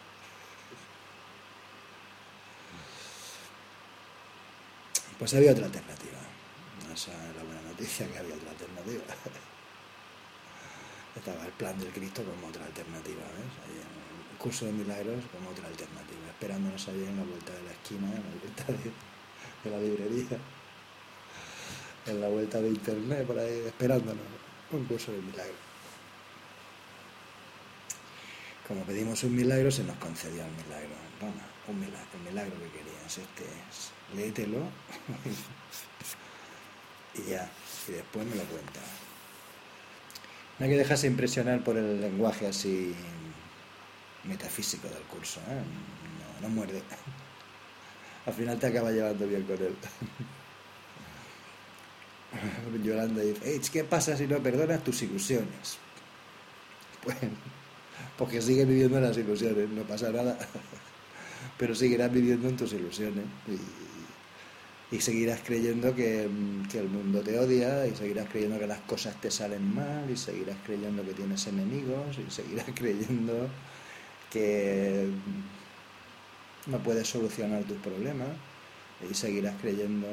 Pues 5.20 5.34
había 5.34 5.52
otra 5.52 5.66
alternativa. 5.66 6.20
Esa 6.94 7.12
es 7.12 7.36
la 7.36 7.44
buena 7.44 7.62
noticia, 7.64 8.08
que 8.08 8.18
había 8.18 8.34
otra 8.34 8.52
alternativa. 8.52 9.04
Estaba 11.18 11.46
el 11.46 11.52
plan 11.52 11.78
del 11.80 11.92
Cristo 11.92 12.24
como 12.24 12.48
otra 12.48 12.64
alternativa, 12.66 13.24
¿ves? 13.24 13.52
Curso 14.38 14.66
de 14.66 14.72
milagros 14.72 15.24
como 15.32 15.50
otra 15.50 15.68
alternativa, 15.68 16.28
esperándonos 16.30 16.88
allí 16.88 17.04
en 17.04 17.18
la 17.18 17.24
vuelta 17.24 17.54
de 17.54 17.64
la 17.64 17.72
esquina, 17.72 18.08
en 18.08 18.24
la 18.24 18.30
vuelta 18.42 18.66
de, 19.64 19.72
la 19.72 19.80
librería, 19.80 20.38
en 22.06 22.22
la 22.22 22.28
vuelta 22.30 22.62
de 22.62 22.70
internet, 22.70 23.26
por 23.28 23.40
ahí, 23.40 23.64
esperándonos, 23.66 24.24
un 24.72 24.86
curso 24.86 25.12
de 25.12 25.22
milagros. 25.22 25.56
Como 28.68 28.84
pedimos 28.84 29.24
un 29.24 29.36
milagro, 29.36 29.72
se 29.72 29.84
nos 29.84 29.98
concedió 29.98 30.44
el 30.44 30.52
milagro. 30.52 30.96
Toma, 31.20 31.48
un 31.68 31.80
milagro, 31.80 32.08
el 32.14 32.30
milagro 32.30 32.54
que 32.60 32.80
querías, 32.80 33.18
este 33.18 33.44
es. 33.44 33.92
Léetelo 34.16 34.60
y 37.16 37.30
ya, 37.32 37.50
y 37.88 37.92
después 37.92 38.26
me 38.26 38.36
lo 38.36 38.44
cuenta. 38.44 38.82
No 40.60 40.66
hay 40.66 40.72
que 40.72 40.78
dejarse 40.78 41.08
impresionar 41.08 41.64
por 41.64 41.78
el 41.78 42.02
lenguaje 42.02 42.48
así 42.48 42.96
metafísico 44.28 44.88
del 44.88 45.04
curso. 45.04 45.40
¿eh? 45.50 45.62
No, 46.42 46.48
no 46.48 46.54
muerde. 46.54 46.82
Al 48.26 48.34
final 48.34 48.60
te 48.60 48.68
acaba 48.68 48.92
llevando 48.92 49.26
bien 49.26 49.44
con 49.44 49.58
él. 49.58 49.76
Yolanda 52.84 53.22
dice, 53.22 53.62
¿qué 53.72 53.84
pasa 53.84 54.18
si 54.18 54.28
no 54.28 54.40
perdonas 54.40 54.84
tus 54.84 55.02
ilusiones? 55.02 55.78
Pues, 57.04 57.16
porque 58.18 58.42
sigues 58.42 58.68
viviendo 58.68 58.98
en 58.98 59.04
las 59.04 59.18
ilusiones, 59.18 59.70
no 59.70 59.84
pasa 59.84 60.12
nada. 60.12 60.38
Pero 61.58 61.74
seguirás 61.76 62.12
viviendo 62.12 62.50
en 62.50 62.58
tus 62.58 62.74
ilusiones 62.74 63.26
y, 64.92 65.02
seguirás 65.02 65.42
creyendo 65.44 65.96
que, 65.96 66.24
el 66.24 66.90
mundo 66.90 67.22
te 67.22 67.38
odia 67.40 67.88
y 67.88 67.96
seguirás 67.96 68.28
creyendo 68.30 68.60
que 68.60 68.68
las 68.68 68.82
cosas 68.82 69.20
te 69.22 69.32
salen 69.32 69.74
mal 69.74 70.10
y 70.10 70.18
seguirás 70.18 70.58
creyendo 70.66 71.04
que 71.04 71.14
tienes 71.14 71.46
enemigos 71.48 72.18
y 72.18 72.30
seguirás 72.32 72.68
creyendo 72.76 73.48
que 74.32 75.08
no 76.68 76.80
puedes 76.80 77.08
solucionar 77.08 77.64
tus 77.64 77.78
problemas 77.78 78.30
y 79.10 79.14
seguirás 79.14 79.56
creyendo, 79.62 80.08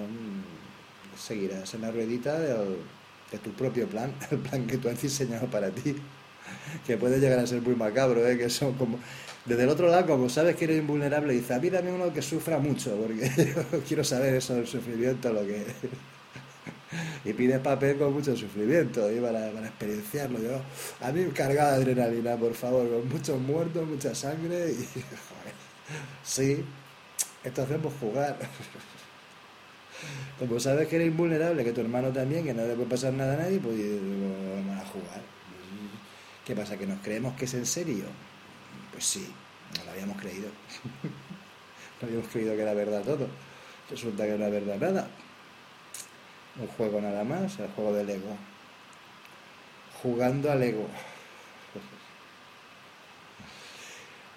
seguirás 1.19 1.75
en 1.75 1.83
la 1.83 1.91
ruedita 1.91 2.39
de, 2.39 2.77
tu 3.43 3.51
propio 3.53 3.89
plan, 3.89 4.15
el 4.31 4.39
plan 4.39 4.67
que 4.67 4.79
tú 4.79 4.89
has 4.89 5.01
diseñado 5.01 5.47
para 5.49 5.71
ti, 5.71 5.97
que 6.87 6.97
puede 6.97 7.19
llegar 7.19 7.39
a 7.39 7.47
ser 7.47 7.62
muy 7.62 7.75
macabro, 7.75 8.27
¿eh? 8.27 8.39
que 8.39 8.49
son 8.51 8.75
como... 8.75 8.99
Desde 9.45 9.65
el 9.65 9.69
otro 9.69 9.89
lado, 9.89 10.07
como 10.07 10.31
sabes 10.31 10.57
que 10.57 10.65
eres 10.65 10.79
invulnerable, 10.79 11.35
dices, 11.35 11.51
a 11.51 11.59
mí 11.59 11.69
dame 11.69 11.93
uno 11.93 12.11
que 12.15 12.23
sufra 12.23 12.59
mucho, 12.59 12.97
porque 12.97 13.31
yo 13.73 13.81
quiero 13.87 14.03
saber 14.03 14.35
eso 14.35 14.55
del 14.55 14.67
sufrimiento, 14.67 15.31
lo 15.33 15.43
que 15.43 15.67
y 17.25 17.33
pides 17.33 17.59
papel 17.61 17.97
con 17.97 18.12
mucho 18.12 18.37
sufrimiento 18.37 19.11
y 19.11 19.18
para, 19.18 19.51
para 19.51 19.66
experienciarlo. 19.66 20.39
Yo, 20.39 20.61
a 21.01 21.11
mí 21.11 21.25
cargada 21.33 21.79
de 21.79 21.83
adrenalina, 21.83 22.37
por 22.37 22.55
favor, 22.55 22.89
con 22.89 23.09
muchos 23.09 23.41
muertos, 23.41 23.87
mucha 23.89 24.14
sangre 24.14 24.72
y 24.72 24.89
sí, 26.22 26.64
esto 27.43 27.62
hacemos 27.62 27.93
jugar. 27.99 28.39
Como 30.39 30.61
sabes 30.61 30.89
que 30.89 30.97
eres 30.97 31.09
invulnerable, 31.09 31.64
que 31.64 31.72
tu 31.72 31.81
hermano 31.81 32.12
también, 32.12 32.45
que 32.45 32.53
no 32.53 32.66
le 32.66 32.75
puede 32.75 32.91
pasar 32.91 33.14
nada 33.14 33.35
a 33.35 33.37
nadie, 33.39 33.59
pues 33.59 33.77
vamos 33.79 34.83
a 34.83 34.87
jugar. 34.87 35.22
¿Qué 36.45 36.55
pasa? 36.55 36.77
¿Que 36.77 36.87
nos 36.87 37.01
creemos 37.01 37.35
que 37.37 37.47
es 37.47 37.55
en 37.55 37.64
serio? 37.64 38.05
Pues 38.93 39.07
sí, 39.07 39.27
no 39.79 39.85
lo 39.85 39.91
habíamos 39.93 40.20
creído. 40.20 40.49
no 42.03 42.07
habíamos 42.07 42.29
creído 42.29 42.55
que 42.55 42.62
era 42.62 42.75
verdad 42.75 43.03
todo. 43.03 43.29
Resulta 43.89 44.25
que 44.25 44.33
no 44.33 44.45
era 44.45 44.49
verdad 44.49 44.79
nada 44.79 45.09
un 46.61 46.66
juego 46.68 47.00
nada 47.00 47.24
más, 47.24 47.59
el 47.59 47.68
juego 47.68 47.92
del 47.92 48.11
ego. 48.11 48.36
Jugando 50.02 50.50
al 50.50 50.62
ego. 50.62 50.86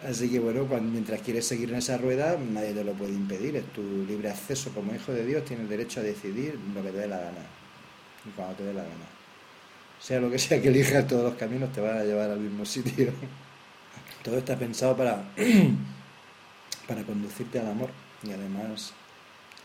Así 0.08 0.30
que 0.30 0.40
bueno, 0.40 0.66
cuando, 0.66 0.92
mientras 0.92 1.22
quieres 1.22 1.48
seguir 1.48 1.70
en 1.70 1.78
esa 1.78 1.98
rueda, 1.98 2.38
nadie 2.38 2.74
te 2.74 2.84
lo 2.84 2.94
puede 2.94 3.14
impedir. 3.14 3.56
Es 3.56 3.66
tu 3.74 3.82
libre 3.82 4.30
acceso 4.30 4.72
como 4.72 4.94
hijo 4.94 5.12
de 5.12 5.26
Dios, 5.26 5.44
tienes 5.44 5.68
derecho 5.70 6.00
a 6.00 6.04
decidir 6.04 6.60
lo 6.74 6.84
que 6.84 6.92
te 6.92 6.98
dé 7.00 7.08
la 7.08 7.18
gana. 7.18 7.46
Y 8.26 8.30
cuando 8.32 8.56
te 8.56 8.64
dé 8.64 8.74
la 8.74 8.84
gana. 8.84 9.06
Sea 10.00 10.20
lo 10.20 10.30
que 10.30 10.38
sea 10.38 10.62
que 10.62 10.68
elijas, 10.68 11.08
todos 11.08 11.24
los 11.24 11.36
caminos 11.36 11.72
te 11.74 11.82
van 11.82 11.98
a 11.98 12.04
llevar 12.04 12.30
al 12.30 12.40
mismo 12.40 12.66
sitio. 12.66 13.12
Todo 14.24 14.38
está 14.38 14.56
pensado 14.56 14.96
para, 14.96 15.24
para 16.88 17.04
conducirte 17.04 17.60
al 17.60 17.68
amor. 17.68 17.90
Y 18.24 18.32
además, 18.32 18.94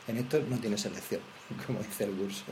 en 0.09 0.17
esto 0.17 0.43
no 0.49 0.57
tienes 0.57 0.85
elección. 0.87 1.21
como 1.67 1.81
dice 1.81 2.05
el 2.05 2.13
curso. 2.13 2.45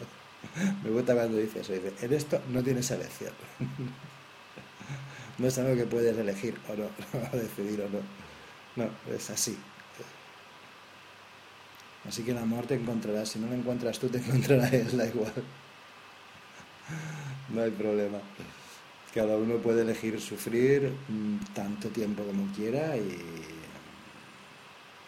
Me 0.83 0.91
gusta 0.91 1.15
cuando 1.15 1.37
dice 1.37 1.61
eso, 1.61 1.73
dice, 1.73 1.93
en 2.01 2.13
esto 2.13 2.41
no 2.51 2.63
tienes 2.63 2.91
elección. 2.91 3.33
No 5.39 5.47
es 5.47 5.57
algo 5.57 5.75
que 5.75 5.87
puedes 5.87 6.19
elegir 6.19 6.55
o 6.69 6.75
no, 6.75 6.85
o 7.33 7.37
decidir 7.37 7.81
o 7.81 7.89
no. 7.89 8.01
No, 8.77 8.91
es 9.15 9.31
así. 9.31 9.57
Así 12.07 12.23
que 12.23 12.33
el 12.33 12.39
amor 12.39 12.67
te 12.67 12.75
encontrará, 12.75 13.25
si 13.25 13.39
no 13.39 13.47
lo 13.47 13.55
encuentras 13.55 13.99
tú, 13.99 14.09
te 14.09 14.19
encontrará 14.19 14.69
él, 14.69 14.95
da 14.99 15.07
igual. 15.07 15.33
No 17.49 17.63
hay 17.63 17.71
problema. 17.71 18.19
Cada 19.15 19.37
uno 19.37 19.57
puede 19.57 19.83
elegir 19.83 20.21
sufrir 20.21 20.93
mm, 21.09 21.55
tanto 21.55 21.89
tiempo 21.89 22.23
como 22.23 22.53
quiera 22.53 22.97
y 22.97 23.19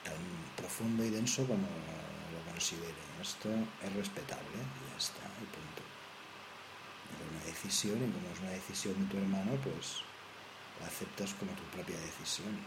tan 0.04 0.14
profundo 0.56 1.04
y 1.04 1.10
denso 1.10 1.46
como 1.46 1.66
lo 1.66 2.52
considere. 2.52 3.01
Esto 3.22 3.48
es 3.84 3.92
respetable 3.94 4.58
ya 4.90 4.98
está, 4.98 5.22
y 5.40 5.46
punto. 5.46 5.82
Es 7.14 7.30
una 7.30 7.44
decisión 7.44 7.96
y 7.96 8.10
como 8.10 8.28
es 8.34 8.40
una 8.40 8.50
decisión 8.50 8.94
de 8.98 9.14
tu 9.14 9.16
hermano, 9.16 9.52
pues 9.62 10.02
la 10.80 10.86
aceptas 10.86 11.32
como 11.34 11.52
tu 11.52 11.62
propia 11.74 11.96
decisión 12.00 12.58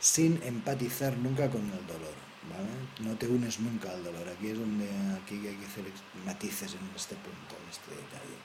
sin 0.00 0.42
empatizar 0.42 1.16
nunca 1.18 1.48
con 1.48 1.60
el 1.60 1.86
dolor. 1.86 2.14
¿vale? 2.48 3.08
No 3.08 3.16
te 3.16 3.28
unes 3.28 3.60
nunca 3.60 3.90
al 3.90 4.02
dolor. 4.02 4.26
Aquí 4.28 4.48
es 4.48 4.58
donde 4.58 4.88
aquí 5.22 5.46
hay 5.46 5.54
que 5.54 5.66
hacer 5.66 5.84
matices 6.24 6.74
en 6.74 6.90
este 6.96 7.14
punto, 7.16 7.54
en 7.62 7.70
este 7.70 7.90
detalle. 7.90 8.38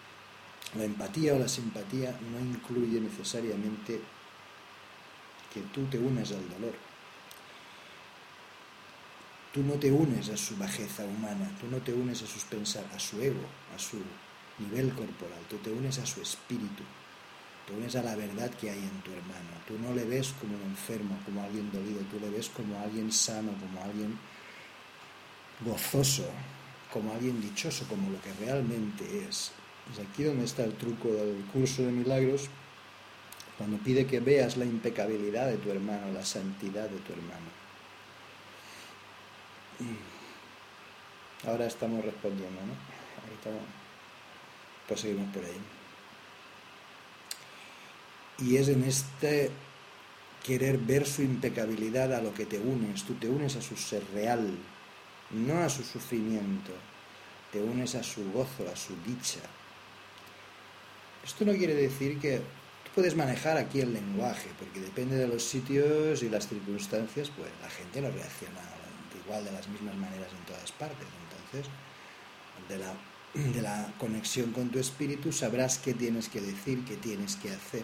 La 0.75 0.83
empatía 0.83 1.33
o 1.33 1.39
la 1.39 1.47
simpatía 1.47 2.11
no 2.31 2.39
incluye 2.39 2.99
necesariamente 2.99 4.01
que 5.53 5.61
tú 5.73 5.85
te 5.85 5.97
unes 5.97 6.31
al 6.31 6.49
dolor. 6.49 6.75
Tú 9.55 9.63
no 9.63 9.75
te 9.75 9.89
unes 9.89 10.27
a 10.27 10.35
su 10.35 10.57
bajeza 10.57 11.05
humana, 11.05 11.49
tú 11.61 11.67
no 11.71 11.77
te 11.77 11.93
unes 11.93 12.21
a 12.21 12.27
sus 12.27 12.43
pensar, 12.43 12.83
a 12.93 12.99
su 12.99 13.21
ego, 13.21 13.45
a 13.73 13.79
su 13.79 13.95
nivel 14.59 14.89
corporal, 14.89 15.39
tú 15.49 15.55
te 15.59 15.71
unes 15.71 15.97
a 15.97 16.05
su 16.05 16.21
espíritu, 16.21 16.83
Tú 17.65 17.73
unes 17.73 17.95
a 17.95 18.03
la 18.03 18.15
verdad 18.15 18.51
que 18.51 18.69
hay 18.69 18.77
en 18.77 19.01
tu 19.01 19.11
hermano. 19.11 19.49
Tú 19.67 19.79
no 19.79 19.95
le 19.95 20.05
ves 20.05 20.35
como 20.39 20.55
un 20.55 20.61
enfermo, 20.61 21.17
como 21.25 21.41
alguien 21.41 21.71
dolido, 21.71 22.01
tú 22.11 22.19
le 22.19 22.29
ves 22.29 22.49
como 22.49 22.79
alguien 22.79 23.11
sano, 23.11 23.53
como 23.59 23.83
alguien 23.83 24.19
gozoso, 25.61 26.29
como 26.93 27.11
alguien 27.11 27.41
dichoso, 27.41 27.87
como 27.87 28.11
lo 28.11 28.21
que 28.21 28.33
realmente 28.45 29.03
es. 29.27 29.51
Es 29.91 29.99
aquí 29.99 30.23
donde 30.23 30.45
está 30.45 30.63
el 30.63 30.73
truco 30.73 31.07
del 31.07 31.43
curso 31.51 31.81
de 31.81 31.91
milagros, 31.91 32.49
cuando 33.57 33.77
pide 33.77 34.05
que 34.05 34.19
veas 34.19 34.57
la 34.57 34.65
impecabilidad 34.65 35.47
de 35.47 35.57
tu 35.57 35.71
hermano, 35.71 36.11
la 36.13 36.25
santidad 36.25 36.87
de 36.87 36.99
tu 36.99 37.13
hermano. 37.13 37.64
Ahora 41.47 41.67
estamos 41.67 42.03
respondiendo, 42.03 42.59
¿no? 42.61 42.73
Ahorita 43.21 43.51
proseguimos 44.87 45.33
por 45.33 45.43
ahí. 45.43 45.59
Y 48.39 48.57
es 48.57 48.67
en 48.67 48.83
este 48.83 49.51
querer 50.43 50.77
ver 50.77 51.05
su 51.05 51.21
impecabilidad 51.21 52.13
a 52.13 52.21
lo 52.21 52.33
que 52.33 52.45
te 52.45 52.59
unes. 52.59 53.03
Tú 53.03 53.13
te 53.15 53.27
unes 53.27 53.55
a 53.55 53.61
su 53.61 53.75
ser 53.75 54.03
real, 54.13 54.57
no 55.31 55.59
a 55.59 55.69
su 55.69 55.83
sufrimiento. 55.83 56.71
Te 57.51 57.61
unes 57.61 57.95
a 57.95 58.03
su 58.03 58.31
gozo, 58.31 58.67
a 58.71 58.75
su 58.75 58.93
dicha. 59.05 59.39
Esto 61.23 61.45
no 61.45 61.53
quiere 61.53 61.73
decir 61.73 62.19
que 62.19 62.37
tú 62.37 62.91
puedes 62.93 63.15
manejar 63.15 63.57
aquí 63.57 63.79
el 63.81 63.93
lenguaje, 63.93 64.49
porque 64.59 64.79
depende 64.79 65.15
de 65.15 65.27
los 65.27 65.43
sitios 65.43 66.21
y 66.21 66.29
las 66.29 66.47
circunstancias, 66.47 67.31
pues 67.35 67.49
la 67.61 67.69
gente 67.69 68.01
no 68.01 68.11
reacciona 68.11 68.61
igual 69.25 69.43
de 69.43 69.51
las 69.51 69.67
mismas 69.67 69.95
maneras 69.95 70.29
en 70.31 70.45
todas 70.45 70.71
partes. 70.71 71.07
Entonces, 71.23 71.71
de 72.69 72.77
la, 72.77 72.93
de 73.33 73.61
la 73.61 73.93
conexión 73.97 74.51
con 74.51 74.69
tu 74.69 74.79
espíritu 74.79 75.31
sabrás 75.31 75.77
qué 75.77 75.93
tienes 75.93 76.29
que 76.29 76.41
decir, 76.41 76.85
qué 76.85 76.95
tienes 76.95 77.35
que 77.35 77.51
hacer 77.51 77.83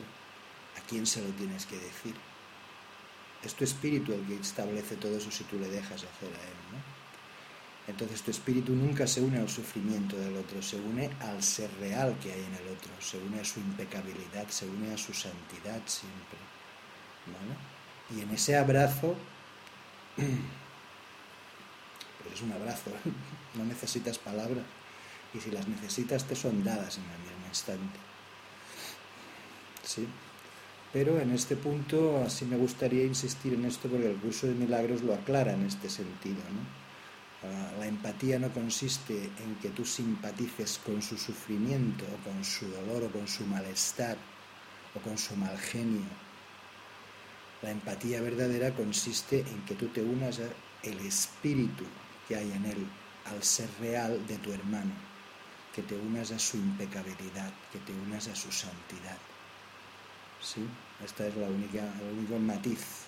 ¿A 0.77 0.81
quién 0.87 1.05
se 1.05 1.21
lo 1.21 1.29
tienes 1.31 1.65
que 1.65 1.77
decir? 1.77 2.15
Es 3.43 3.55
tu 3.55 3.63
espíritu 3.63 4.13
el 4.13 4.25
que 4.25 4.35
establece 4.35 4.95
todo 4.95 5.17
eso 5.17 5.31
si 5.31 5.43
tú 5.45 5.57
le 5.57 5.67
dejas 5.67 6.03
hacer 6.03 6.29
a 6.29 6.43
él. 6.43 6.81
Entonces 7.87 8.21
tu 8.21 8.31
espíritu 8.31 8.73
nunca 8.73 9.07
se 9.07 9.21
une 9.21 9.39
al 9.39 9.49
sufrimiento 9.49 10.15
del 10.15 10.37
otro, 10.37 10.61
se 10.61 10.77
une 10.77 11.09
al 11.19 11.41
ser 11.41 11.69
real 11.79 12.15
que 12.21 12.31
hay 12.31 12.39
en 12.39 12.53
el 12.53 12.67
otro, 12.73 12.91
se 12.99 13.17
une 13.17 13.39
a 13.39 13.43
su 13.43 13.59
impecabilidad, 13.59 14.47
se 14.49 14.67
une 14.67 14.93
a 14.93 14.97
su 14.97 15.13
santidad 15.13 15.81
siempre. 15.87 16.37
¿vale? 17.25 18.15
Y 18.15 18.23
en 18.23 18.31
ese 18.31 18.55
abrazo, 18.55 19.15
es 22.33 22.41
un 22.41 22.51
abrazo, 22.51 22.91
no 23.55 23.65
necesitas 23.65 24.17
palabras, 24.17 24.65
y 25.33 25.39
si 25.39 25.51
las 25.51 25.67
necesitas 25.67 26.25
te 26.25 26.35
son 26.35 26.63
dadas 26.63 26.97
en 26.97 27.03
el 27.03 27.19
mismo 27.19 27.47
instante. 27.47 27.99
¿Sí? 29.83 30.07
Pero 30.93 31.19
en 31.19 31.31
este 31.31 31.55
punto 31.55 32.29
sí 32.29 32.45
me 32.45 32.57
gustaría 32.57 33.05
insistir 33.05 33.53
en 33.53 33.65
esto 33.65 33.87
porque 33.87 34.11
el 34.11 34.17
curso 34.17 34.47
de 34.47 34.53
milagros 34.53 35.01
lo 35.01 35.13
aclara 35.13 35.53
en 35.53 35.65
este 35.65 35.89
sentido. 35.89 36.41
Ah, 37.43 37.71
la 37.79 37.87
empatía 37.87 38.37
no 38.37 38.51
consiste 38.51 39.13
en 39.13 39.55
que 39.61 39.69
tú 39.69 39.85
simpatices 39.85 40.79
con 40.85 41.01
su 41.01 41.17
sufrimiento 41.17 42.03
o 42.05 42.29
con 42.29 42.43
su 42.43 42.67
dolor 42.67 43.03
o 43.03 43.11
con 43.11 43.27
su 43.27 43.45
malestar 43.45 44.17
o 44.93 44.99
con 44.99 45.17
su 45.17 45.35
mal 45.37 45.57
genio. 45.57 46.05
La 47.61 47.71
empatía 47.71 48.21
verdadera 48.21 48.71
consiste 48.71 49.39
en 49.39 49.63
que 49.65 49.75
tú 49.75 49.87
te 49.87 50.01
unas 50.01 50.39
al 50.39 51.05
espíritu 51.05 51.85
hay 52.35 52.51
en 52.51 52.65
él, 52.65 52.87
al 53.25 53.43
ser 53.43 53.69
real 53.79 54.25
de 54.27 54.37
tu 54.37 54.51
hermano, 54.51 54.91
que 55.75 55.81
te 55.81 55.95
unas 55.95 56.31
a 56.31 56.39
su 56.39 56.57
impecabilidad, 56.57 57.51
que 57.71 57.79
te 57.79 57.93
unas 57.93 58.27
a 58.27 58.35
su 58.35 58.51
santidad. 58.51 59.17
¿sí? 60.41 60.65
Esta 61.03 61.27
es 61.27 61.35
la 61.35 61.47
única, 61.47 61.79
el 62.01 62.17
único 62.17 62.39
matiz. 62.39 63.05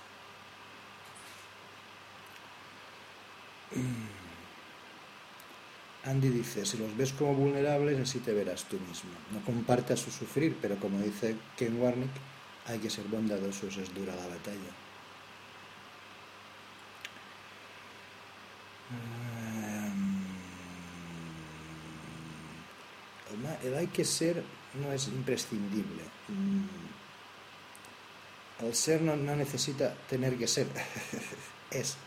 Andy 6.05 6.29
dice, 6.29 6.65
si 6.65 6.77
los 6.77 6.95
ves 6.97 7.13
como 7.13 7.33
vulnerables, 7.33 7.99
así 7.99 8.19
te 8.19 8.33
verás 8.33 8.65
tú 8.65 8.77
mismo. 8.79 9.11
No 9.31 9.43
compartas 9.45 9.99
su 9.99 10.11
sufrir, 10.11 10.57
pero 10.61 10.77
como 10.77 10.99
dice 10.99 11.35
Ken 11.57 11.81
Warnick, 11.81 12.11
hay 12.67 12.79
que 12.79 12.89
ser 12.89 13.05
bondadosos, 13.05 13.77
es 13.77 13.93
dura 13.93 14.15
la 14.15 14.27
batalla. 14.27 14.82
El 23.63 23.75
hay 23.75 23.87
que 23.87 24.05
ser 24.05 24.43
no 24.81 24.91
es 24.91 25.07
imprescindible. 25.07 26.03
Mm, 26.27 26.65
el 28.65 28.75
ser 28.75 29.01
no, 29.01 29.15
necesita 29.15 29.93
tener 30.09 30.37
que 30.37 30.47
ser, 30.47 30.67
es. 31.71 31.97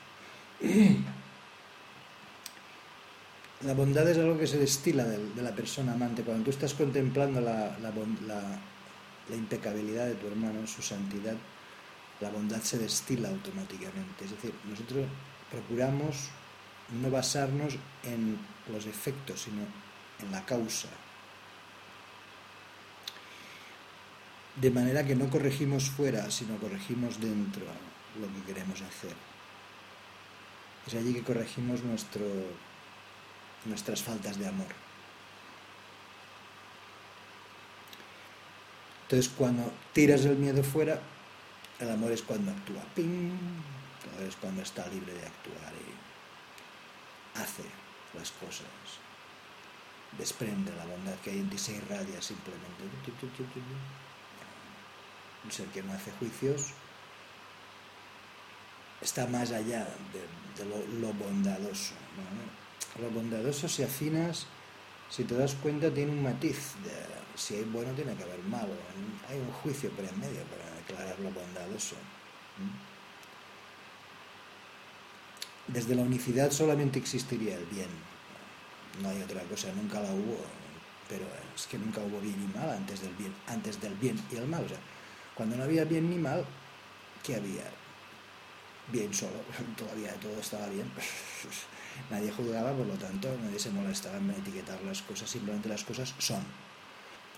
La 3.63 3.75
bondad 3.75 4.09
es 4.09 4.19
algo 4.19 4.39
que 4.39 4.47
se 4.47 4.59
destila 4.59 5.05
de, 5.05 5.43
la 5.43 5.55
persona 5.55 5.93
amante. 5.93 6.23
Cuando 6.23 6.45
tú 6.45 6.51
estás 6.51 6.75
contemplando 6.75 7.41
la, 7.41 7.77
la, 7.79 8.61
impecabilidad 9.35 10.07
de 10.07 10.15
tu 10.15 10.27
hermano, 10.29 10.67
su 10.67 10.83
santidad, 10.83 11.35
la 12.21 12.31
bondad 12.31 12.61
se 12.63 12.79
destila 12.79 13.29
automáticamente. 13.29 14.25
Es 14.25 14.31
decir, 14.31 14.53
nosotros 14.69 15.07
procuramos 15.51 16.31
no 17.03 17.11
basarnos 17.11 17.75
en 18.05 18.39
los 18.73 18.87
efectos, 18.87 19.43
sino 19.43 19.63
en 20.21 20.31
la 20.31 20.45
causa, 20.45 20.89
de 24.57 24.71
manera 24.71 25.05
que 25.05 25.15
no 25.15 25.29
corregimos 25.29 25.91
fuera, 25.91 26.31
sino 26.31 26.57
corregimos 26.57 27.21
dentro 27.21 27.65
lo 28.21 28.27
que 28.33 28.53
queremos 28.53 28.81
hacer. 28.81 29.15
Es 30.87 30.95
allí 30.95 31.13
que 31.13 31.23
corregimos 31.23 31.83
nuestro, 31.83 32.25
nuestras 33.67 34.03
faltas 34.03 34.39
de 34.39 34.47
amor. 34.47 34.69
Entonces 39.03 39.31
cuando 39.37 39.73
tiras 39.93 40.25
el 40.25 40.37
miedo 40.37 40.63
fuera, 40.65 41.01
el 41.79 41.91
amor 41.91 42.13
es 42.13 42.23
cuando 42.23 42.51
actúa. 42.51 42.83
¡Ping! 42.95 43.31
Es 44.27 44.37
cuando 44.37 44.63
está 44.63 44.87
libre 44.89 45.13
de 45.13 45.27
actuar 45.27 45.73
y 45.75 47.39
hace 47.39 47.65
las 48.15 48.31
cosas. 48.33 48.67
Desprende 50.17 50.75
la 50.75 50.87
bondad 50.87 51.15
que 51.17 51.31
hay 51.31 51.39
en 51.39 51.51
ti, 51.51 51.59
se 51.59 51.75
irradia 51.75 52.23
simplemente 52.23 52.85
un 55.47 55.53
ser 55.53 55.67
que 55.69 55.83
no 55.83 55.93
hace 55.93 56.11
juicios, 56.19 56.73
está 59.01 59.27
más 59.27 59.53
allá 59.53 59.87
de, 60.13 60.65
lo, 60.65 61.13
bondadoso. 61.15 61.95
Lo 63.01 63.11
bondadoso, 63.11 63.69
si 63.69 63.83
afinas, 63.83 64.47
si 65.09 65.25
te 65.25 65.37
das 65.37 65.55
cuenta, 65.55 65.93
tiene 65.93 66.13
un 66.13 66.23
matiz. 66.23 66.75
De, 66.83 66.93
si 67.37 67.55
hay 67.55 67.65
bueno, 67.65 67.93
tiene 67.93 68.15
que 68.15 68.25
haber 68.25 68.43
malo. 68.45 68.73
Hay 69.29 69.39
un 69.39 69.53
juicio 69.53 69.91
por 69.91 70.05
en 70.05 70.19
medio 70.19 70.43
para 70.45 70.75
declarar 70.77 71.19
lo 71.21 71.31
bondadoso. 71.31 71.97
Desde 75.69 75.95
la 75.95 76.03
unicidad 76.03 76.51
solamente 76.51 76.99
existiría 76.99 77.57
el 77.57 77.67
bien. 77.67 77.91
No 79.03 79.11
hay 79.11 79.23
otra 79.23 79.43
cosa, 79.43 79.69
nunca 79.73 80.01
la 80.01 80.11
hubo. 80.11 80.39
Pero 81.09 81.27
es 81.55 81.67
que 81.67 81.79
nunca 81.79 82.01
hubo 82.01 82.21
bien 82.21 82.43
y 82.43 82.59
mal 82.59 82.71
antes 82.71 83.03
del 83.03 83.15
bien, 83.15 83.33
antes 83.47 83.81
del 83.81 83.95
bien 83.95 84.21
y 84.33 84.37
el 84.37 84.47
mal. 84.49 84.67
Cuando 85.37 85.57
no 85.57 85.65
había 85.65 85.85
bien 85.85 86.11
ni 86.11 86.17
mal, 86.17 86.45
¿qué 87.23 87.37
había? 87.37 87.65
bien 88.89 89.13
solo, 89.13 89.39
todavía 89.77 90.13
todo 90.15 90.39
estaba 90.41 90.67
bien. 90.69 90.91
Nadie 92.11 92.31
juzgaba, 92.31 92.73
por 92.73 92.87
lo 92.87 92.95
tanto, 92.95 93.35
nadie 93.43 93.59
se 93.59 93.71
molestaba 93.71 94.19
en 94.19 94.31
etiquetar 94.31 94.79
las 94.83 95.01
cosas, 95.01 95.31
simplemente 95.31 95.67
las 95.67 95.83
cosas 95.83 96.15
son. 96.19 96.45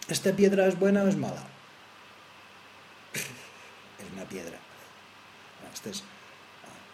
¿Esta 0.09 0.33
piedra 0.33 0.67
es 0.67 0.77
buena 0.77 1.05
o 1.05 1.07
es 1.07 1.17
mala? 1.17 1.45
Es 3.99 4.13
una 4.13 4.25
piedra. 4.25 4.59
Este 5.73 5.91
es, 5.91 6.03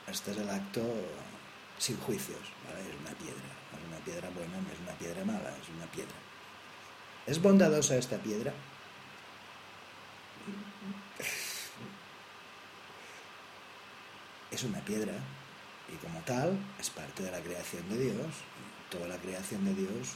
este 0.08 0.32
es 0.32 0.36
el 0.38 0.50
acto 0.50 0.82
sin 1.78 1.96
juicios, 1.98 2.40
Es 2.40 3.00
una 3.00 3.16
piedra. 3.16 3.48
Es 3.72 3.88
una 3.88 3.98
piedra 4.04 4.28
buena, 4.30 4.60
no 4.60 4.72
es 4.72 4.80
una 4.80 4.92
piedra 4.98 5.24
mala, 5.24 5.50
es 5.62 5.68
una 5.70 5.86
piedra. 5.86 6.14
¿Es 7.26 7.40
bondadosa 7.40 7.96
esta 7.96 8.18
piedra? 8.18 8.52
Es 14.50 14.62
una 14.62 14.80
piedra 14.80 15.14
y 15.92 15.96
como 15.96 16.20
tal 16.20 16.58
es 16.78 16.90
parte 16.90 17.22
de 17.22 17.30
la 17.30 17.40
creación 17.40 17.88
de 17.88 17.98
Dios. 17.98 18.26
Toda 18.90 19.08
la 19.08 19.16
creación 19.16 19.64
de 19.64 19.74
Dios 19.74 20.14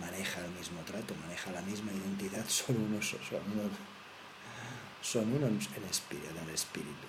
maneja 0.00 0.44
el 0.44 0.50
mismo 0.52 0.80
trato, 0.82 1.14
maneja 1.22 1.52
la 1.52 1.62
misma 1.62 1.92
identidad, 1.92 2.44
son 2.48 2.76
unos, 2.76 3.08
son 3.08 3.40
unos, 3.52 3.72
son 5.02 5.32
unos 5.32 5.68
en 5.76 5.84
espíritu, 5.84 6.28
el 6.44 6.54
espíritu. 6.54 7.06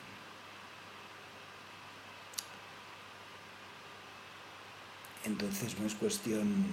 Entonces 5.26 5.78
no 5.80 5.86
es 5.86 5.96
cuestión 5.96 6.66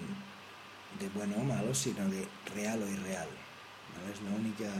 de 1.01 1.09
bueno 1.11 1.36
o 1.36 1.44
malo, 1.44 1.74
sino 1.74 2.09
de 2.09 2.26
real 2.55 2.82
o 2.82 2.88
irreal. 2.88 3.28
Es 4.12 4.22
la 4.22 4.30
única, 4.30 4.70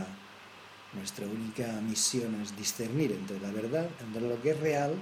nuestra 0.93 1.27
única 1.27 1.67
misión 1.83 2.41
es 2.41 2.57
discernir 2.57 3.13
entre 3.13 3.41
la 3.41 3.51
verdad, 3.51 3.89
entre 4.01 4.23
lo 4.23 4.41
que 4.41 4.51
es 4.51 4.61
real, 4.61 4.95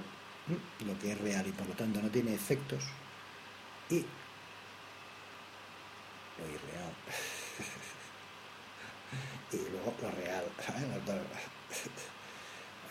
lo 0.85 0.99
que 0.99 1.11
es 1.11 1.21
real 1.21 1.47
y 1.47 1.51
por 1.51 1.67
lo 1.67 1.73
tanto 1.73 2.01
no 2.01 2.09
tiene 2.09 2.33
efectos, 2.33 2.83
y 3.89 4.05
lo 6.37 6.45
irreal. 6.47 6.93
y 9.53 9.57
luego 9.71 9.93
lo 10.01 10.11
real. 10.11 10.43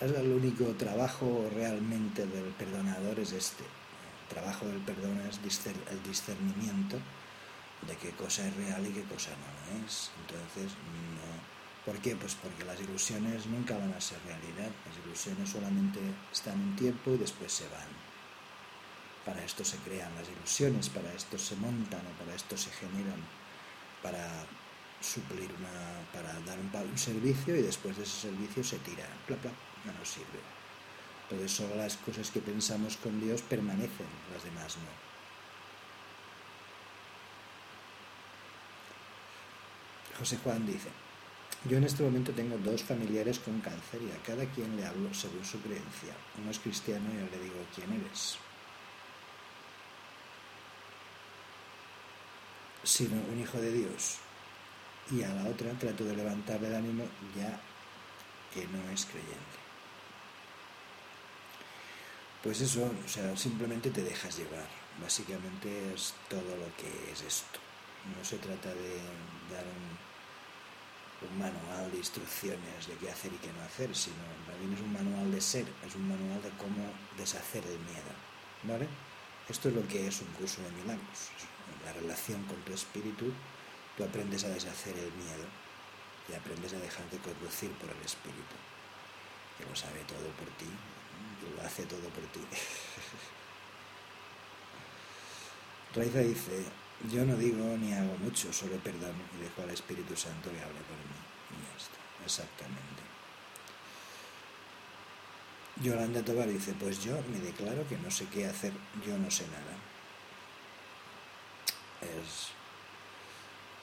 El 0.01 0.33
único 0.33 0.65
trabajo 0.75 1.51
realmente 1.55 2.27
del 2.27 2.53
perdonador 2.53 3.19
es 3.21 3.33
este. 3.33 3.65
El 3.65 4.35
trabajo 4.35 4.67
del 4.67 4.79
perdón 4.79 5.21
es 5.29 5.41
el 5.91 6.03
discernimiento 6.03 6.99
de 7.87 7.97
qué 7.97 8.11
cosa 8.11 8.47
es 8.47 8.57
real 8.57 8.87
y 8.87 8.91
qué 8.91 9.03
cosa 9.05 9.31
no 9.31 9.87
es. 9.87 10.11
Entonces, 10.21 10.73
no. 11.17 11.54
¿Por 11.85 11.99
qué? 11.99 12.17
Pues 12.17 12.35
porque 12.35 12.65
las 12.65 12.81
ilusiones 12.81 13.47
nunca 13.47 13.77
van 13.77 13.93
a 13.93 14.01
ser 14.01 14.19
realidad. 14.25 14.71
Las 14.87 15.05
ilusiones 15.05 15.51
solamente 15.51 16.01
están 16.33 16.59
un 16.59 16.77
tiempo 16.77 17.13
y 17.13 17.19
después 17.19 17.53
se 17.53 17.69
van. 17.69 17.89
Para 19.25 19.45
esto 19.45 19.65
se 19.65 19.77
crean 19.79 20.15
las 20.15 20.29
ilusiones, 20.29 20.89
para 20.89 21.13
esto 21.13 21.39
se 21.39 21.57
montan 21.57 22.01
o 22.01 22.19
para 22.19 22.35
esto 22.35 22.57
se 22.57 22.71
generan, 22.71 23.21
para 24.03 24.47
suplir 25.01 25.51
una, 25.59 26.05
para 26.13 26.33
dar 26.41 26.59
un, 26.59 26.71
un 26.91 26.99
servicio 26.99 27.57
y 27.57 27.63
después 27.63 27.97
de 27.97 28.05
ese 28.05 28.29
servicio 28.29 28.65
se 28.65 28.79
tira, 28.79 29.07
bla, 29.27 29.37
bla, 29.37 29.51
no 29.85 29.93
nos 29.99 30.09
sirve. 30.09 30.41
Entonces 31.25 31.53
solo 31.53 31.77
las 31.77 31.97
cosas 31.97 32.31
que 32.31 32.41
pensamos 32.41 32.97
con 32.99 33.19
Dios 33.21 33.43
permanecen, 33.43 34.07
las 34.33 34.45
demás 34.45 34.77
no. 34.77 35.05
José 40.19 40.39
Juan 40.45 40.67
dice, 40.67 40.91
yo 41.65 41.79
en 41.79 41.85
este 41.85 42.03
momento 42.03 42.33
tengo 42.33 42.59
dos 42.59 42.83
familiares 42.83 43.39
con 43.39 43.61
cáncer 43.61 44.01
y 44.03 44.11
a 44.11 44.23
cada 44.23 44.45
quien 44.47 44.77
le 44.77 44.87
hablo 44.87 45.13
según 45.15 45.45
su 45.45 45.61
creencia. 45.61 46.15
Uno 46.41 46.51
es 46.51 46.59
cristiano 46.59 47.09
y 47.13 47.21
yo 47.21 47.37
le 47.37 47.43
digo, 47.43 47.57
¿quién 47.75 47.93
eres? 47.93 48.39
sino 52.85 53.17
un 53.33 53.41
hijo 53.41 53.59
de 53.59 53.73
Dios. 53.73 54.19
Y 55.11 55.23
a 55.23 55.29
la 55.29 55.51
otra 55.51 55.73
trato 55.73 56.05
de 56.05 56.17
levantarle 56.17 56.69
el 56.69 56.77
ánimo 56.77 57.05
ya 57.37 57.61
que 58.53 58.67
no 58.69 58.91
es 58.91 59.05
creyente. 59.07 59.59
Pues 62.43 62.61
eso, 62.61 62.91
o 63.05 63.09
sea, 63.09 63.37
simplemente 63.37 63.91
te 63.91 64.03
dejas 64.03 64.37
llevar. 64.37 64.69
Básicamente 65.01 65.95
es 65.95 66.15
todo 66.29 66.57
lo 66.57 66.77
que 66.77 67.11
es 67.11 67.23
esto. 67.23 67.59
No 68.17 68.25
se 68.25 68.37
trata 68.37 68.69
de 68.69 68.97
dar 69.51 69.65
un, 69.65 70.14
un 71.31 71.39
manual 71.39 71.91
de 71.91 71.99
instrucciones 71.99 72.87
de 72.87 72.95
qué 72.95 73.11
hacer 73.11 73.33
y 73.33 73.37
qué 73.37 73.53
no 73.53 73.63
hacer, 73.65 73.95
sino 73.95 74.17
también 74.47 74.75
es 74.75 74.81
un 74.81 74.93
manual 74.93 75.33
de 75.33 75.41
ser, 75.41 75.67
es 75.87 75.95
un 75.95 76.09
manual 76.09 76.43
de 76.43 76.51
cómo 76.51 76.91
deshacer 77.17 77.65
el 77.67 77.79
miedo. 77.81 78.13
¿Vale? 78.65 78.89
Esto 79.49 79.69
es 79.69 79.75
lo 79.75 79.87
que 79.87 80.07
es 80.07 80.21
un 80.21 80.29
curso 80.29 80.63
de 80.63 80.71
milagros 80.71 81.31
la 81.85 81.93
relación 81.93 82.43
con 82.45 82.57
tu 82.63 82.73
espíritu, 82.73 83.31
tú 83.97 84.05
aprendes 84.05 84.45
a 84.45 84.49
deshacer 84.49 84.97
el 84.97 85.13
miedo 85.13 85.45
y 86.29 86.35
aprendes 86.35 86.73
a 86.73 86.79
dejarte 86.79 87.19
conducir 87.19 87.71
por 87.73 87.91
el 87.91 88.01
espíritu, 88.05 88.57
que 89.59 89.67
lo 89.67 89.77
sabe 89.77 90.01
todo 90.07 90.31
por 90.39 90.49
ti, 90.57 90.71
que 91.41 91.51
lo 91.55 91.61
hace 91.67 91.85
todo 91.85 92.09
por 92.11 92.25
ti. 92.33 92.41
Raiza 95.95 96.21
dice, 96.21 96.65
yo 97.11 97.25
no 97.25 97.37
digo 97.37 97.77
ni 97.79 97.93
hago 97.93 98.17
mucho, 98.19 98.53
solo 98.53 98.77
perdón 98.79 99.15
y 99.37 99.43
dejo 99.43 99.63
al 99.63 99.71
Espíritu 99.71 100.17
Santo 100.17 100.51
que 100.51 100.61
hable 100.61 100.81
por 100.89 100.97
mí. 100.97 101.19
Y 101.51 101.63
ya 101.63 101.77
está, 101.77 101.99
exactamente. 102.25 103.03
Yolanda 105.83 106.23
Tobar 106.23 106.49
dice, 106.49 106.73
pues 106.79 107.03
yo 107.03 107.21
me 107.33 107.41
declaro 107.41 107.87
que 107.89 107.97
no 107.99 108.11
sé 108.11 108.27
qué 108.27 108.47
hacer, 108.47 108.73
yo 109.05 109.19
no 109.19 109.31
sé 109.31 109.45
nada 109.49 109.75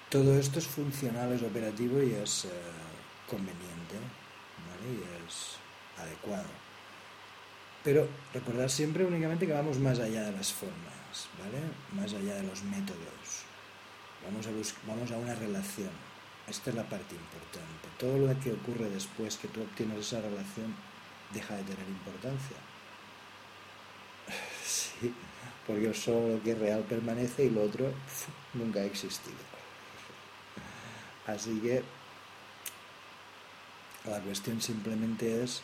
todo 0.09 0.37
esto 0.37 0.59
es 0.59 0.67
funcional, 0.67 1.31
es 1.31 1.41
operativo 1.41 2.01
y 2.03 2.11
es 2.13 2.45
eh, 2.45 2.49
conveniente 3.29 3.95
y 4.83 5.25
es 5.25 5.55
adecuado. 5.97 6.49
Pero 7.83 8.07
recordar 8.33 8.69
siempre 8.69 9.05
únicamente 9.05 9.47
que 9.47 9.53
vamos 9.53 9.79
más 9.79 9.99
allá 9.99 10.23
de 10.23 10.31
las 10.33 10.53
formas, 10.53 11.27
¿vale? 11.39 11.61
más 11.99 12.13
allá 12.13 12.35
de 12.35 12.43
los 12.43 12.63
métodos. 12.63 13.45
Vamos 14.23 14.45
a, 14.45 14.51
vamos 14.87 15.11
a 15.11 15.17
una 15.17 15.33
relación. 15.35 15.89
Esta 16.47 16.69
es 16.69 16.75
la 16.75 16.83
parte 16.83 17.15
importante. 17.15 17.87
Todo 17.97 18.17
lo 18.17 18.39
que 18.39 18.51
ocurre 18.51 18.89
después 18.89 19.37
que 19.37 19.47
tú 19.47 19.61
obtienes 19.61 19.99
esa 19.99 20.21
relación 20.21 20.75
deja 21.33 21.55
de 21.55 21.63
tener 21.63 21.87
importancia. 21.87 22.57
Sí 24.63 25.13
porque 25.67 25.93
solo 25.93 26.35
lo 26.35 26.43
que 26.43 26.51
es 26.51 26.59
real 26.59 26.83
permanece 26.83 27.45
y 27.45 27.49
lo 27.49 27.63
otro 27.63 27.91
nunca 28.53 28.79
ha 28.79 28.83
existido. 28.83 29.37
Así 31.27 31.59
que 31.59 31.83
la 34.05 34.19
cuestión 34.19 34.61
simplemente 34.61 35.43
es 35.43 35.61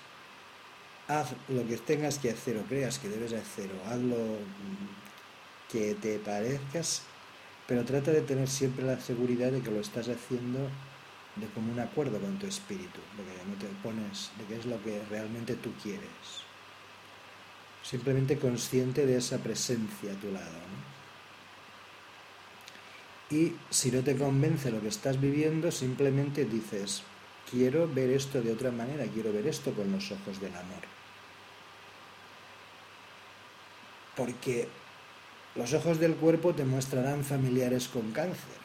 haz 1.07 1.33
lo 1.47 1.65
que 1.67 1.77
tengas 1.77 2.19
que 2.19 2.31
hacer 2.31 2.57
o 2.57 2.63
creas 2.63 2.99
que 2.99 3.09
debes 3.09 3.33
hacer 3.33 3.69
o 3.71 3.89
hazlo 3.89 4.17
que 5.71 5.95
te 5.95 6.19
parezcas, 6.19 7.03
pero 7.67 7.83
trata 7.83 8.11
de 8.11 8.21
tener 8.21 8.47
siempre 8.47 8.85
la 8.85 8.99
seguridad 8.99 9.51
de 9.51 9.61
que 9.61 9.71
lo 9.71 9.81
estás 9.81 10.07
haciendo 10.07 10.59
de 11.35 11.47
común 11.53 11.79
acuerdo 11.79 12.19
con 12.19 12.39
tu 12.39 12.47
espíritu, 12.47 12.99
de 13.17 13.23
que 13.23 13.49
no 13.49 13.55
te 13.59 13.67
pones, 13.83 14.31
de 14.37 14.45
que 14.45 14.59
es 14.59 14.65
lo 14.65 14.81
que 14.83 15.01
realmente 15.09 15.55
tú 15.55 15.71
quieres 15.83 16.47
simplemente 17.87 18.37
consciente 18.37 19.05
de 19.05 19.17
esa 19.17 19.37
presencia 19.37 20.11
a 20.11 20.15
tu 20.15 20.31
lado. 20.31 20.59
Y 23.29 23.53
si 23.69 23.91
no 23.91 24.01
te 24.01 24.17
convence 24.17 24.71
lo 24.71 24.81
que 24.81 24.89
estás 24.89 25.19
viviendo, 25.19 25.71
simplemente 25.71 26.45
dices, 26.45 27.03
quiero 27.49 27.87
ver 27.87 28.09
esto 28.11 28.41
de 28.41 28.51
otra 28.51 28.71
manera, 28.71 29.05
quiero 29.05 29.31
ver 29.31 29.47
esto 29.47 29.71
con 29.73 29.91
los 29.91 30.11
ojos 30.11 30.39
del 30.41 30.55
amor. 30.55 30.96
Porque 34.17 34.67
los 35.55 35.73
ojos 35.73 35.99
del 35.99 36.15
cuerpo 36.15 36.53
te 36.53 36.65
mostrarán 36.65 37.23
familiares 37.23 37.87
con 37.87 38.11
cáncer, 38.11 38.57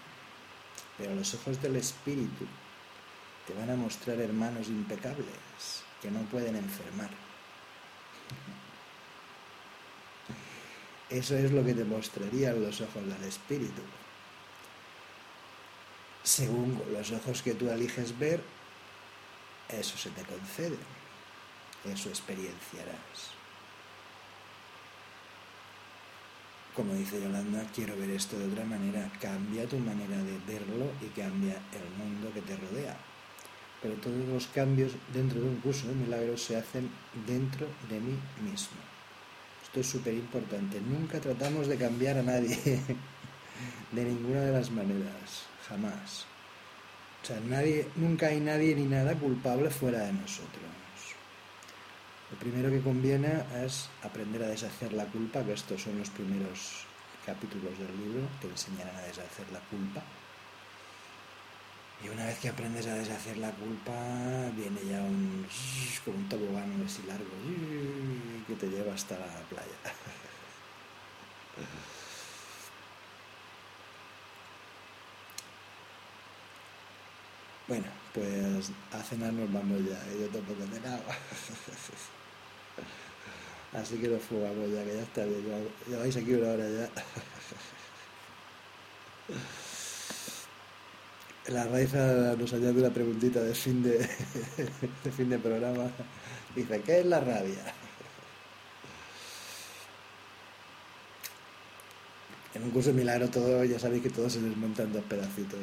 pero 0.98 1.14
los 1.14 1.32
ojos 1.34 1.62
del 1.62 1.76
espíritu 1.76 2.46
te 3.46 3.54
van 3.54 3.70
a 3.70 3.76
mostrar 3.76 4.18
hermanos 4.18 4.66
impecables 4.68 5.84
que 6.00 6.10
no 6.10 6.20
pueden 6.22 6.56
enfermar. 6.56 7.10
Eso 11.12 11.36
es 11.36 11.52
lo 11.52 11.62
que 11.62 11.74
te 11.74 11.84
mostrarían 11.84 12.62
los 12.62 12.80
ojos 12.80 13.06
del 13.06 13.28
Espíritu. 13.28 13.82
Según 16.22 16.82
los 16.90 17.12
ojos 17.12 17.42
que 17.42 17.52
tú 17.52 17.68
eliges 17.68 18.18
ver, 18.18 18.42
eso 19.68 19.98
se 19.98 20.08
te 20.10 20.22
concede, 20.22 20.78
eso 21.84 22.08
experienciarás. 22.08 23.41
Como 26.74 26.94
dice 26.94 27.20
Yolanda, 27.20 27.66
quiero 27.74 27.96
ver 27.96 28.10
esto 28.10 28.38
de 28.38 28.46
otra 28.46 28.64
manera, 28.64 29.10
cambia 29.20 29.68
tu 29.68 29.78
manera 29.78 30.16
de 30.16 30.38
verlo 30.46 30.90
y 31.02 31.06
cambia 31.08 31.54
el 31.72 31.86
mundo 31.98 32.32
que 32.32 32.40
te 32.40 32.56
rodea. 32.56 32.96
pero 33.82 33.94
todos 33.94 34.26
los 34.28 34.46
cambios 34.46 34.92
dentro 35.12 35.40
de 35.40 35.48
un 35.48 35.56
curso 35.56 35.88
de 35.88 35.94
milagros 35.94 36.42
se 36.42 36.56
hacen 36.56 36.88
dentro 37.26 37.66
de 37.90 38.00
mí 38.00 38.16
mismo. 38.42 38.78
Esto 39.64 39.80
es 39.80 39.86
súper 39.86 40.14
importante. 40.14 40.80
Nunca 40.80 41.20
tratamos 41.20 41.66
de 41.66 41.76
cambiar 41.76 42.18
a 42.18 42.22
nadie 42.22 42.56
de 43.92 44.04
ninguna 44.04 44.40
de 44.40 44.52
las 44.52 44.70
maneras, 44.70 45.46
jamás. 45.68 46.26
O 47.22 47.26
sea, 47.26 47.40
nadie, 47.40 47.88
nunca 47.96 48.28
hay 48.28 48.40
nadie 48.40 48.74
ni 48.74 48.84
nada 48.84 49.14
culpable 49.14 49.70
fuera 49.70 50.00
de 50.00 50.12
nosotros. 50.12 50.62
Lo 52.32 52.38
primero 52.38 52.70
que 52.70 52.80
conviene 52.80 53.44
es 53.62 53.90
aprender 54.02 54.42
a 54.42 54.48
deshacer 54.48 54.94
la 54.94 55.04
culpa, 55.04 55.44
que 55.44 55.52
estos 55.52 55.82
son 55.82 55.98
los 55.98 56.08
primeros 56.08 56.86
capítulos 57.26 57.78
del 57.78 57.94
libro 57.98 58.26
que 58.40 58.48
enseñarán 58.48 58.96
a 58.96 59.02
deshacer 59.02 59.52
la 59.52 59.60
culpa. 59.60 60.02
Y 62.02 62.08
una 62.08 62.24
vez 62.24 62.38
que 62.38 62.48
aprendes 62.48 62.86
a 62.86 62.94
deshacer 62.94 63.36
la 63.36 63.50
culpa, 63.50 63.92
viene 64.56 64.80
ya 64.90 65.02
un 65.02 65.46
como 66.06 66.16
un 66.16 66.28
tobogán 66.30 66.82
así 66.86 67.02
largo 67.06 67.28
que 68.46 68.54
te 68.54 68.66
lleva 68.66 68.94
hasta 68.94 69.18
la 69.18 69.26
playa. 69.50 69.76
Bueno, 77.68 77.86
pues 78.12 78.70
a 78.90 79.02
cenar 79.02 79.32
nos 79.32 79.50
vamos 79.50 79.78
ya, 79.84 79.98
yo 80.20 80.28
tampoco 80.28 80.64
he 80.64 80.74
cenado. 80.74 81.02
Así 83.72 83.96
que 83.96 84.08
nos 84.08 84.22
fugamos 84.22 84.70
ya, 84.70 84.84
que 84.84 84.94
ya 84.94 85.02
está 85.02 85.24
bien. 85.24 85.44
Lleváis 85.88 86.16
aquí 86.16 86.34
una 86.34 86.50
hora 86.50 86.68
ya. 86.68 86.90
La 91.48 91.64
Raiza 91.64 92.36
nos 92.36 92.52
añade 92.52 92.78
una 92.80 92.90
preguntita 92.90 93.40
de 93.40 93.54
fin 93.54 93.82
de, 93.82 93.98
fin 95.16 95.28
de 95.28 95.38
programa. 95.38 95.90
Dice, 96.54 96.80
¿qué 96.82 97.00
es 97.00 97.06
la 97.06 97.20
rabia? 97.20 97.74
En 102.54 102.62
un 102.62 102.70
curso 102.70 102.90
de 102.90 102.94
milagro 102.94 103.28
todo, 103.28 103.64
ya 103.64 103.78
sabéis 103.78 104.02
que 104.02 104.10
todo 104.10 104.28
se 104.28 104.40
desmonta 104.40 104.82
en 104.82 104.92
dos 104.92 105.04
pedacitos. 105.04 105.60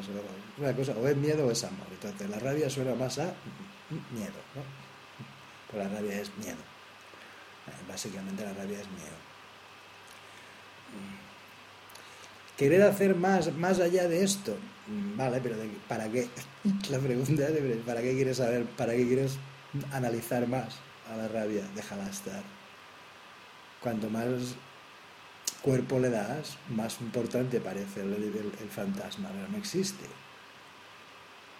Una 0.57 0.75
cosa, 0.75 0.93
o 0.93 1.07
es 1.07 1.15
miedo 1.15 1.45
o 1.45 1.51
es 1.51 1.63
amor. 1.63 1.87
Entonces 1.91 2.29
la 2.29 2.39
rabia 2.39 2.69
suena 2.69 2.95
más 2.95 3.19
a 3.19 3.33
miedo, 4.11 4.39
¿no? 4.55 4.63
Pues 5.71 5.83
la 5.83 5.89
rabia 5.89 6.19
es 6.19 6.35
miedo. 6.37 6.68
Básicamente 7.87 8.43
la 8.43 8.53
rabia 8.53 8.79
es 8.79 8.87
miedo. 8.87 9.17
Querer 12.57 12.81
hacer 12.83 13.15
más, 13.15 13.53
más 13.55 13.79
allá 13.79 14.07
de 14.07 14.23
esto, 14.23 14.57
vale, 15.15 15.39
pero 15.41 15.55
¿para 15.87 16.09
qué? 16.09 16.27
La 16.89 16.99
pregunta 16.99 17.47
es, 17.47 17.77
¿para 17.85 18.01
qué 18.01 18.13
quieres 18.15 18.37
saber? 18.37 18.65
¿Para 18.65 18.93
qué 18.93 19.07
quieres 19.07 19.37
analizar 19.93 20.45
más 20.45 20.75
a 21.09 21.15
la 21.15 21.29
rabia? 21.29 21.63
Déjala 21.73 22.09
estar. 22.09 22.43
Cuanto 23.79 24.09
más 24.09 24.55
cuerpo 25.61 25.99
le 25.99 26.09
das, 26.09 26.57
más 26.69 26.99
importante 26.99 27.61
parece 27.61 28.01
el, 28.01 28.13
el 28.13 28.69
fantasma, 28.69 29.29
pero 29.29 29.47
no 29.47 29.57
existe 29.57 30.05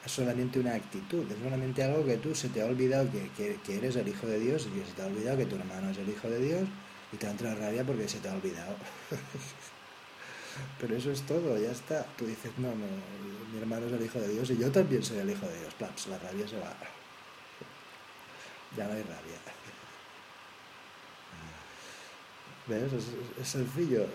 es 0.06 0.12
solamente 0.12 0.60
una 0.60 0.76
actitud, 0.76 1.30
es 1.30 1.38
solamente 1.44 1.84
algo 1.84 2.06
que 2.06 2.18
tú 2.18 2.34
se 2.34 2.50
te 2.50 2.62
ha 2.62 2.66
olvidado 2.66 3.10
que, 3.12 3.60
eres 3.76 3.96
el 3.96 4.08
hijo 4.08 4.28
de 4.28 4.40
Dios 4.40 4.68
y 4.68 4.80
que 4.80 4.86
se 4.86 4.94
te 4.94 5.02
ha 5.02 5.08
olvidado 5.08 5.38
que 5.38 5.46
tu 5.46 5.56
hermano 5.56 5.90
es 5.92 5.98
el 5.98 6.10
hijo 6.10 6.30
de 6.30 6.40
Dios 6.40 6.70
y 7.12 7.18
te 7.18 7.28
entra 7.28 7.56
rabia 7.56 7.84
porque 7.84 8.08
se 8.08 8.20
te 8.20 8.30
ha 8.30 8.34
olvidado. 8.34 8.76
Pero 10.80 10.96
eso 10.96 11.12
es 11.12 11.22
todo, 11.24 11.58
ya 11.58 11.72
está. 11.72 12.06
Tú 12.18 12.26
dices, 12.26 12.52
no, 12.58 12.70
no, 12.70 12.86
mi 13.54 13.60
hermano 13.60 13.88
es 13.88 13.94
el 13.94 14.04
hijo 14.04 14.20
de 14.20 14.30
Dios 14.30 14.50
y 14.50 14.58
yo 14.58 14.72
también 14.72 15.04
soy 15.04 15.20
el 15.20 15.30
hijo 15.30 15.46
de 15.48 15.60
Dios. 15.60 15.74
Plaps, 15.76 16.08
la 16.08 16.18
rabia 16.20 16.48
se 16.48 16.58
va. 16.58 16.74
Ya 18.78 18.88
no 18.88 18.94
hay 18.94 19.04
rabia. 19.04 19.40
¿Ves? 22.68 22.94
es 23.42 23.48
sencillo 23.48 24.06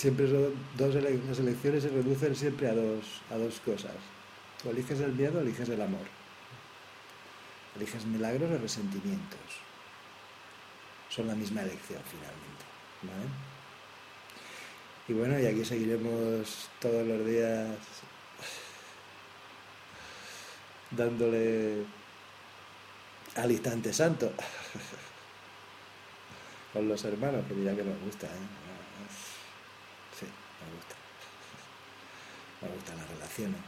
siempre 0.00 0.30
son 0.30 0.54
dos 0.78 0.94
las 0.94 1.38
elecciones 1.38 1.82
se 1.82 1.90
reducen 1.90 2.34
siempre 2.34 2.70
a 2.70 2.74
dos, 2.74 3.20
a 3.30 3.36
dos 3.36 3.60
cosas. 3.60 3.92
O 4.64 4.70
eliges 4.70 4.98
el 5.00 5.12
miedo 5.12 5.38
o 5.38 5.42
eliges 5.42 5.68
el 5.68 5.82
amor. 5.82 6.06
Eliges 7.76 8.06
milagros 8.06 8.50
o 8.50 8.56
resentimientos. 8.58 9.38
Son 11.10 11.26
la 11.26 11.34
misma 11.34 11.60
elección 11.62 12.00
finalmente. 12.10 12.64
Y 15.08 15.12
bueno, 15.12 15.38
y 15.38 15.44
aquí 15.44 15.66
seguiremos 15.66 16.70
todos 16.80 17.06
los 17.06 17.26
días 17.26 17.68
dándole 20.92 21.84
al 23.36 23.52
instante 23.52 23.92
santo 23.92 24.32
con 26.72 26.88
los 26.88 27.04
hermanos, 27.04 27.44
que 27.46 27.54
mira 27.54 27.76
que 27.76 27.84
nos 27.84 28.00
gusta. 28.00 28.26
¿eh? 28.26 28.69
Me 30.60 30.76
gusta. 30.76 30.94
Me 32.60 32.68
gustan 32.68 32.96
las 32.98 33.08
relaciones. 33.08 33.60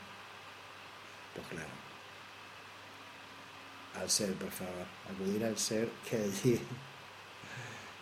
Pues 1.34 1.46
claro. 1.48 1.68
Al 4.00 4.10
ser, 4.10 4.34
por 4.34 4.50
favor. 4.50 4.86
Acudir 5.10 5.44
al 5.44 5.58
ser 5.58 5.88
que 6.08 6.16
allí. 6.16 6.60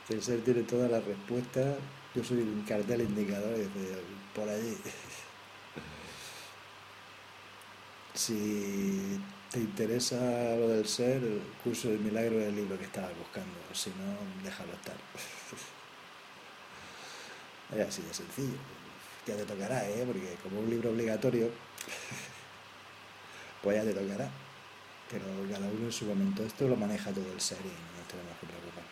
Que 0.08 0.14
el 0.14 0.22
ser 0.22 0.42
tiene 0.42 0.62
todas 0.62 0.90
las 0.90 1.04
respuestas. 1.04 1.76
Yo 2.16 2.24
soy 2.24 2.38
un 2.38 2.64
cartel 2.66 3.02
indicador 3.02 3.56
y 3.58 3.68
por 4.34 4.48
allí. 4.48 4.76
Si 8.12 9.20
te 9.50 9.60
interesa 9.60 10.16
lo 10.56 10.68
del 10.68 10.86
ser, 10.86 11.22
el 11.22 11.40
curso 11.62 11.88
del 11.88 12.00
milagro 12.00 12.40
es 12.40 12.48
el 12.48 12.56
libro 12.56 12.76
que 12.76 12.84
estabas 12.84 13.16
buscando. 13.16 13.56
Si 13.72 13.90
no, 13.90 14.16
déjalo 14.42 14.72
estar. 14.72 14.96
Es 17.72 17.88
así 17.88 18.02
de 18.02 18.12
sencillo 18.12 18.58
ya 19.30 19.36
te 19.36 19.44
tocará, 19.44 19.88
¿eh? 19.88 20.04
porque 20.06 20.36
como 20.42 20.60
un 20.60 20.70
libro 20.70 20.90
obligatorio, 20.90 21.50
pues 23.62 23.76
ya 23.76 23.84
te 23.84 23.94
tocará. 23.94 24.28
Pero 25.10 25.24
cada 25.50 25.66
uno 25.66 25.86
en 25.86 25.92
su 25.92 26.04
momento, 26.04 26.44
esto 26.44 26.68
lo 26.68 26.76
maneja 26.76 27.10
todo 27.10 27.32
el 27.32 27.40
ser 27.40 27.58
y 27.58 27.68
no 27.68 28.02
tenemos 28.08 28.38
que 28.40 28.46
preocupar. 28.46 28.84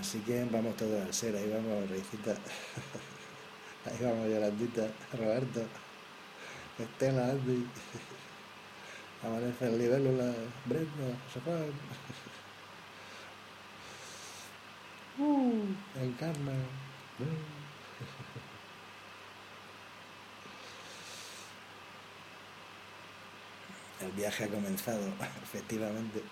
Así 0.00 0.18
que 0.20 0.44
vamos 0.44 0.76
todos 0.76 1.04
al 1.04 1.14
ser, 1.14 1.36
ahí 1.36 1.50
vamos, 1.50 1.88
Reicita, 1.88 2.32
ahí 3.86 3.98
vamos, 4.00 4.28
Yolandita, 4.28 4.86
Roberto, 5.12 5.62
Estela, 6.78 7.30
Andy, 7.30 7.66
Amanece 9.24 9.66
el 9.66 10.18
la 10.18 10.34
Brenda, 10.66 11.16
José 11.24 11.40
Juan. 11.44 11.72
Uh, 15.16 16.02
encarna. 16.02 16.52
Uh. 17.20 17.53
El 24.04 24.12
viaje 24.12 24.44
ha 24.44 24.48
comenzado, 24.48 25.00
efectivamente. 25.42 26.22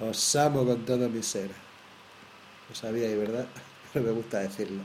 Os 0.00 0.36
amo 0.36 0.64
con 0.64 0.84
todo 0.84 1.08
mi 1.08 1.22
ser. 1.22 1.50
Lo 2.68 2.74
sabíais, 2.74 3.16
¿verdad? 3.16 3.46
Pero 3.92 4.04
me 4.06 4.12
gusta 4.12 4.40
decirlo. 4.40 4.82